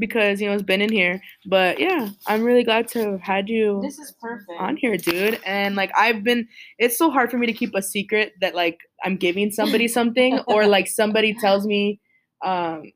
Because 0.00 0.40
you 0.40 0.48
know 0.48 0.54
it's 0.54 0.62
been 0.64 0.80
in 0.80 0.90
here. 0.90 1.22
But 1.46 1.78
yeah, 1.78 2.08
I'm 2.26 2.42
really 2.42 2.64
glad 2.64 2.88
to 2.88 3.12
have 3.12 3.20
had 3.20 3.48
you 3.48 3.80
This 3.82 3.98
is 3.98 4.12
perfect. 4.20 4.50
on 4.58 4.76
here, 4.76 4.96
dude. 4.96 5.38
And 5.46 5.76
like 5.76 5.92
I've 5.96 6.24
been, 6.24 6.48
it's 6.78 6.98
so 6.98 7.10
hard 7.10 7.30
for 7.30 7.38
me 7.38 7.46
to 7.46 7.52
keep 7.52 7.74
a 7.74 7.82
secret 7.82 8.32
that 8.40 8.54
like 8.54 8.78
I'm 9.04 9.16
giving 9.16 9.52
somebody 9.52 9.86
something 9.98 10.40
or 10.48 10.66
like 10.66 10.88
somebody 10.88 11.34
tells 11.34 11.66
me, 11.66 12.00
um, 12.44 12.90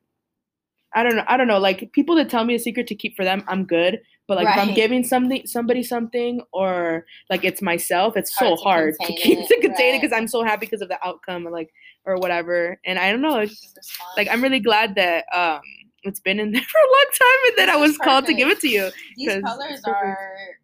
I 0.93 1.03
don't 1.03 1.15
know, 1.15 1.23
I 1.27 1.37
don't 1.37 1.47
know, 1.47 1.59
like 1.59 1.91
people 1.93 2.15
that 2.15 2.29
tell 2.29 2.43
me 2.45 2.55
a 2.55 2.59
secret 2.59 2.87
to 2.87 2.95
keep 2.95 3.15
for 3.15 3.23
them, 3.23 3.43
I'm 3.47 3.65
good. 3.65 4.01
But 4.27 4.37
like 4.37 4.47
if 4.47 4.57
I'm 4.57 4.73
giving 4.73 5.03
something 5.03 5.45
somebody 5.45 5.83
something 5.83 6.41
or 6.51 7.05
like 7.29 7.45
it's 7.45 7.61
myself, 7.61 8.17
it's 8.17 8.35
so 8.35 8.55
Hard 8.55 8.57
to 8.57 8.63
hard 8.63 8.95
to 9.01 9.13
keep 9.21 9.37
it, 9.37 9.47
to 9.49 9.61
contain 9.61 9.93
it 9.93 10.01
because 10.01 10.17
I'm 10.17 10.27
so 10.27 10.43
happy 10.43 10.65
because 10.65 10.81
of 10.81 10.89
the 10.89 10.97
outcome 11.05 11.47
or 11.47 11.51
like 11.51 11.71
or 12.05 12.15
whatever. 12.17 12.79
And 12.85 12.97
I 12.97 13.11
don't 13.11 13.21
know, 13.21 13.37
it's 13.39 13.59
This 13.61 13.77
is 13.77 13.91
fun. 13.91 14.07
like 14.17 14.27
I'm 14.31 14.41
really 14.41 14.59
glad 14.59 14.95
that 14.95 15.25
um 15.31 15.61
it's 16.05 16.19
been 16.19 16.39
in 16.39 16.51
there 16.53 16.61
for 16.61 16.77
a 16.77 16.91
long 16.91 17.05
time 17.11 17.41
and 17.47 17.53
then 17.57 17.69
I 17.69 17.75
was 17.75 17.91
is 17.91 17.97
called 17.97 18.25
to 18.27 18.33
give 18.33 18.49
it 18.49 18.59
to 18.61 18.69
you. 18.69 18.91
These 19.17 19.41
colors 19.43 19.81
are. 19.85 20.17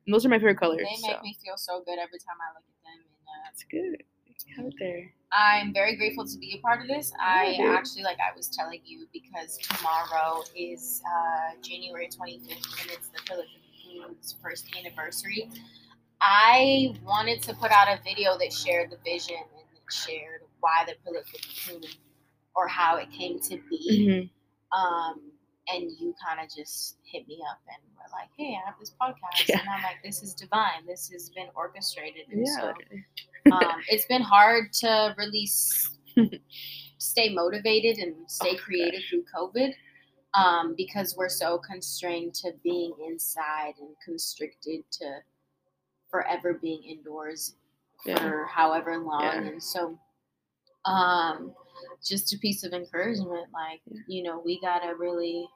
Those 0.08 0.26
are 0.26 0.30
my 0.30 0.38
favorite 0.38 0.58
colors. 0.60 0.88
They 0.90 0.96
so 1.02 1.08
make 1.14 1.24
me 1.24 1.38
feel 1.44 1.58
so 1.58 1.82
good 1.86 2.00
every 2.00 2.20
time 2.20 2.38
I 2.42 2.54
look 2.54 2.64
at 2.68 2.84
them. 2.84 3.00
And 3.00 3.28
uh, 3.28 3.44
that's 3.46 3.64
good. 3.70 4.04
It 4.68 4.76
there. 4.80 5.14
I'm 5.32 5.74
very 5.74 5.96
grateful 5.96 6.26
to 6.26 6.38
be 6.38 6.56
a 6.58 6.62
part 6.62 6.82
of 6.82 6.88
this. 6.88 7.14
I 7.20 7.58
actually, 7.62 8.04
like 8.04 8.18
I 8.20 8.36
was 8.36 8.50
telling 8.50 8.82
you, 8.84 9.08
because 9.14 9.58
tomorrow 9.58 10.44
is 10.56 11.02
uh, 11.06 11.56
January 11.62 12.10
25th 12.10 12.82
and 12.82 12.92
it's 12.92 13.08
the 13.10 13.20
Philippines 13.28 14.36
first 14.42 14.68
anniversary. 14.78 15.50
I 16.22 16.94
wanted 17.04 17.42
to 17.44 17.54
put 17.56 17.72
out 17.72 17.88
a 17.88 18.02
video 18.04 18.38
that 18.38 18.52
shared 18.54 18.92
the 18.92 18.98
vision 19.04 19.36
and 19.38 19.68
shared 19.92 20.42
why 20.60 20.86
the 20.86 20.96
Philippines 21.04 21.98
or 22.56 22.68
how 22.68 22.98
it 22.98 23.12
came 23.12 23.40
to 23.40 23.58
be. 23.70 24.08
Mhm. 24.08 24.30
Um, 24.78 25.31
and 25.68 25.92
you 26.00 26.14
kind 26.26 26.40
of 26.44 26.54
just 26.56 26.98
hit 27.04 27.28
me 27.28 27.40
up 27.50 27.60
and 27.68 27.78
were 27.96 28.10
like, 28.12 28.30
"Hey, 28.38 28.58
I 28.62 28.66
have 28.66 28.80
this 28.80 28.92
podcast," 29.02 29.48
Yeah. 29.48 29.60
and 29.60 29.70
I'm 29.70 29.84
like, 29.84 30.02
"This 30.04 30.24
is 30.24 30.34
divine. 30.34 30.86
This 30.88 31.10
has 31.12 31.30
been 31.30 31.48
orchestrated." 31.56 32.28
And 32.32 32.46
Yeah. 32.46 32.56
so 32.60 32.74
Um, 33.52 33.82
it's 33.88 34.06
been 34.06 34.22
hard 34.22 34.72
to 34.74 35.14
s- 35.44 35.98
stay 36.98 37.30
motivated 37.34 37.98
and 37.98 38.16
stay 38.30 38.56
creative 38.56 39.02
through 39.10 39.24
COVID 39.36 39.74
um, 40.36 40.76
because 40.78 41.16
we're 41.18 41.30
so 41.30 41.58
constrained 41.58 42.34
to 42.36 42.52
being 42.64 42.94
inside 43.08 43.74
and 43.80 43.90
constricted 44.06 44.84
to 44.92 45.20
forever 46.10 46.54
being 46.62 46.84
indoors 46.84 47.56
Yeah. 48.06 48.20
for 48.20 48.46
however 48.46 48.98
long. 49.00 49.24
Yeah. 49.24 49.42
And 49.42 49.64
so, 49.64 49.98
um, 50.86 51.56
just 52.04 52.34
a 52.34 52.38
piece 52.40 52.64
of 52.64 52.74
encouragement 52.74 53.48
like, 53.54 53.82
you 54.08 54.24
know, 54.24 54.42
we 54.44 54.60
got 54.62 54.80
to 54.80 54.96
really 54.98 55.48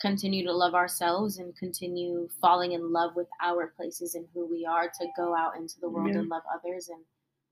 continue 0.00 0.44
to 0.44 0.52
love 0.52 0.74
ourselves 0.74 1.38
and 1.38 1.54
continue 1.56 2.28
falling 2.40 2.72
in 2.72 2.90
love 2.92 3.14
with 3.16 3.28
our 3.42 3.68
places 3.76 4.14
and 4.14 4.26
who 4.32 4.46
we 4.50 4.64
are 4.64 4.88
to 4.88 5.06
go 5.16 5.34
out 5.36 5.56
into 5.56 5.78
the 5.80 5.88
world 5.88 6.10
Yeah. 6.14 6.20
and 6.20 6.28
love 6.28 6.42
others 6.54 6.88
and 6.88 7.04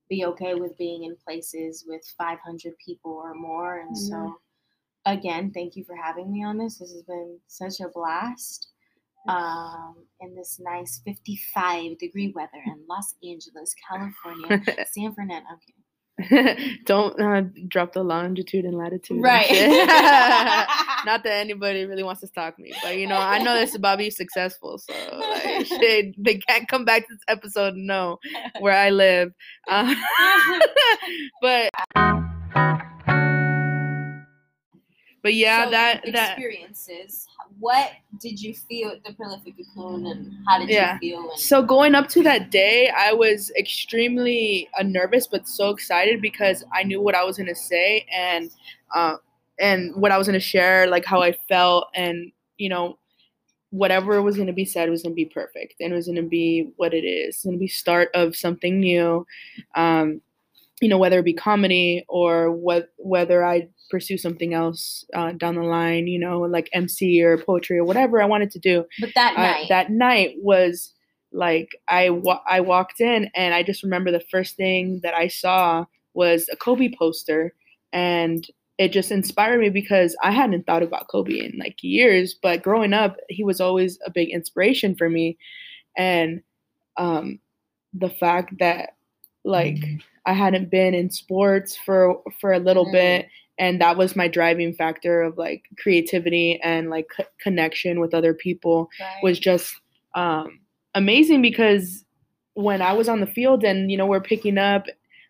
be 0.08 0.24
okay 0.24 0.54
with 0.54 0.76
being 0.78 1.04
in 1.04 1.14
places 1.16 1.84
with 1.86 2.02
500 2.16 2.72
people 2.84 3.12
or 3.12 3.34
more. 3.34 3.80
And 3.80 3.96
so, 3.96 4.38
again, 5.04 5.50
thank 5.52 5.76
you 5.76 5.84
for 5.84 5.94
having 5.94 6.32
me 6.32 6.42
on 6.42 6.56
this. 6.56 6.78
This 6.78 6.92
has 6.92 7.02
been 7.02 7.38
such 7.46 7.80
a 7.80 7.88
blast. 7.90 8.68
Um, 9.26 9.96
in 10.20 10.34
this 10.34 10.58
nice 10.58 11.02
55 11.04 11.98
degree 11.98 12.32
weather 12.34 12.62
in 12.64 12.82
Los 12.88 13.14
Angeles, 13.22 13.74
California, 13.86 14.62
San 14.92 15.12
Fernando. 15.12 15.48
Kidding. 15.66 15.77
Don't 16.84 17.20
uh, 17.20 17.42
drop 17.68 17.92
the 17.92 18.02
longitude 18.02 18.64
and 18.64 18.76
latitude. 18.76 19.22
Right. 19.22 19.46
shit. 19.46 19.70
Not 21.06 21.22
that 21.22 21.32
anybody 21.32 21.84
really 21.84 22.02
wants 22.02 22.20
to 22.22 22.26
stalk 22.26 22.58
me, 22.58 22.72
but 22.82 22.96
you 22.96 23.06
know, 23.06 23.16
I 23.16 23.38
know 23.38 23.54
this 23.54 23.74
about 23.74 23.98
being 23.98 24.10
successful, 24.10 24.78
so 24.78 24.92
like, 25.18 25.66
shit, 25.66 26.14
they 26.18 26.38
can't 26.38 26.68
come 26.68 26.84
back 26.84 27.06
to 27.06 27.14
this 27.14 27.22
episode 27.28 27.74
and 27.74 27.86
know 27.86 28.18
where 28.58 28.74
I 28.74 28.90
live. 28.90 29.32
Uh, 29.68 29.94
but 31.40 31.70
but 35.28 35.34
yeah, 35.34 35.66
So, 35.66 35.70
that 35.72 36.04
that 36.14 36.30
experiences. 36.38 37.26
What 37.60 37.90
did 38.18 38.40
you 38.40 38.54
feel 38.54 38.88
at 38.88 39.04
the 39.04 39.12
prolific 39.12 39.56
cocoon, 39.58 40.06
and 40.06 40.34
how 40.48 40.58
did 40.58 40.70
Yeah. 40.70 40.94
you 40.94 40.98
feel? 41.00 41.30
And, 41.32 41.38
So 41.38 41.60
going 41.62 41.94
up 41.94 42.08
to 42.10 42.22
that 42.22 42.50
day, 42.50 42.88
I 42.96 43.12
was 43.12 43.52
extremely 43.58 44.70
uh, 44.78 44.84
nervous, 44.84 45.26
but 45.26 45.46
so 45.46 45.68
excited 45.68 46.22
because 46.22 46.64
I 46.72 46.82
knew 46.82 47.02
what 47.02 47.14
I 47.14 47.24
was 47.24 47.36
gonna 47.36 47.54
say 47.54 48.06
and 48.10 48.50
uh, 48.94 49.16
and 49.60 49.94
what 49.96 50.12
I 50.12 50.16
was 50.16 50.26
gonna 50.26 50.40
share, 50.40 50.86
like 50.86 51.04
how 51.04 51.20
I 51.20 51.32
felt, 51.46 51.88
and 51.94 52.32
you 52.56 52.70
know, 52.70 52.96
whatever 53.68 54.22
was 54.22 54.38
gonna 54.38 54.54
be 54.54 54.64
said 54.64 54.88
was 54.88 55.02
gonna 55.02 55.14
be 55.14 55.26
perfect, 55.26 55.74
and 55.80 55.92
it 55.92 55.96
was 55.96 56.06
gonna 56.06 56.22
be 56.22 56.70
what 56.76 56.94
it 56.94 57.04
is. 57.04 57.34
It's 57.34 57.44
gonna 57.44 57.58
be 57.58 57.68
start 57.68 58.08
of 58.14 58.34
something 58.34 58.80
new, 58.80 59.26
um, 59.74 60.22
you 60.80 60.88
know, 60.88 60.96
whether 60.96 61.18
it 61.18 61.24
be 61.24 61.34
comedy 61.34 62.02
or 62.08 62.50
what 62.50 62.94
whether 62.96 63.44
I 63.44 63.68
pursue 63.90 64.18
something 64.18 64.54
else 64.54 65.04
uh, 65.14 65.32
down 65.32 65.54
the 65.56 65.62
line, 65.62 66.06
you 66.06 66.18
know, 66.18 66.40
like 66.40 66.68
MC 66.72 67.22
or 67.22 67.38
poetry 67.38 67.78
or 67.78 67.84
whatever 67.84 68.20
I 68.22 68.26
wanted 68.26 68.50
to 68.52 68.58
do. 68.58 68.84
But 69.00 69.10
that 69.14 69.36
uh, 69.36 69.42
night, 69.42 69.66
that 69.68 69.90
night 69.90 70.34
was 70.38 70.92
like 71.32 71.68
I 71.88 72.10
wa- 72.10 72.42
I 72.48 72.60
walked 72.60 73.00
in 73.00 73.30
and 73.34 73.54
I 73.54 73.62
just 73.62 73.82
remember 73.82 74.10
the 74.10 74.24
first 74.30 74.56
thing 74.56 75.00
that 75.02 75.14
I 75.14 75.28
saw 75.28 75.84
was 76.14 76.48
a 76.52 76.56
Kobe 76.56 76.90
poster. 76.98 77.54
And 77.92 78.46
it 78.78 78.92
just 78.92 79.10
inspired 79.10 79.60
me 79.60 79.70
because 79.70 80.16
I 80.22 80.30
hadn't 80.30 80.64
thought 80.66 80.82
about 80.82 81.08
Kobe 81.08 81.38
in 81.38 81.58
like 81.58 81.76
years 81.82 82.34
but 82.40 82.62
growing 82.62 82.92
up 82.92 83.16
he 83.28 83.42
was 83.42 83.60
always 83.60 83.98
a 84.06 84.10
big 84.10 84.28
inspiration 84.30 84.94
for 84.96 85.08
me. 85.10 85.36
And 85.96 86.42
um 86.96 87.40
the 87.94 88.10
fact 88.10 88.54
that 88.60 88.90
like 89.44 89.78
I 90.26 90.32
hadn't 90.34 90.70
been 90.70 90.94
in 90.94 91.10
sports 91.10 91.76
for 91.76 92.22
for 92.40 92.52
a 92.52 92.58
little 92.58 92.86
Mm. 92.86 92.92
bit 92.92 93.28
and 93.58 93.80
that 93.80 93.96
was 93.96 94.16
my 94.16 94.28
driving 94.28 94.72
factor 94.72 95.22
of 95.22 95.36
like 95.36 95.64
creativity 95.78 96.60
and 96.62 96.90
like 96.90 97.06
c- 97.16 97.24
connection 97.40 98.00
with 98.00 98.14
other 98.14 98.34
people 98.34 98.88
right? 99.00 99.22
was 99.22 99.38
just 99.38 99.74
um, 100.14 100.60
amazing 100.94 101.42
because 101.42 102.04
when 102.54 102.82
I 102.82 102.92
was 102.92 103.08
on 103.08 103.20
the 103.20 103.26
field 103.26 103.64
and 103.64 103.90
you 103.90 103.96
know 103.96 104.06
we're 104.06 104.20
picking 104.20 104.58
up 104.58 104.86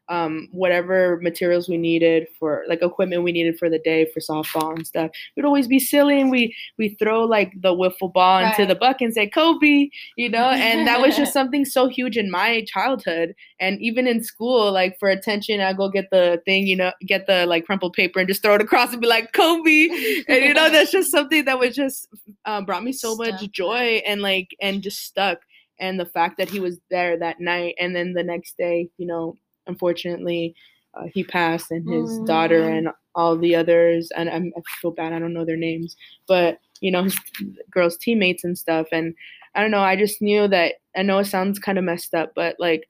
um, 0.09 0.49
whatever 0.53 1.19
materials 1.23 1.69
we 1.69 1.77
needed 1.77 2.27
for 2.39 2.65
like 2.69 2.83
equipment 2.83 3.23
we 3.23 3.33
needed 3.33 3.59
for 3.59 3.69
the 3.69 3.79
day 3.79 4.07
for 4.13 4.21
softball 4.21 4.75
and 4.75 4.87
stuff, 4.87 5.11
we'd 5.37 5.45
always 5.45 5.69
be 5.69 5.79
silly 5.79 6.21
and 6.21 6.31
we 6.31 6.55
we 6.79 6.97
throw 6.99 7.25
like 7.25 7.53
the 7.61 7.75
wiffle 7.75 8.13
ball 8.13 8.39
into 8.39 8.65
the 8.65 8.75
bucket 8.75 9.03
and 9.03 9.15
say 9.15 9.29
Kobe, 9.29 9.91
you 10.17 10.29
know, 10.29 10.51
and 10.51 10.87
that 10.87 11.01
was 11.01 11.17
just 11.17 11.33
something 11.39 11.65
so 11.65 11.89
huge 11.89 12.17
in 12.17 12.31
my 12.31 12.65
childhood. 12.67 13.35
And 13.61 13.81
even 13.81 14.07
in 14.07 14.23
school 14.23 14.73
like 14.73 14.99
for 14.99 15.09
attention 15.09 15.61
I 15.61 15.73
go 15.73 15.89
get 15.89 16.11
the 16.11 16.41
thing 16.45 16.67
you 16.67 16.77
know 16.77 16.93
get 17.07 17.27
the 17.27 17.47
like 17.47 17.67
crumpled 17.67 17.93
paper 17.93 18.19
and 18.19 18.29
just 18.29 18.43
throw 18.43 18.55
it 18.55 18.63
across 18.63 18.93
and 18.93 19.01
be 19.01 19.09
like 19.09 19.33
Kobe. 19.33 19.89
And 20.29 20.45
you 20.45 20.55
know 20.55 20.71
that's 20.73 20.91
just 20.91 21.11
something 21.11 21.45
that 21.45 21.59
was 21.59 21.75
just 21.75 22.09
um, 22.47 22.65
brought 22.65 22.85
me 22.85 22.93
so 22.93 23.15
much 23.17 23.51
joy 23.51 24.03
and 24.07 24.23
like 24.23 24.55
and 24.61 24.83
just 24.83 25.05
stuck. 25.05 25.39
And 25.81 26.01
the 26.01 26.07
fact 26.07 26.39
that 26.39 26.49
he 26.49 26.59
was 26.59 26.79
there 26.91 27.17
that 27.19 27.41
night 27.41 27.75
and 27.79 27.95
then 27.95 28.15
the 28.15 28.25
next 28.25 28.57
day 28.57 28.89
you 28.97 29.07
know 29.07 29.37
unfortunately 29.69 30.55
uh, 30.95 31.05
he 31.13 31.23
passed 31.25 31.71
and 31.71 31.89
his 31.89 32.19
daughter 32.21 32.63
Mm. 32.63 32.79
and 32.79 32.89
all 33.15 33.37
the 33.37 33.55
others 33.55 34.11
and 34.17 34.29
I'm, 34.31 34.53
i 34.57 34.61
feel 34.81 34.91
bad 34.93 35.13
i 35.13 35.19
don't 35.19 35.35
know 35.35 35.45
their 35.45 35.57
names 35.57 35.97
but 36.27 36.59
you 36.81 36.91
know 36.91 37.05
his 37.05 37.19
girls 37.71 37.97
teammates 37.97 38.45
and 38.45 38.57
stuff 38.59 38.87
and 38.93 39.15
i 39.55 39.61
don't 39.61 39.71
know 39.71 39.81
i 39.83 39.97
just 39.97 40.23
knew 40.23 40.49
that 40.49 40.75
i 40.97 41.03
know 41.03 41.19
it 41.19 41.27
sounds 41.27 41.59
kind 41.59 41.79
of 41.79 41.85
messed 41.85 42.15
up 42.15 42.33
but 42.35 42.57
like 42.59 42.89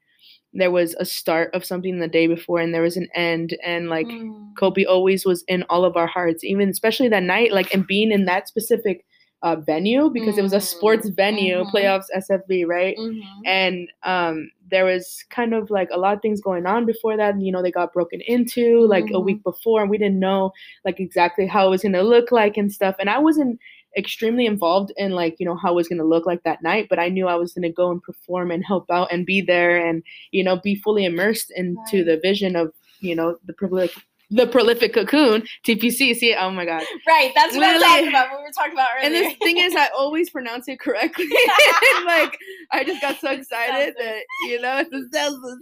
there 0.54 0.70
was 0.70 0.94
a 0.98 1.04
start 1.04 1.54
of 1.54 1.64
something 1.64 1.98
the 1.98 2.08
day 2.08 2.26
before 2.26 2.58
and 2.58 2.72
there 2.74 2.82
was 2.82 2.96
an 2.96 3.08
end 3.14 3.56
and 3.64 3.88
like 3.88 4.06
Mm. 4.06 4.56
Kobe 4.58 4.84
always 4.84 5.24
was 5.24 5.44
in 5.46 5.62
all 5.70 5.84
of 5.84 5.96
our 5.96 6.08
hearts, 6.08 6.42
even 6.42 6.68
especially 6.68 7.08
that 7.10 7.22
night, 7.22 7.52
like 7.52 7.72
and 7.72 7.86
being 7.86 8.10
in 8.10 8.24
that 8.24 8.48
specific 8.48 9.04
uh, 9.42 9.56
venue 9.56 10.10
because 10.10 10.36
it 10.38 10.42
was 10.42 10.52
a 10.52 10.60
sports 10.60 11.08
Mm, 11.08 11.14
venue, 11.16 11.56
mhm. 11.64 11.70
playoffs, 11.72 12.06
SFB, 12.14 12.64
right? 12.64 12.96
Mhm. 12.98 13.22
And 13.46 13.88
um, 14.02 14.50
there 14.70 14.84
was 14.84 15.24
kind 15.30 15.54
of 15.54 15.70
like 15.70 15.88
a 15.92 15.98
lot 15.98 16.14
of 16.14 16.22
things 16.22 16.40
going 16.40 16.66
on 16.66 16.84
before 16.86 17.16
that. 17.16 17.34
And, 17.34 17.44
you 17.46 17.52
know, 17.52 17.62
they 17.62 17.70
got 17.70 17.92
broken 17.92 18.20
into 18.22 18.86
like 18.86 19.08
a 19.12 19.20
week 19.20 19.42
before, 19.44 19.80
and 19.80 19.90
we 19.90 19.98
didn't 19.98 20.18
know 20.18 20.52
like 20.84 21.00
exactly 21.00 21.46
how 21.46 21.66
it 21.66 21.70
was 21.70 21.82
gonna 21.82 22.02
look 22.02 22.32
like 22.32 22.56
and 22.56 22.72
stuff. 22.72 22.96
And 22.98 23.08
I 23.08 23.18
wasn't 23.18 23.58
extremely 23.96 24.44
involved 24.46 24.92
in 24.96 25.12
like 25.12 25.36
you 25.38 25.46
know 25.46 25.56
how 25.56 25.72
it 25.72 25.76
was 25.76 25.88
gonna 25.88 26.04
look 26.04 26.26
like 26.26 26.42
that 26.44 26.62
night, 26.62 26.88
but 26.90 26.98
I 26.98 27.08
knew 27.08 27.26
I 27.26 27.36
was 27.36 27.52
gonna 27.54 27.72
go 27.72 27.90
and 27.90 28.02
perform 28.02 28.50
and 28.50 28.64
help 28.64 28.90
out 28.90 29.10
and 29.12 29.24
be 29.24 29.40
there 29.40 29.76
and 29.84 30.02
you 30.32 30.44
know 30.44 30.56
be 30.56 30.74
fully 30.74 31.04
immersed 31.04 31.50
into 31.56 31.98
Right. 31.98 32.06
the 32.06 32.20
vision 32.22 32.54
of 32.56 32.72
you 33.00 33.14
know 33.14 33.38
the 33.46 33.52
prolific 33.54 34.02
the 34.30 34.46
prolific 34.46 34.94
cocoon 34.94 35.42
TPC. 35.66 36.14
See, 36.14 36.34
oh 36.34 36.50
my 36.50 36.64
god. 36.64 36.84
Right, 37.06 37.32
that's 37.34 37.56
what 37.56 37.64
I'm 37.64 37.80
talking 37.80 38.08
about. 38.08 38.30
What 38.30 38.38
we 38.38 38.44
were 38.44 38.52
talking 38.52 38.72
about 38.72 38.88
And 39.02 39.14
the 39.14 39.34
thing 39.42 39.58
is, 39.58 39.74
I 39.74 39.88
always 39.96 40.30
pronounce 40.30 40.68
it 40.68 40.80
correctly. 40.80 41.26
like, 42.04 42.38
I 42.70 42.84
just 42.84 43.00
got 43.00 43.18
so 43.20 43.30
excited 43.30 43.94
that 43.98 44.20
you 44.46 44.60
know 44.60 44.78
it's 44.78 44.92
a 44.92 45.08
Celsius. 45.12 45.58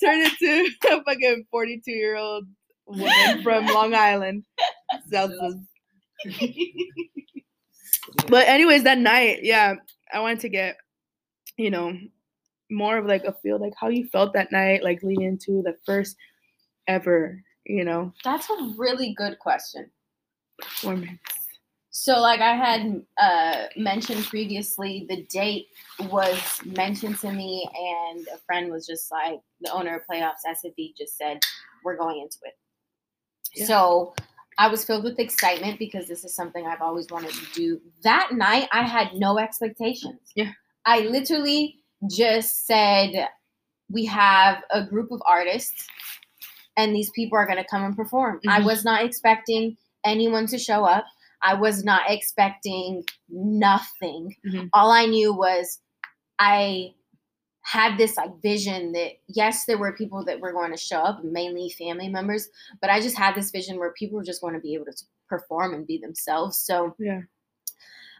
Turn 0.02 0.20
into 0.22 0.70
a 0.90 1.04
fucking 1.04 1.46
forty-two 1.50 1.92
year 1.92 2.16
old 2.16 2.46
woman 2.86 3.42
from 3.42 3.66
Long 3.66 3.94
Island. 3.94 4.44
Celsius. 5.08 5.54
But 8.28 8.48
anyways, 8.48 8.84
that 8.84 8.98
night, 8.98 9.40
yeah, 9.42 9.74
I 10.12 10.20
wanted 10.20 10.40
to 10.40 10.48
get, 10.48 10.76
you 11.56 11.70
know, 11.70 11.96
more 12.70 12.98
of 12.98 13.06
like 13.06 13.24
a 13.24 13.32
feel 13.32 13.58
like 13.60 13.74
how 13.78 13.88
you 13.88 14.06
felt 14.08 14.32
that 14.34 14.52
night, 14.52 14.82
like 14.82 15.02
leading 15.02 15.24
into 15.24 15.62
the 15.62 15.76
first 15.84 16.16
ever, 16.88 17.42
you 17.64 17.84
know, 17.84 18.12
That's 18.24 18.48
a 18.50 18.74
really 18.76 19.14
good 19.14 19.38
question. 19.38 19.90
performance. 20.58 21.20
So, 21.90 22.20
like 22.20 22.40
I 22.40 22.54
had 22.54 23.02
uh, 23.20 23.66
mentioned 23.76 24.24
previously, 24.26 25.06
the 25.08 25.22
date 25.30 25.68
was 26.10 26.38
mentioned 26.64 27.18
to 27.20 27.32
me, 27.32 27.66
and 27.74 28.28
a 28.28 28.38
friend 28.44 28.70
was 28.70 28.86
just 28.86 29.10
like, 29.10 29.40
the 29.62 29.72
owner 29.72 29.96
of 29.96 30.02
Playoffs, 30.08 30.44
SFB, 30.46 30.94
just 30.96 31.16
said, 31.16 31.38
We're 31.84 31.96
going 31.96 32.20
into 32.20 32.36
it. 32.42 32.52
Yeah. 33.54 33.66
So, 33.66 34.14
I 34.58 34.68
was 34.68 34.84
filled 34.84 35.04
with 35.04 35.18
excitement 35.18 35.78
because 35.78 36.06
this 36.06 36.22
is 36.24 36.34
something 36.34 36.66
I've 36.66 36.82
always 36.82 37.06
wanted 37.10 37.32
to 37.32 37.46
do. 37.54 37.80
That 38.02 38.30
night, 38.32 38.68
I 38.72 38.82
had 38.82 39.14
no 39.14 39.38
expectations. 39.38 40.20
Yeah. 40.34 40.52
I 40.84 41.00
literally 41.00 41.78
just 42.10 42.66
said, 42.66 43.28
We 43.90 44.04
have 44.06 44.62
a 44.72 44.84
group 44.84 45.12
of 45.12 45.22
artists, 45.28 45.86
and 46.76 46.94
these 46.94 47.10
people 47.10 47.38
are 47.38 47.46
going 47.46 47.62
to 47.62 47.68
come 47.70 47.84
and 47.84 47.94
perform. 47.96 48.40
I 48.48 48.60
Mhm. 48.60 48.64
was 48.64 48.84
not 48.84 49.04
expecting 49.04 49.76
anyone 50.04 50.46
to 50.48 50.58
show 50.58 50.84
up. 50.84 51.04
I 51.42 51.54
was 51.54 51.84
not 51.84 52.02
expecting 52.10 53.04
nothing. 53.28 54.34
Mhm. 54.44 54.70
All 54.72 54.90
I 54.90 55.06
knew 55.06 55.32
was 55.32 55.80
I 56.40 56.94
had 57.62 57.96
this 57.98 58.16
like 58.16 58.30
vision 58.42 58.92
that 58.92 59.12
yes, 59.28 59.64
there 59.66 59.78
were 59.78 59.92
people 59.92 60.24
that 60.24 60.40
were 60.40 60.52
going 60.52 60.70
to 60.72 60.76
show 60.76 61.00
up, 61.00 61.22
mainly 61.24 61.68
family 61.70 62.08
members, 62.08 62.48
but 62.80 62.90
I 62.90 63.00
just 63.00 63.16
had 63.16 63.34
this 63.34 63.50
vision 63.50 63.78
where 63.78 63.92
people 63.92 64.16
were 64.16 64.24
just 64.24 64.40
going 64.40 64.54
to 64.54 64.60
be 64.60 64.74
able 64.74 64.86
to 64.86 65.04
perform 65.28 65.74
and 65.74 65.86
be 65.86 65.98
themselves. 65.98 66.58
So 66.58 66.94
Yeah. 66.98 67.22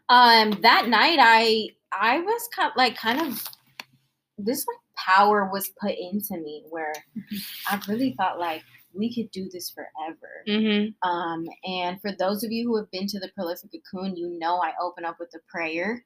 um 0.08 0.50
that 0.62 0.88
night 0.88 1.18
I 1.20 1.68
I 1.92 2.20
was 2.20 2.48
kind 2.54 2.72
like 2.76 2.96
kind 2.96 3.20
of 3.20 3.42
this 4.38 4.66
like 4.66 4.78
power 4.96 5.48
was 5.52 5.70
put 5.80 5.92
into 5.92 6.36
me 6.42 6.64
where 6.70 6.92
I 7.68 7.80
really 7.88 8.14
thought 8.18 8.38
like 8.38 8.62
we 8.94 9.14
could 9.14 9.30
do 9.30 9.48
this 9.52 9.70
forever. 9.70 10.42
Mm-hmm. 10.48 11.08
Um, 11.08 11.44
and 11.64 12.00
for 12.00 12.12
those 12.12 12.42
of 12.44 12.50
you 12.50 12.66
who 12.66 12.76
have 12.78 12.90
been 12.90 13.06
to 13.08 13.20
the 13.20 13.30
prolific 13.34 13.70
cocoon, 13.92 14.16
you 14.16 14.38
know 14.38 14.56
I 14.56 14.72
open 14.80 15.04
up 15.04 15.16
with 15.20 15.30
a 15.34 15.40
prayer. 15.50 16.04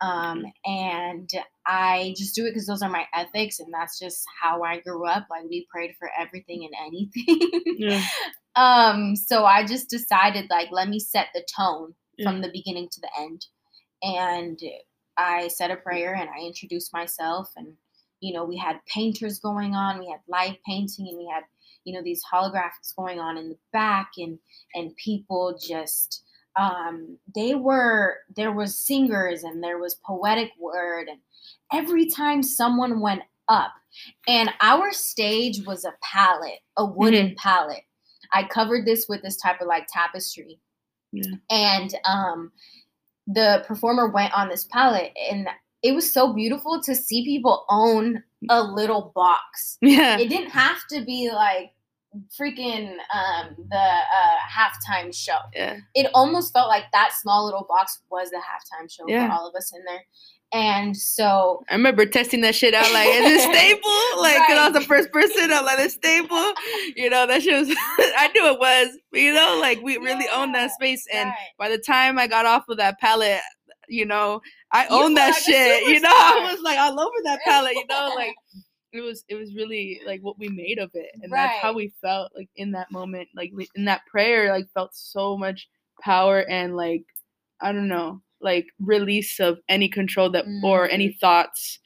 Um, 0.00 0.44
and 0.64 1.30
I 1.64 2.14
just 2.16 2.34
do 2.34 2.44
it 2.44 2.50
because 2.50 2.66
those 2.66 2.82
are 2.82 2.90
my 2.90 3.06
ethics, 3.14 3.60
and 3.60 3.72
that's 3.72 4.00
just 4.00 4.24
how 4.40 4.62
I 4.62 4.80
grew 4.80 5.06
up. 5.06 5.28
Like 5.30 5.44
we 5.48 5.66
prayed 5.70 5.94
for 5.96 6.10
everything 6.18 6.64
and 6.64 6.74
anything. 6.86 7.62
Yeah. 7.78 8.04
um, 8.56 9.14
so 9.14 9.44
I 9.44 9.64
just 9.64 9.88
decided, 9.88 10.46
like, 10.50 10.68
let 10.72 10.88
me 10.88 10.98
set 10.98 11.28
the 11.34 11.44
tone 11.56 11.94
Yeah. 12.16 12.28
from 12.28 12.40
the 12.40 12.50
beginning 12.52 12.88
to 12.90 13.00
the 13.00 13.10
end. 13.20 13.46
And 14.02 14.58
I 15.16 15.48
said 15.48 15.70
a 15.70 15.76
prayer 15.76 16.14
and 16.14 16.28
I 16.30 16.44
introduced 16.46 16.92
myself. 16.92 17.52
And, 17.56 17.74
you 18.20 18.32
know, 18.32 18.44
we 18.44 18.56
had 18.56 18.76
painters 18.86 19.38
going 19.38 19.74
on, 19.74 19.98
we 19.98 20.08
had 20.10 20.20
live 20.28 20.56
painting, 20.66 21.08
and 21.08 21.18
we 21.18 21.26
had, 21.32 21.44
you 21.84 21.94
know, 21.94 22.02
these 22.02 22.22
holographics 22.32 22.94
going 22.96 23.20
on 23.20 23.36
in 23.36 23.48
the 23.50 23.58
back, 23.72 24.12
and 24.18 24.38
and 24.74 24.96
people 24.96 25.58
just 25.60 26.22
um 26.56 27.16
they 27.34 27.54
were 27.54 28.18
there 28.36 28.52
was 28.52 28.78
singers 28.78 29.42
and 29.42 29.62
there 29.62 29.78
was 29.78 29.94
poetic 30.04 30.50
word 30.60 31.08
and 31.08 31.18
every 31.72 32.06
time 32.06 32.42
someone 32.42 33.00
went 33.00 33.22
up 33.48 33.72
and 34.28 34.50
our 34.60 34.92
stage 34.92 35.64
was 35.66 35.84
a 35.86 35.94
palette 36.02 36.60
a 36.76 36.84
wooden 36.84 37.34
palette 37.36 37.84
i 38.34 38.42
covered 38.42 38.84
this 38.84 39.06
with 39.08 39.22
this 39.22 39.36
type 39.38 39.62
of 39.62 39.66
like 39.66 39.86
tapestry 39.90 40.58
Yeah. 41.10 41.36
and 41.50 41.94
um 42.06 42.52
the 43.26 43.64
performer 43.66 44.08
went 44.08 44.32
on 44.34 44.48
this 44.48 44.64
palette 44.64 45.12
and 45.30 45.48
it 45.82 45.92
was 45.94 46.12
so 46.12 46.32
beautiful 46.32 46.80
to 46.82 46.94
see 46.94 47.24
people 47.24 47.64
own 47.68 48.22
a 48.50 48.62
little 48.62 49.12
box 49.14 49.78
Yeah. 49.80 50.18
it 50.18 50.28
didn't 50.28 50.50
have 50.50 50.78
to 50.90 51.04
be 51.04 51.30
like 51.32 51.72
freaking 52.38 52.96
um 53.14 53.54
the 53.70 53.76
uh 53.78 54.36
halftime 54.50 55.14
show 55.14 55.38
Yeah. 55.54 55.78
it 55.94 56.08
almost 56.14 56.52
felt 56.52 56.68
like 56.68 56.84
that 56.92 57.12
small 57.20 57.44
little 57.44 57.64
box 57.68 58.00
was 58.10 58.30
the 58.30 58.36
halftime 58.38 58.90
show 58.90 59.04
Yeah. 59.08 59.28
for 59.28 59.32
all 59.34 59.48
of 59.48 59.54
us 59.54 59.72
in 59.74 59.82
there 59.84 60.02
and 60.52 60.94
so 60.94 61.64
I 61.70 61.74
remember 61.74 62.04
testing 62.04 62.42
that 62.42 62.54
shit 62.54 62.74
out. 62.74 62.92
Like, 62.92 63.08
is 63.08 63.32
it 63.32 63.40
stable? 63.52 64.22
Like, 64.22 64.36
cause 64.46 64.58
I 64.58 64.68
was 64.68 64.74
the 64.74 64.86
first 64.86 65.10
person. 65.10 65.50
I'm 65.50 65.64
like, 65.64 65.78
it's 65.78 65.94
stable. 65.94 66.52
You 66.94 67.08
know, 67.08 67.26
that 67.26 67.42
shit 67.42 67.58
was. 67.58 67.68
I 67.98 68.30
knew 68.34 68.46
it 68.52 68.58
was. 68.58 68.98
You 69.12 69.32
know, 69.32 69.58
like 69.60 69.80
we 69.82 69.96
really 69.96 70.26
owned 70.32 70.54
that 70.54 70.70
space. 70.72 71.06
And 71.12 71.28
right. 71.28 71.36
by 71.58 71.68
the 71.70 71.78
time 71.78 72.18
I 72.18 72.26
got 72.26 72.44
off 72.44 72.68
of 72.68 72.76
that 72.76 73.00
palette, 73.00 73.40
you 73.88 74.04
know, 74.04 74.42
I 74.72 74.84
You 74.84 74.88
owned 74.90 75.16
that 75.16 75.30
like 75.30 75.42
shit. 75.42 75.88
You 75.88 76.00
know, 76.00 76.10
I 76.10 76.50
was 76.52 76.60
like 76.62 76.78
all 76.78 77.00
over 77.00 77.16
that 77.24 77.40
palette. 77.46 77.74
You 77.74 77.86
know, 77.88 78.12
like 78.14 78.34
it 78.92 79.00
was. 79.00 79.24
It 79.28 79.36
was 79.36 79.54
really 79.54 80.02
like 80.04 80.20
what 80.20 80.38
we 80.38 80.48
made 80.48 80.78
of 80.78 80.90
it, 80.92 81.10
and 81.22 81.32
that's 81.32 81.60
how 81.62 81.72
we 81.72 81.94
felt. 82.02 82.30
Like 82.36 82.50
in 82.56 82.72
that 82.72 82.92
moment, 82.92 83.28
like 83.34 83.52
in 83.74 83.86
that 83.86 84.04
prayer, 84.06 84.52
like 84.52 84.66
felt 84.74 84.94
so 84.94 85.38
much 85.38 85.68
power 86.02 86.40
and 86.50 86.76
like 86.76 87.04
I 87.62 87.72
don't 87.72 87.88
know, 87.88 88.20
like 88.42 88.66
release 88.80 89.38
of 89.40 89.58
any 89.68 89.88
control 89.88 90.30
that 90.30 90.44
or 90.64 90.88
any 90.88 91.08
Mm. 91.10 91.18
thoughts 91.20 91.78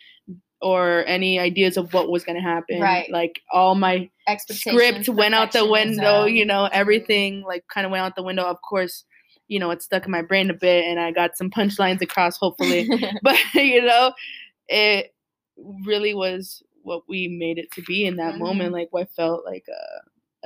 or 0.63 1.05
any 1.07 1.39
ideas 1.39 1.77
of 1.77 1.93
what 1.93 2.09
was 2.11 2.25
gonna 2.25 2.41
happen. 2.41 2.81
Right. 2.81 3.11
Like 3.11 3.41
all 3.53 3.75
my 3.75 4.09
script 4.39 5.09
went 5.09 5.35
out 5.35 5.53
the 5.53 5.69
window, 5.71 6.25
you 6.25 6.45
know, 6.47 6.65
Mhm. 6.65 6.71
everything 6.73 7.43
like 7.43 7.65
kind 7.69 7.85
of 7.85 7.91
went 7.93 8.03
out 8.03 8.17
the 8.17 8.23
window. 8.23 8.45
Of 8.45 8.61
course, 8.63 9.05
you 9.49 9.59
know, 9.61 9.71
it 9.71 9.83
stuck 9.83 10.07
in 10.07 10.11
my 10.11 10.23
brain 10.23 10.51
a 10.51 10.55
bit 10.55 10.85
and 10.87 10.99
I 10.99 11.13
got 11.13 11.37
some 11.37 11.51
punchlines 11.51 12.01
across, 12.01 12.37
hopefully. 12.39 12.89
but 13.23 13.37
you 13.55 13.83
know, 13.83 14.13
it 14.69 15.15
really 15.85 16.15
was 16.15 16.63
what 16.83 17.03
we 17.09 17.29
made 17.29 17.59
it 17.59 17.71
to 17.73 17.83
be 17.83 18.07
in 18.07 18.17
that 18.17 18.39
moment. 18.39 18.71
Mhm. 18.71 18.73
Like 18.73 18.89
I 18.97 19.05
felt 19.05 19.45
like 19.45 19.65
uh, 19.69 19.99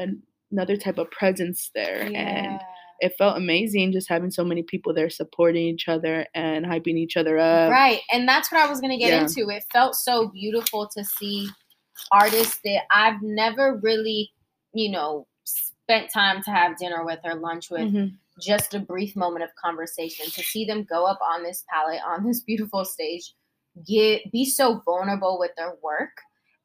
an, 0.02 0.22
another 0.50 0.76
type 0.76 0.98
of 0.98 1.11
presence 1.12 1.70
there, 1.74 2.00
and 2.02 2.12
yeah. 2.14 2.58
It 3.01 3.14
felt 3.16 3.36
amazing 3.36 3.92
just 3.92 4.09
having 4.09 4.30
so 4.30 4.44
many 4.44 4.62
people 4.62 4.92
there 4.94 5.11
supporting 5.11 5.62
each 5.62 5.88
other 5.88 6.26
and 6.34 6.64
hyping 6.66 6.96
each 6.96 7.16
other 7.16 7.38
up. 7.38 7.70
right 7.70 8.01
and 8.12 8.28
that's 8.28 8.51
what 8.53 8.61
i 8.61 8.68
was 8.68 8.80
going 8.80 8.90
to 8.90 8.96
get 8.96 9.11
yeah. 9.12 9.22
into 9.22 9.48
it 9.51 9.62
felt 9.72 9.94
so 9.94 10.28
beautiful 10.28 10.88
to 10.96 11.05
see 11.05 11.48
artists 12.12 12.59
that 12.64 12.82
i've 12.94 13.20
never 13.22 13.78
really 13.82 14.30
you 14.74 14.90
know 14.90 15.26
spent 15.44 16.11
time 16.12 16.42
to 16.42 16.51
have 16.51 16.76
dinner 16.78 17.05
with 17.05 17.18
or 17.24 17.34
lunch 17.34 17.70
with 17.70 17.92
Mhm. 17.92 18.12
just 18.40 18.74
a 18.74 18.78
brief 18.80 19.16
moment 19.16 19.42
of 19.44 19.51
conversation 19.62 20.26
to 20.26 20.42
see 20.42 20.64
them 20.64 20.84
go 20.84 21.05
up 21.05 21.18
on 21.22 21.42
this 21.42 21.64
palette 21.72 22.01
on 22.07 22.24
this 22.26 22.40
beautiful 22.46 22.84
stage 22.84 23.34
get 23.86 24.30
be 24.32 24.44
so 24.44 24.80
vulnerable 24.84 25.38
with 25.38 25.51
their 25.57 25.74
work 25.82 26.11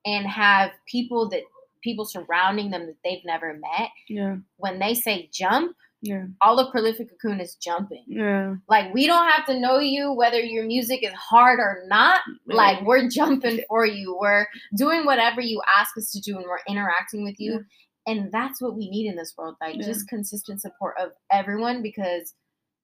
and 0.06 0.26
have 0.28 0.72
people 0.88 1.28
that 1.30 1.42
people 1.84 2.06
surrounding 2.06 2.72
them 2.72 2.86
that 2.88 2.96
they've 3.04 3.24
never 3.26 3.54
met 3.54 3.90
Yeah, 4.10 4.38
when 4.58 4.80
they 4.80 4.94
say 4.96 5.30
jump 5.32 5.76
yeah, 6.06 6.26
all 6.42 6.60
of 6.60 6.72
prolific 6.72 7.10
cocoon 7.10 7.40
is 7.42 7.56
jumping. 7.56 8.04
Yeah. 8.08 8.56
like 8.70 8.94
we 8.94 9.08
don't 9.08 9.28
have 9.30 9.46
to 9.48 9.60
know 9.60 9.80
you 9.80 10.14
whether 10.14 10.40
your 10.40 10.66
music 10.66 11.00
is 11.04 11.14
hard 11.14 11.60
or 11.60 11.84
not. 11.88 12.22
Like 12.46 12.82
we're 12.86 13.10
jumping 13.10 13.62
for 13.68 13.86
you. 13.86 14.16
We're 14.20 14.46
doing 14.78 15.06
whatever 15.06 15.42
you 15.42 15.62
ask 15.80 15.98
us 15.98 16.12
to 16.12 16.20
do 16.22 16.38
and 16.38 16.46
we're 16.46 16.60
interacting 16.70 17.24
with 17.24 17.40
you. 17.40 17.64
And 18.08 18.32
that's 18.32 18.62
what 18.62 18.76
we 18.78 18.88
need 18.90 19.08
in 19.10 19.16
this 19.16 19.34
world 19.36 19.56
like 19.60 19.78
Yeah. 19.78 19.86
just 19.88 20.08
consistent 20.08 20.62
support 20.62 20.96
of 21.00 21.10
everyone 21.32 21.82
because 21.82 22.34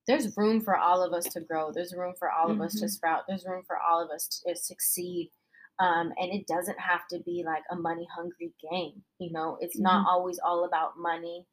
there's 0.08 0.36
room 0.36 0.60
for 0.62 0.76
all 0.76 1.04
of 1.04 1.14
us 1.14 1.26
to 1.34 1.42
grow. 1.42 1.72
There's 1.72 1.94
room 1.96 2.16
for 2.18 2.32
all 2.32 2.50
of 2.50 2.60
us 2.60 2.74
to 2.80 2.86
Mhm. 2.86 2.90
sprout. 2.90 3.24
There's 3.28 3.46
room 3.46 3.64
for 3.68 3.78
all 3.78 4.02
of 4.04 4.10
us 4.10 4.28
to 4.48 4.56
succeed. 4.56 5.32
Um, 5.80 6.12
and 6.18 6.32
it 6.34 6.48
doesn't 6.48 6.80
have 6.80 7.08
to 7.12 7.20
be 7.20 7.44
like 7.46 7.64
a 7.72 7.76
money 7.76 8.08
hungry 8.16 8.52
game 8.72 9.04
you 9.20 9.32
know? 9.32 9.58
It's 9.62 9.78
not 9.80 10.08
always 10.10 10.40
all 10.44 10.66
about 10.66 10.98
money 10.98 11.46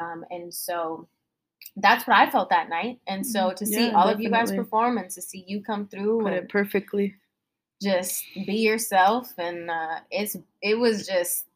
um, 0.00 0.24
and 0.30 0.52
so 0.52 1.06
that's 1.76 2.06
what 2.06 2.16
i 2.16 2.28
felt 2.30 2.48
that 2.50 2.68
night 2.68 2.98
and 3.06 3.24
so 3.26 3.52
to 3.52 3.64
see 3.66 3.72
Mm-hmm. 3.72 3.90
Yeah, 3.96 4.02
all 4.02 4.08
of 4.08 4.20
you 4.20 4.28
guys 4.30 4.48
definitely. 4.50 4.64
perform 4.64 4.98
and 4.98 5.10
to 5.10 5.22
see 5.22 5.44
you 5.46 5.62
come 5.62 5.86
through 5.88 6.22
Put 6.22 6.32
and 6.32 6.36
it 6.36 6.48
perfectly. 6.48 7.14
just 7.82 8.24
be 8.46 8.54
yourself 8.56 9.32
and 9.38 9.70
uh, 9.70 10.00
it's 10.10 10.36
it 10.62 10.74
was 10.78 11.06
just 11.06 11.46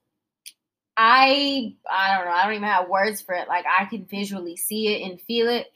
i 0.97 1.75
i 1.91 2.15
don't 2.17 2.25
know 2.27 2.31
i 2.33 2.45
don't 2.45 2.55
even 2.55 2.69
have 2.69 2.89
words 2.89 3.21
for 3.21 3.35
it 3.35 3.49
like 3.49 3.65
i 3.69 3.85
can 3.87 4.05
visually 4.07 4.57
see 4.57 4.89
it 4.95 5.11
and 5.11 5.21
feel 5.21 5.49
it 5.49 5.67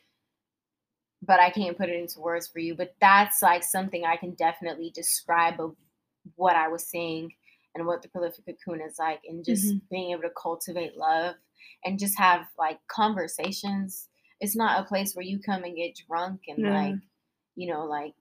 but 1.23 1.41
i 1.41 1.51
can't 1.51 1.77
put 1.77 1.89
it 1.89 1.99
into 2.01 2.21
words 2.21 2.47
for 2.47 2.61
you 2.61 2.75
but 2.77 2.95
that's 3.01 3.43
like 3.43 3.65
something 3.65 4.05
i 4.05 4.17
can 4.17 4.31
definitely 4.35 4.91
describe 4.95 5.61
of 5.61 5.75
what 6.37 6.55
i 6.55 6.69
was 6.69 6.87
seeing 6.87 7.33
and 7.75 7.85
what 7.87 8.01
the 8.01 8.09
prolific 8.09 8.45
cocoon 8.47 8.81
is 8.81 8.99
like 8.99 9.21
and 9.29 9.45
just 9.45 9.75
Mhm. 9.75 9.81
being 9.91 10.11
able 10.13 10.23
to 10.23 10.31
cultivate 10.41 10.97
love 10.97 11.35
and 11.85 11.99
just 11.99 12.19
have 12.19 12.43
like 12.59 12.79
conversations 12.91 14.09
it's 14.41 14.57
not 14.57 14.81
a 14.81 14.85
place 14.87 15.15
where 15.15 15.25
you 15.25 15.39
come 15.45 15.65
and 15.65 15.77
get 15.77 15.99
drunk 16.09 16.41
and 16.49 16.65
like 16.65 16.95
you 17.57 17.69
know 17.73 17.85
like 17.87 18.15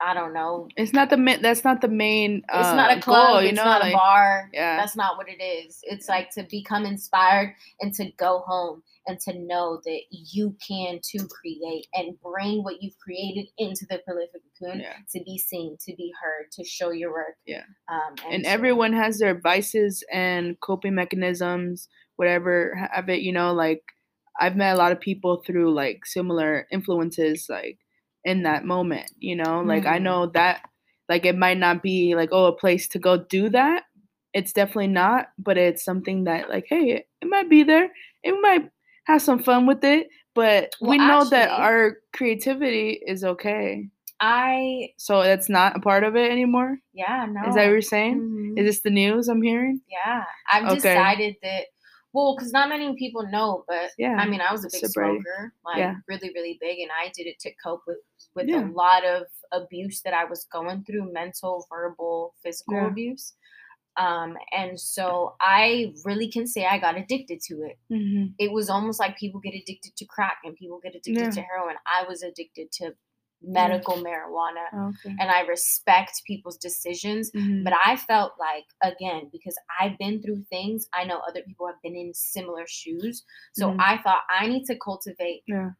i 0.00 0.14
don't 0.14 0.32
know 0.34 0.68
It's 0.76 0.92
not 0.92 1.10
the 1.10 1.16
ma- 1.16 1.38
that's 1.40 1.64
not 1.64 1.80
the 1.80 1.88
main. 1.88 2.42
Uh, 2.52 2.58
it's 2.60 2.76
not 2.76 2.96
a 2.96 3.00
club. 3.00 3.28
goal, 3.28 3.42
you 3.42 3.48
it's 3.48 3.56
know, 3.56 3.64
not 3.64 3.80
like, 3.80 3.94
a 3.94 3.96
bar. 3.96 4.48
yeah. 4.52 4.76
That's 4.76 4.94
not 4.94 5.16
what 5.16 5.26
it 5.28 5.42
is. 5.42 5.80
It's 5.82 6.08
like 6.08 6.30
to 6.36 6.46
become 6.48 6.84
inspired 6.84 7.54
and 7.80 7.92
to 7.94 8.04
go 8.16 8.44
home 8.46 8.82
and 9.08 9.18
to 9.26 9.32
know 9.36 9.80
that 9.84 10.00
you 10.10 10.54
can 10.64 11.00
to 11.10 11.26
create 11.26 11.88
and 11.94 12.14
bring 12.22 12.62
what 12.62 12.80
you've 12.80 12.96
created 12.98 13.48
into 13.58 13.86
the 13.90 13.98
prolific 14.06 14.40
cocoon 14.60 14.80
Yeah. 14.80 14.92
to 15.14 15.24
be 15.24 15.36
seen, 15.36 15.76
to 15.86 15.96
be 15.96 16.12
heard, 16.22 16.52
to 16.52 16.64
show 16.64 16.90
your 16.92 17.10
work. 17.12 17.34
Yeah. 17.44 17.64
Um, 17.90 18.14
and 18.30 18.44
so- 18.44 18.50
everyone 18.52 18.92
has 18.92 19.18
their 19.18 19.36
vices 19.40 20.04
and 20.12 20.60
coping 20.60 20.94
mechanisms 20.94 21.88
whatever 22.18 22.74
have 22.92 23.08
it 23.08 23.20
you 23.22 23.32
know 23.32 23.54
like 23.54 23.82
i've 24.40 24.56
met 24.56 24.74
a 24.74 24.78
lot 24.78 24.92
of 24.92 25.00
people 25.00 25.42
through 25.46 25.72
like 25.72 26.04
similar 26.04 26.66
influences 26.72 27.46
like 27.48 27.78
in 28.24 28.42
that 28.42 28.64
moment 28.64 29.10
you 29.18 29.36
know 29.36 29.62
like 29.62 29.86
i 29.86 29.98
Mhm. 29.98 30.02
know 30.02 30.26
that 30.26 30.62
like 31.08 31.24
it 31.24 31.36
might 31.36 31.58
not 31.58 31.82
be 31.82 32.14
like 32.16 32.30
oh 32.32 32.46
a 32.46 32.52
place 32.56 32.88
to 32.88 32.98
go 32.98 33.16
do 33.16 33.48
that 33.48 33.84
it's 34.34 34.52
definitely 34.52 34.88
not 34.88 35.28
but 35.38 35.56
it's 35.56 35.84
something 35.84 36.24
that 36.24 36.50
like 36.50 36.66
hey 36.68 36.90
it, 36.90 37.08
it 37.22 37.28
might 37.28 37.48
be 37.48 37.62
there 37.62 37.88
it 38.24 38.32
might 38.40 38.68
have 39.06 39.22
some 39.22 39.38
fun 39.42 39.66
with 39.66 39.84
it 39.84 40.08
but 40.34 40.70
Well, 40.80 40.90
we 40.90 40.98
know 40.98 41.24
that 41.30 41.50
our 41.50 41.98
creativity 42.12 43.00
is 43.06 43.24
okay 43.24 43.88
I 44.20 44.90
so 44.98 45.22
that's 45.22 45.48
not 45.48 45.76
a 45.76 45.80
part 45.80 46.02
of 46.04 46.16
it 46.16 46.30
anymore 46.30 46.78
yeah 46.92 47.26
no. 47.30 47.48
is 47.48 47.54
that 47.54 47.64
what 47.64 47.70
you're 47.70 47.80
saying 47.82 48.20
Mhm. 48.20 48.58
is 48.58 48.66
this 48.66 48.80
the 48.82 48.90
news 48.90 49.28
i'm 49.28 49.42
hearing 49.42 49.80
Yeah, 49.88 50.24
I've 50.52 50.68
Okay. 50.68 50.94
decided 50.94 51.36
that. 51.42 51.66
Well, 52.14 52.34
because 52.36 52.52
not 52.52 52.68
many 52.70 52.94
people 52.96 53.26
know, 53.30 53.64
but 53.68 53.90
Yeah, 53.98 54.14
I 54.16 54.26
mean, 54.28 54.40
I 54.40 54.50
was 54.52 54.64
a 54.64 54.70
big 54.72 54.86
smoker, 54.86 55.52
like 55.64 55.78
Yeah. 55.78 55.94
really, 56.08 56.30
really 56.34 56.58
big, 56.60 56.78
and 56.78 56.90
I 56.90 57.12
did 57.14 57.26
it 57.26 57.38
to 57.40 57.52
cope 57.62 57.82
with 57.86 57.98
with 58.34 58.48
Yeah. 58.48 58.64
a 58.64 58.72
lot 58.72 59.04
of 59.04 59.26
abuse 59.52 60.02
that 60.02 60.14
I 60.14 60.24
was 60.24 60.46
going 60.52 60.84
through, 60.84 61.12
mental, 61.12 61.66
verbal, 61.70 62.34
physical 62.42 62.74
Yeah. 62.76 62.86
abuse. 62.88 63.36
Um, 63.96 64.36
and 64.52 64.78
so 64.80 65.34
I 65.40 65.92
really 66.04 66.30
can 66.30 66.46
say 66.46 66.66
I 66.66 66.78
got 66.78 66.96
addicted 66.96 67.40
to 67.48 67.54
it. 67.64 67.78
Mhm. 67.90 68.34
It 68.38 68.52
was 68.52 68.70
almost 68.70 69.00
like 69.00 69.16
people 69.18 69.40
get 69.40 69.54
addicted 69.54 69.96
to 69.96 70.06
crack 70.06 70.38
and 70.44 70.54
people 70.56 70.78
get 70.80 70.94
addicted 70.94 71.32
to 71.32 71.42
heroin. 71.42 71.76
I 71.86 72.04
was 72.08 72.22
addicted 72.22 72.70
to 72.72 72.96
medical 73.42 73.96
marijuana 73.96 74.66
Okay. 74.90 75.14
and 75.20 75.30
I 75.30 75.40
respect 75.42 76.22
people's 76.26 76.56
decisions. 76.56 77.30
Mhm. 77.32 77.64
But 77.64 77.74
I 77.84 77.96
felt 77.96 78.32
like, 78.38 78.64
again, 78.82 79.28
because 79.30 79.56
I've 79.80 79.96
been 79.98 80.20
through 80.22 80.42
things, 80.50 80.88
I 80.92 81.04
know 81.04 81.18
other 81.18 81.42
people 81.42 81.66
have 81.66 81.80
been 81.82 81.94
in 81.96 82.12
similar 82.14 82.66
shoes. 82.66 83.24
So 83.52 83.70
Mhm. 83.72 83.76
I 83.80 83.98
thought 83.98 84.22
I 84.28 84.46
need 84.48 84.64
to 84.66 84.76
cultivate 84.76 85.42
Yeah. 85.46 85.70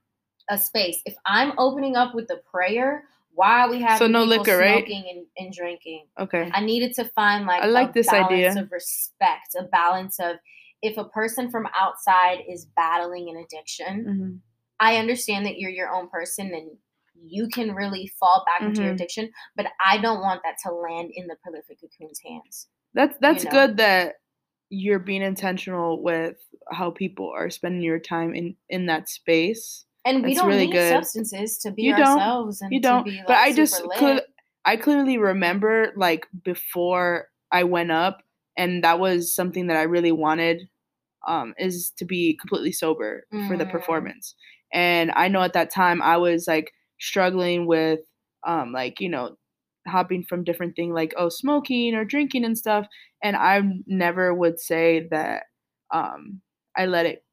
a 0.48 0.56
space. 0.58 1.02
If 1.04 1.16
I'm 1.26 1.52
opening 1.58 1.96
up 1.96 2.14
with 2.14 2.28
the 2.28 2.38
prayer, 2.38 3.08
why 3.34 3.60
are 3.60 3.70
we 3.70 3.80
having 3.80 3.98
So 3.98 4.06
no 4.06 4.24
liquor, 4.24 4.56
right? 4.58 4.84
smoking 4.84 5.08
and, 5.10 5.26
and 5.36 5.52
drinking? 5.52 6.08
Okay. 6.18 6.50
I 6.52 6.60
needed 6.60 6.94
to 6.94 7.04
find 7.06 7.46
like 7.46 7.62
I 7.62 7.66
like 7.66 7.90
a 7.90 7.92
this 7.92 8.06
balance 8.06 8.32
idea. 8.32 8.62
of 8.62 8.72
respect, 8.72 9.54
a 9.58 9.64
balance 9.64 10.18
of 10.20 10.38
if 10.80 10.96
a 10.96 11.04
person 11.04 11.50
from 11.50 11.66
outside 11.78 12.44
is 12.48 12.66
battling 12.66 13.28
an 13.30 13.36
addiction, 13.36 14.04
Mhm. 14.04 14.40
I 14.80 14.96
understand 14.96 15.44
that 15.46 15.58
you're 15.58 15.70
your 15.72 15.90
own 15.92 16.08
person 16.08 16.54
and 16.54 16.78
you 17.26 17.48
can 17.48 17.74
really 17.74 18.10
fall 18.18 18.44
back 18.46 18.62
into 18.62 18.82
your 18.82 18.90
Mhm. 18.90 18.94
addiction, 18.94 19.30
but 19.56 19.66
I 19.84 19.98
don't 19.98 20.20
want 20.20 20.42
that 20.44 20.56
to 20.64 20.72
land 20.72 21.10
in 21.14 21.26
the 21.26 21.36
prolific 21.42 21.80
cocoon's 21.80 22.20
hands. 22.24 22.68
That's 22.94 23.16
that's 23.20 23.44
know? 23.44 23.50
good 23.50 23.76
that 23.78 24.16
you're 24.70 24.98
being 24.98 25.22
intentional 25.22 26.02
with 26.02 26.36
how 26.70 26.90
people 26.90 27.30
are 27.34 27.50
spending 27.50 27.82
your 27.82 27.98
time 27.98 28.34
in 28.34 28.56
in 28.68 28.86
that 28.86 29.08
space. 29.08 29.84
And 30.04 30.22
we 30.22 30.30
That's 30.30 30.36
don't 30.38 30.48
really 30.48 30.66
need 30.66 30.72
good. 30.72 30.92
substances 30.94 31.58
to 31.58 31.70
be 31.70 31.84
You 31.84 31.94
don't. 31.96 32.20
ourselves 32.20 32.60
and 32.62 32.72
You 32.72 32.80
don't. 32.80 33.04
to 33.04 33.10
be 33.10 33.16
like 33.18 33.26
but 33.26 33.36
I 33.36 33.52
just 33.52 33.82
clear, 33.96 34.20
I 34.64 34.76
clearly 34.76 35.18
remember 35.18 35.92
like 35.96 36.26
before 36.44 37.28
I 37.52 37.64
went 37.64 37.90
up, 37.90 38.22
and 38.56 38.84
that 38.84 39.00
was 39.00 39.34
something 39.34 39.66
that 39.68 39.76
I 39.76 39.82
really 39.82 40.12
wanted, 40.12 40.68
um, 41.26 41.54
is 41.58 41.90
to 41.98 42.04
be 42.04 42.36
completely 42.40 42.72
sober 42.72 43.24
for 43.46 43.56
the 43.56 43.64
Mm. 43.64 43.70
performance. 43.70 44.34
And 44.72 45.10
I 45.12 45.28
know 45.28 45.40
at 45.42 45.54
that 45.54 45.70
time 45.70 46.02
I 46.02 46.16
was 46.18 46.46
like 46.46 46.72
struggling 47.00 47.66
with, 47.66 48.00
um, 48.46 48.72
like 48.72 49.00
you 49.00 49.08
know, 49.08 49.36
hopping 49.86 50.22
from 50.24 50.44
different 50.44 50.76
thing 50.76 50.92
like 50.92 51.14
oh 51.16 51.28
smoking 51.28 51.94
or 51.94 52.04
drinking 52.04 52.44
and 52.44 52.58
stuff. 52.58 52.86
And 53.22 53.36
I 53.36 53.62
never 53.86 54.34
would 54.34 54.60
say 54.60 55.08
that 55.10 55.44
um, 55.92 56.40
I 56.76 56.86
let 56.86 57.06
it 57.06 57.24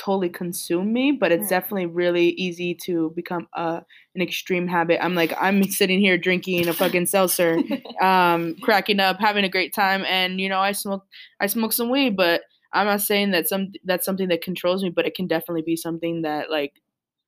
totally 0.00 0.28
consume 0.28 0.92
me, 0.92 1.10
but 1.10 1.32
it's 1.32 1.46
Mm. 1.46 1.48
definitely 1.50 1.86
really 1.86 2.28
easy 2.30 2.74
to 2.84 3.12
become 3.16 3.48
a 3.54 3.82
an 4.14 4.22
extreme 4.22 4.68
habit. 4.68 5.02
I'm 5.02 5.14
like 5.14 5.32
I'm 5.40 5.64
sitting 5.64 5.98
here 6.00 6.16
drinking 6.18 6.68
a 6.68 6.72
fucking 6.72 7.06
seltzer, 7.06 7.58
um, 8.00 8.54
cracking 8.62 9.00
up, 9.00 9.18
having 9.18 9.44
a 9.44 9.48
great 9.48 9.74
time, 9.74 10.04
and 10.04 10.40
you 10.40 10.48
know 10.48 10.60
I 10.60 10.72
smoke 10.72 11.04
I 11.40 11.46
smoke 11.48 11.72
some 11.72 11.90
weed, 11.90 12.16
but 12.16 12.42
I'm 12.72 12.86
not 12.86 13.00
saying 13.00 13.32
that 13.32 13.48
some 13.48 13.72
that's 13.84 14.04
something 14.04 14.28
that 14.28 14.42
controls 14.42 14.82
me, 14.84 14.90
but 14.90 15.06
it 15.06 15.14
can 15.14 15.26
definitely 15.26 15.62
be 15.62 15.76
something 15.76 16.22
that 16.22 16.50
like 16.50 16.74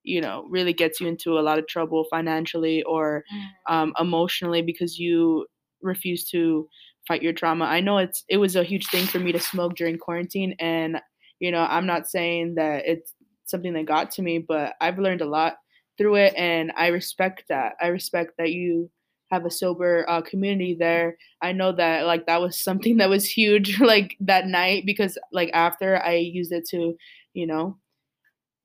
you 0.02 0.20
know 0.20 0.46
really 0.50 0.72
gets 0.72 1.00
you 1.00 1.06
into 1.08 1.38
a 1.38 1.40
lot 1.42 1.58
of 1.58 1.66
trouble 1.66 2.04
financially 2.10 2.82
or 2.84 3.24
Mm. 3.32 3.72
um, 3.72 3.94
emotionally 3.98 4.62
because 4.62 4.98
you 4.98 5.46
refuse 5.82 6.28
to 6.30 6.68
fight 7.06 7.22
your 7.22 7.32
trauma. 7.32 7.64
I 7.64 7.80
know 7.80 7.98
it's 7.98 8.24
it 8.28 8.36
was 8.38 8.56
a 8.56 8.64
huge 8.64 8.86
thing 8.88 9.06
for 9.06 9.18
me 9.18 9.32
to 9.32 9.40
smoke 9.40 9.74
during 9.76 9.98
quarantine, 9.98 10.54
and 10.58 11.00
you 11.40 11.50
know 11.50 11.62
I'm 11.68 11.86
not 11.86 12.08
saying 12.08 12.54
that 12.56 12.84
it's 12.86 13.14
something 13.46 13.72
that 13.74 13.86
got 13.86 14.10
to 14.12 14.22
me, 14.22 14.38
but 14.38 14.74
I've 14.80 14.98
learned 14.98 15.22
a 15.22 15.28
lot 15.28 15.56
through 15.98 16.16
it, 16.16 16.34
and 16.36 16.72
I 16.76 16.88
respect 16.88 17.44
that. 17.48 17.74
I 17.80 17.88
respect 17.88 18.32
that 18.38 18.52
you 18.52 18.90
have 19.30 19.44
a 19.44 19.50
sober 19.50 20.04
uh, 20.08 20.22
community 20.22 20.76
there. 20.78 21.16
I 21.42 21.52
know 21.52 21.72
that 21.72 22.04
like 22.06 22.26
that 22.26 22.40
was 22.40 22.60
something 22.62 22.96
that 22.98 23.08
was 23.08 23.24
huge 23.26 23.80
like 23.80 24.16
that 24.20 24.46
night 24.46 24.84
because 24.86 25.16
like 25.32 25.50
after 25.54 26.02
I 26.02 26.14
used 26.16 26.52
it 26.52 26.66
to, 26.70 26.94
you 27.34 27.46
know, 27.46 27.78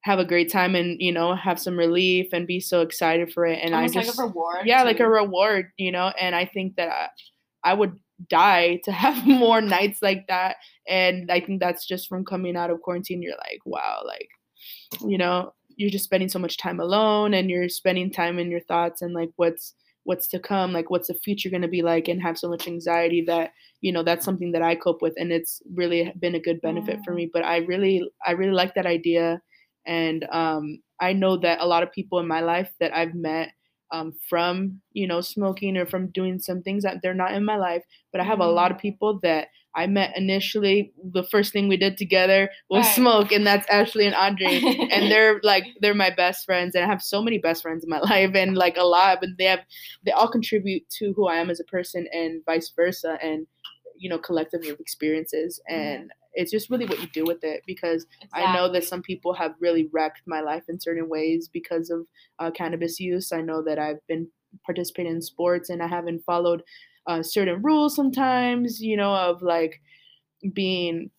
have 0.05 0.19
a 0.19 0.25
great 0.25 0.51
time 0.51 0.75
and 0.75 1.01
you 1.01 1.11
know 1.11 1.35
have 1.35 1.59
some 1.59 1.77
relief 1.77 2.27
and 2.31 2.45
be 2.47 2.59
so 2.59 2.81
excited 2.81 3.33
for 3.33 3.45
it 3.45 3.59
and 3.63 3.73
Almost 3.73 3.97
I 3.97 4.01
just 4.03 4.17
like 4.17 4.25
a 4.25 4.27
reward. 4.29 4.67
yeah 4.67 4.83
like 4.83 4.99
a 4.99 5.09
reward 5.09 5.71
you 5.77 5.91
know 5.91 6.07
and 6.19 6.35
i 6.35 6.45
think 6.45 6.75
that 6.77 6.89
I, 6.89 7.71
I 7.71 7.73
would 7.73 7.93
die 8.29 8.81
to 8.85 8.91
have 9.03 9.25
more 9.25 9.61
nights 9.61 10.01
like 10.03 10.27
that 10.27 10.57
and 10.87 11.31
i 11.31 11.39
think 11.39 11.59
that's 11.59 11.85
just 11.87 12.07
from 12.07 12.23
coming 12.23 12.55
out 12.55 12.69
of 12.69 12.81
quarantine 12.81 13.21
you're 13.23 13.41
like 13.49 13.61
wow 13.65 14.01
like 14.05 14.29
you 15.07 15.17
know 15.17 15.53
you're 15.77 15.89
just 15.89 16.05
spending 16.05 16.29
so 16.29 16.39
much 16.39 16.57
time 16.57 16.79
alone 16.79 17.33
and 17.33 17.49
you're 17.49 17.67
spending 17.67 18.11
time 18.11 18.39
in 18.39 18.49
your 18.51 18.61
thoughts 18.61 19.01
and 19.01 19.13
like 19.13 19.31
what's 19.37 19.73
what's 20.03 20.27
to 20.27 20.39
come 20.39 20.71
like 20.71 20.89
what's 20.91 21.07
the 21.07 21.15
future 21.15 21.49
going 21.49 21.63
to 21.63 21.67
be 21.67 21.81
like 21.81 22.07
and 22.07 22.21
have 22.21 22.37
so 22.37 22.47
much 22.47 22.67
anxiety 22.67 23.23
that 23.25 23.51
you 23.81 23.91
know 23.91 24.03
that's 24.03 24.23
something 24.23 24.51
that 24.51 24.61
i 24.61 24.75
cope 24.75 25.01
with 25.01 25.13
and 25.17 25.31
it's 25.31 25.61
really 25.73 26.13
been 26.19 26.35
a 26.35 26.39
good 26.39 26.61
benefit 26.61 26.99
for 27.03 27.11
Mm. 27.11 27.15
me 27.15 27.29
but 27.33 27.43
i 27.43 27.57
really 27.57 28.07
i 28.25 28.31
really 28.31 28.51
like 28.53 28.75
that 28.75 28.85
idea 28.85 29.41
and 29.85 30.25
um, 30.31 30.79
i 30.99 31.13
know 31.13 31.37
that 31.37 31.59
a 31.61 31.65
lot 31.67 31.83
of 31.83 31.91
people 31.91 32.19
in 32.19 32.27
my 32.27 32.41
life 32.41 32.71
that 32.79 32.95
i've 32.95 33.13
met 33.15 33.49
um, 33.91 34.13
from 34.29 34.81
you 34.93 35.07
know 35.07 35.21
smoking 35.21 35.77
or 35.77 35.85
from 35.85 36.07
doing 36.11 36.39
some 36.39 36.61
things 36.61 36.83
that 36.83 36.97
they're 37.01 37.13
not 37.13 37.33
in 37.33 37.45
my 37.45 37.55
life 37.57 37.83
but 38.11 38.21
i 38.21 38.23
have 38.23 38.39
a 38.39 38.47
lot 38.47 38.71
of 38.71 38.77
Mm. 38.77 38.81
people 38.81 39.19
that 39.23 39.47
i 39.75 39.85
met 39.85 40.15
initially 40.17 40.91
the 41.13 41.23
first 41.23 41.53
thing 41.53 41.67
we 41.67 41.77
did 41.77 41.97
together 41.97 42.49
was 42.69 42.85
Right. 42.85 42.95
smoke 42.95 43.31
and 43.31 43.45
that's 43.45 43.67
ashley 43.69 44.05
and 44.05 44.15
andre 44.15 44.59
and 44.91 45.11
they're 45.11 45.39
like 45.43 45.65
they're 45.81 45.93
my 45.93 46.09
best 46.09 46.45
friends 46.45 46.75
and 46.75 46.83
i 46.83 46.87
have 46.87 47.01
so 47.01 47.21
many 47.21 47.37
best 47.37 47.61
friends 47.61 47.83
in 47.83 47.89
my 47.89 47.99
life 48.11 48.31
and 48.35 48.57
like 48.57 48.77
a 48.77 48.83
lot 48.83 49.19
but 49.21 49.29
they 49.37 49.45
have 49.45 49.59
they 50.03 50.11
all 50.11 50.27
contribute 50.29 50.83
to 50.89 51.13
who 51.13 51.27
i 51.27 51.35
am 51.35 51.49
as 51.49 51.59
a 51.59 51.65
person 51.65 52.07
and 52.11 52.43
vice 52.45 52.71
versa 52.75 53.17
and 53.21 53.45
you 53.97 54.09
know 54.09 54.17
collectively 54.17 54.69
of 54.69 54.79
experiences 54.79 55.61
and 55.69 56.11
it's 56.35 56.51
just 56.51 56.69
really 56.69 56.85
what 56.85 57.01
you 57.01 57.07
do 57.07 57.23
with 57.23 57.43
it 57.43 57.63
because 57.65 58.05
I 58.33 58.53
know 58.53 58.71
that 58.71 58.83
some 58.83 59.01
people 59.01 59.33
have 59.33 59.55
really 59.59 59.89
wrecked 59.91 60.21
my 60.27 60.41
life 60.41 60.63
in 60.69 60.79
certain 60.79 61.09
ways 61.09 61.49
because 61.51 61.89
of 61.89 62.05
uh, 62.39 62.51
cannabis 62.51 62.99
use. 62.99 63.31
I 63.31 63.41
know 63.41 63.63
that 63.63 63.79
I've 63.79 64.05
been 64.07 64.29
participating 64.65 65.13
in 65.13 65.21
sports 65.21 65.69
and 65.69 65.81
I 65.81 65.87
haven't 65.87 66.23
followed 66.25 66.63
uh, 67.07 67.23
certain 67.23 67.61
rules 67.61 67.95
sometimes, 67.95 68.81
you 68.81 68.97
know, 68.97 69.13
of 69.15 69.41
like 69.41 69.81
being 70.53 71.11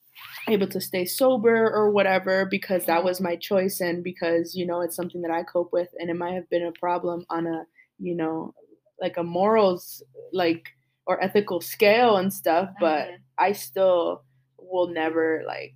able 0.48 0.68
to 0.68 0.80
stay 0.80 1.04
sober 1.04 1.70
or 1.70 1.90
whatever 1.90 2.46
because 2.46 2.86
that 2.86 3.04
was 3.04 3.20
my 3.20 3.36
choice 3.36 3.80
and 3.80 4.04
because, 4.04 4.54
you 4.56 4.66
know, 4.66 4.80
it's 4.82 4.96
something 4.96 5.22
that 5.22 5.30
I 5.32 5.42
cope 5.44 5.72
with 5.72 5.88
and 5.98 6.10
it 6.10 6.16
might 6.16 6.34
have 6.34 6.48
been 6.50 6.64
a 6.66 6.72
problem 6.72 7.26
on 7.30 7.46
a, 7.46 7.64
you 7.98 8.14
know, 8.16 8.54
like 9.00 9.16
a 9.18 9.24
morals, 9.24 10.02
like, 10.32 10.68
or 11.06 11.22
ethical 11.22 11.60
scale 11.60 12.16
and 12.16 12.32
stuff, 12.32 12.70
but 12.80 13.08
Mhm. 13.08 13.18
I 13.38 13.52
still 13.52 14.24
will 14.70 14.88
never 14.88 15.42
like 15.46 15.74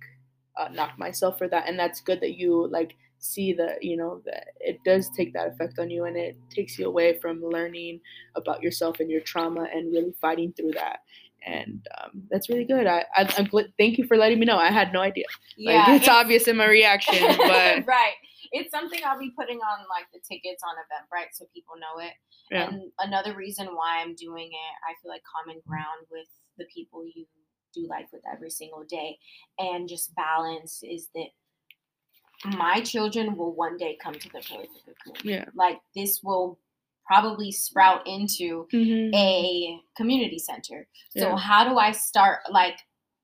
uh, 0.57 0.67
knock 0.69 0.97
myself 0.97 1.37
for 1.37 1.47
that 1.47 1.67
and 1.67 1.79
that's 1.79 2.01
good 2.01 2.19
that 2.21 2.35
you 2.35 2.67
like 2.67 2.95
see 3.19 3.53
that 3.53 3.83
you 3.83 3.95
know 3.95 4.21
that 4.25 4.47
it 4.59 4.79
does 4.83 5.09
take 5.15 5.31
that 5.33 5.47
effect 5.47 5.77
on 5.79 5.89
you 5.89 6.05
and 6.05 6.17
it 6.17 6.35
takes 6.49 6.77
you 6.79 6.87
away 6.87 7.17
from 7.19 7.41
learning 7.43 7.99
about 8.35 8.61
yourself 8.63 8.99
and 8.99 9.09
your 9.09 9.21
trauma 9.21 9.67
and 9.73 9.93
really 9.93 10.13
fighting 10.19 10.51
through 10.53 10.71
that 10.71 10.99
and 11.45 11.87
um, 12.03 12.23
that's 12.29 12.49
really 12.49 12.65
good 12.65 12.87
I, 12.87 13.05
I 13.15 13.21
i'm 13.37 13.47
gl- 13.47 13.71
thank 13.77 13.97
you 13.97 14.05
for 14.05 14.17
letting 14.17 14.39
me 14.39 14.45
know 14.45 14.57
i 14.57 14.71
had 14.71 14.91
no 14.91 15.01
idea 15.01 15.25
Yeah, 15.55 15.85
like 15.87 16.01
it's, 16.01 16.09
obvious 16.09 16.47
in 16.47 16.57
my 16.57 16.67
reaction 16.67 17.23
but 17.37 17.85
right. 17.85 18.13
It's 18.53 18.71
something 18.71 18.99
I'll 19.05 19.19
be 19.19 19.31
putting 19.31 19.59
on 19.59 19.85
like 19.87 20.11
the 20.11 20.19
tickets 20.19 20.61
on 20.63 20.75
Eventbrite 20.75 21.31
so 21.31 21.45
people 21.53 21.75
know 21.79 22.03
it. 22.03 22.11
yeah 22.49 22.67
And 22.67 22.91
another 22.99 23.33
reason 23.35 23.67
why 23.67 24.01
I'm 24.01 24.13
doing 24.15 24.47
it, 24.51 24.73
I 24.83 24.91
feel 25.01 25.09
like 25.09 25.21
common 25.23 25.61
ground 25.65 26.03
with 26.11 26.27
the 26.57 26.65
people 26.73 27.05
you 27.05 27.25
do 27.73 27.87
life 27.87 28.07
with 28.11 28.21
every 28.31 28.49
single 28.49 28.83
day 28.83 29.17
and 29.59 29.87
just 29.89 30.13
balance 30.15 30.81
is 30.83 31.09
that 31.15 31.27
my 32.45 32.81
children 32.81 33.35
will 33.37 33.53
one 33.53 33.77
day 33.77 33.97
come 34.01 34.13
to 34.15 34.29
the 34.29 34.41
prolific 34.47 34.81
cocoon. 34.85 35.15
yeah 35.23 35.45
Like 35.53 35.79
this 35.95 36.21
will 36.23 36.59
probably 37.05 37.51
sprout 37.51 38.07
into 38.07 38.67
Mhm. 38.71 39.13
a 39.13 39.81
community 39.95 40.39
center. 40.39 40.87
So 41.09 41.29
Yeah. 41.29 41.35
how 41.37 41.67
do 41.69 41.77
I 41.77 41.91
start 41.91 42.39
like 42.49 42.79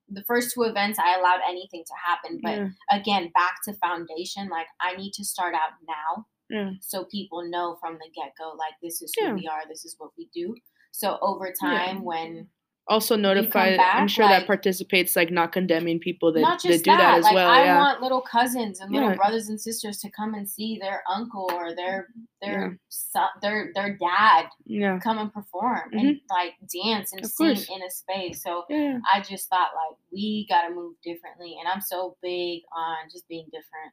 the 0.09 0.23
first 0.23 0.53
two 0.53 0.63
events 0.63 0.99
I 0.99 1.15
allowed 1.17 1.41
anything 1.47 1.83
to 1.85 1.93
happen, 2.05 2.39
but 2.41 2.57
yeah 2.57 2.69
again 2.91 3.29
back 3.33 3.55
to 3.65 3.73
foundation 3.73 4.47
like 4.49 4.67
I 4.79 4.95
need 4.95 5.13
to 5.13 5.23
start 5.25 5.53
out 5.55 5.73
now 5.87 6.25
yeah 6.49 6.71
so 6.79 7.05
people 7.05 7.41
know 7.49 7.75
from 7.81 7.93
the 7.97 8.09
get-go 8.15 8.53
like 8.63 8.75
this 8.81 9.01
is 9.01 9.13
who 9.19 9.33
we 9.35 9.47
are, 9.47 9.63
this 9.67 9.83
is 9.83 9.95
what 9.99 10.11
we 10.17 10.25
do. 10.33 10.55
So 10.91 11.17
over 11.21 11.51
time 11.51 12.03
when 12.03 12.49
also 12.89 13.15
notify 13.15 13.75
i'm 13.93 14.07
sure 14.07 14.25
like- 14.25 14.39
that 14.41 14.47
participates 14.47 15.15
like 15.15 15.29
not 15.31 15.51
condemning 15.51 15.99
people 15.99 16.31
that, 16.31 16.39
not 16.41 16.61
that 16.63 16.69
do 16.69 16.91
that, 16.91 16.97
that, 16.97 17.17
as 17.19 17.23
like 17.25 17.33
well 17.35 17.49
I 17.49 17.63
yeah 17.65 17.77
want 17.79 18.01
little 18.01 18.21
cousins 18.21 18.79
and 18.79 18.91
little 18.91 19.09
Yeah. 19.09 19.15
brothers 19.15 19.49
and 19.49 19.59
sisters 19.59 19.97
to 19.99 20.09
come 20.11 20.33
and 20.35 20.47
see 20.49 20.77
their 20.79 21.03
uncle 21.11 21.49
or 21.53 21.75
their 21.75 22.07
their 22.41 22.61
Yeah. 22.61 22.73
son, 22.89 23.27
their 23.41 23.71
their 23.75 23.97
dad 23.97 24.45
yeah 24.65 24.99
come 24.99 25.17
and 25.17 25.33
perform 25.33 25.89
and 25.91 26.01
mm-hmm. 26.01 26.33
like 26.33 26.53
dance 26.83 27.11
and 27.13 27.23
Of 27.25 27.31
sing 27.31 27.47
course. 27.55 27.69
in 27.69 27.81
a 27.83 27.89
space. 27.91 28.41
So 28.43 28.63
yeah 28.69 28.99
I 29.13 29.19
just 29.21 29.49
thought 29.49 29.71
like 29.75 29.97
we 30.13 30.45
gotta 30.47 30.73
move 30.73 30.95
differently, 31.03 31.57
and 31.59 31.67
I'm 31.67 31.81
so 31.81 32.15
big 32.21 32.61
on 32.75 33.09
just 33.11 33.27
being 33.27 33.45
different. 33.47 33.91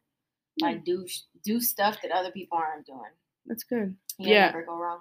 Hmm. 0.60 0.66
Like 0.66 0.84
do 0.84 1.04
do 1.44 1.60
stuff 1.60 1.98
that 2.02 2.12
other 2.12 2.30
people 2.30 2.58
aren't 2.58 2.86
doing. 2.86 3.00
that's 3.46 3.64
good 3.64 3.96
You'll 4.18 4.28
Yeah. 4.30 4.46
never 4.46 4.62
go 4.64 4.76
wrong. 4.76 5.00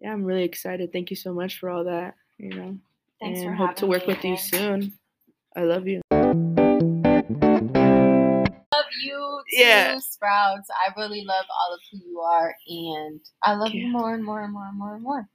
yeah 0.00 0.12
i'm 0.12 0.24
really 0.24 0.44
excited 0.44 0.92
thank 0.92 1.10
you 1.10 1.16
so 1.16 1.32
much 1.34 1.58
for 1.58 1.68
all 1.68 1.84
that 1.84 2.14
you 2.38 2.50
know 2.50 2.78
Thanks 3.20 3.40
and 3.40 3.48
for 3.50 3.54
hope 3.54 3.74
to 3.76 3.86
work 3.86 4.06
with 4.06 4.24
you 4.24 4.36
soon 4.36 4.92
i 5.56 5.62
love 5.62 5.86
you 5.88 6.00
Love 8.70 8.86
you. 9.02 9.40
Yeah. 9.50 9.98
Sprouts. 9.98 10.68
I 10.70 10.92
really 11.00 11.24
love 11.24 11.44
all 11.50 11.74
of 11.74 11.80
who 11.90 11.98
you 12.08 12.20
are, 12.20 12.54
and 12.68 13.20
I 13.42 13.54
love 13.54 13.70
Yeah. 13.74 13.86
you 13.86 13.88
more 13.88 14.14
and 14.14 14.24
more 14.24 14.42
and 14.42 14.52
more 14.52 14.66
and 14.66 14.78
more 14.78 14.94
and 14.94 15.02
more. 15.02 15.28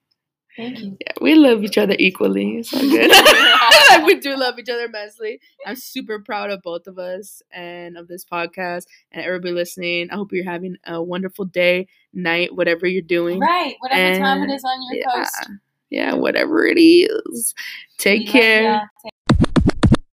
Thank 0.55 0.79
you. 0.79 0.97
Yeah, 1.01 1.11
we 1.19 1.35
love 1.35 1.63
each 1.63 1.77
other 1.77 1.95
equally. 1.99 2.57
It's 2.59 2.73
all 2.73 2.79
good. 2.81 3.11
we 4.05 4.19
do 4.19 4.37
love 4.37 4.59
each 4.59 4.69
other 4.69 4.85
immensely. 4.85 5.39
I'm 5.65 5.75
super 5.75 6.19
proud 6.19 6.51
of 6.51 6.61
both 6.61 6.87
of 6.87 6.97
us 6.99 7.41
and 7.51 7.97
of 7.97 8.07
this 8.07 8.23
podcast 8.23 8.85
and 9.11 9.25
everybody 9.25 9.51
listening. 9.53 10.09
I 10.11 10.15
hope 10.15 10.31
you're 10.31 10.45
having 10.45 10.77
a 10.85 11.01
wonderful 11.01 11.45
day, 11.45 11.87
night, 12.13 12.55
whatever 12.55 12.87
you're 12.87 13.01
doing. 13.01 13.39
Right, 13.39 13.75
whatever 13.79 14.19
time 14.19 14.43
it 14.43 14.53
is 14.53 14.63
on 14.63 14.79
your 14.89 15.03
Yeah. 15.05 15.15
coast. 15.23 15.49
Yeah, 15.93 16.15
whatever 16.15 16.65
it 16.65 16.79
is. 16.81 17.53
Take 17.99 18.27
care. 18.27 18.89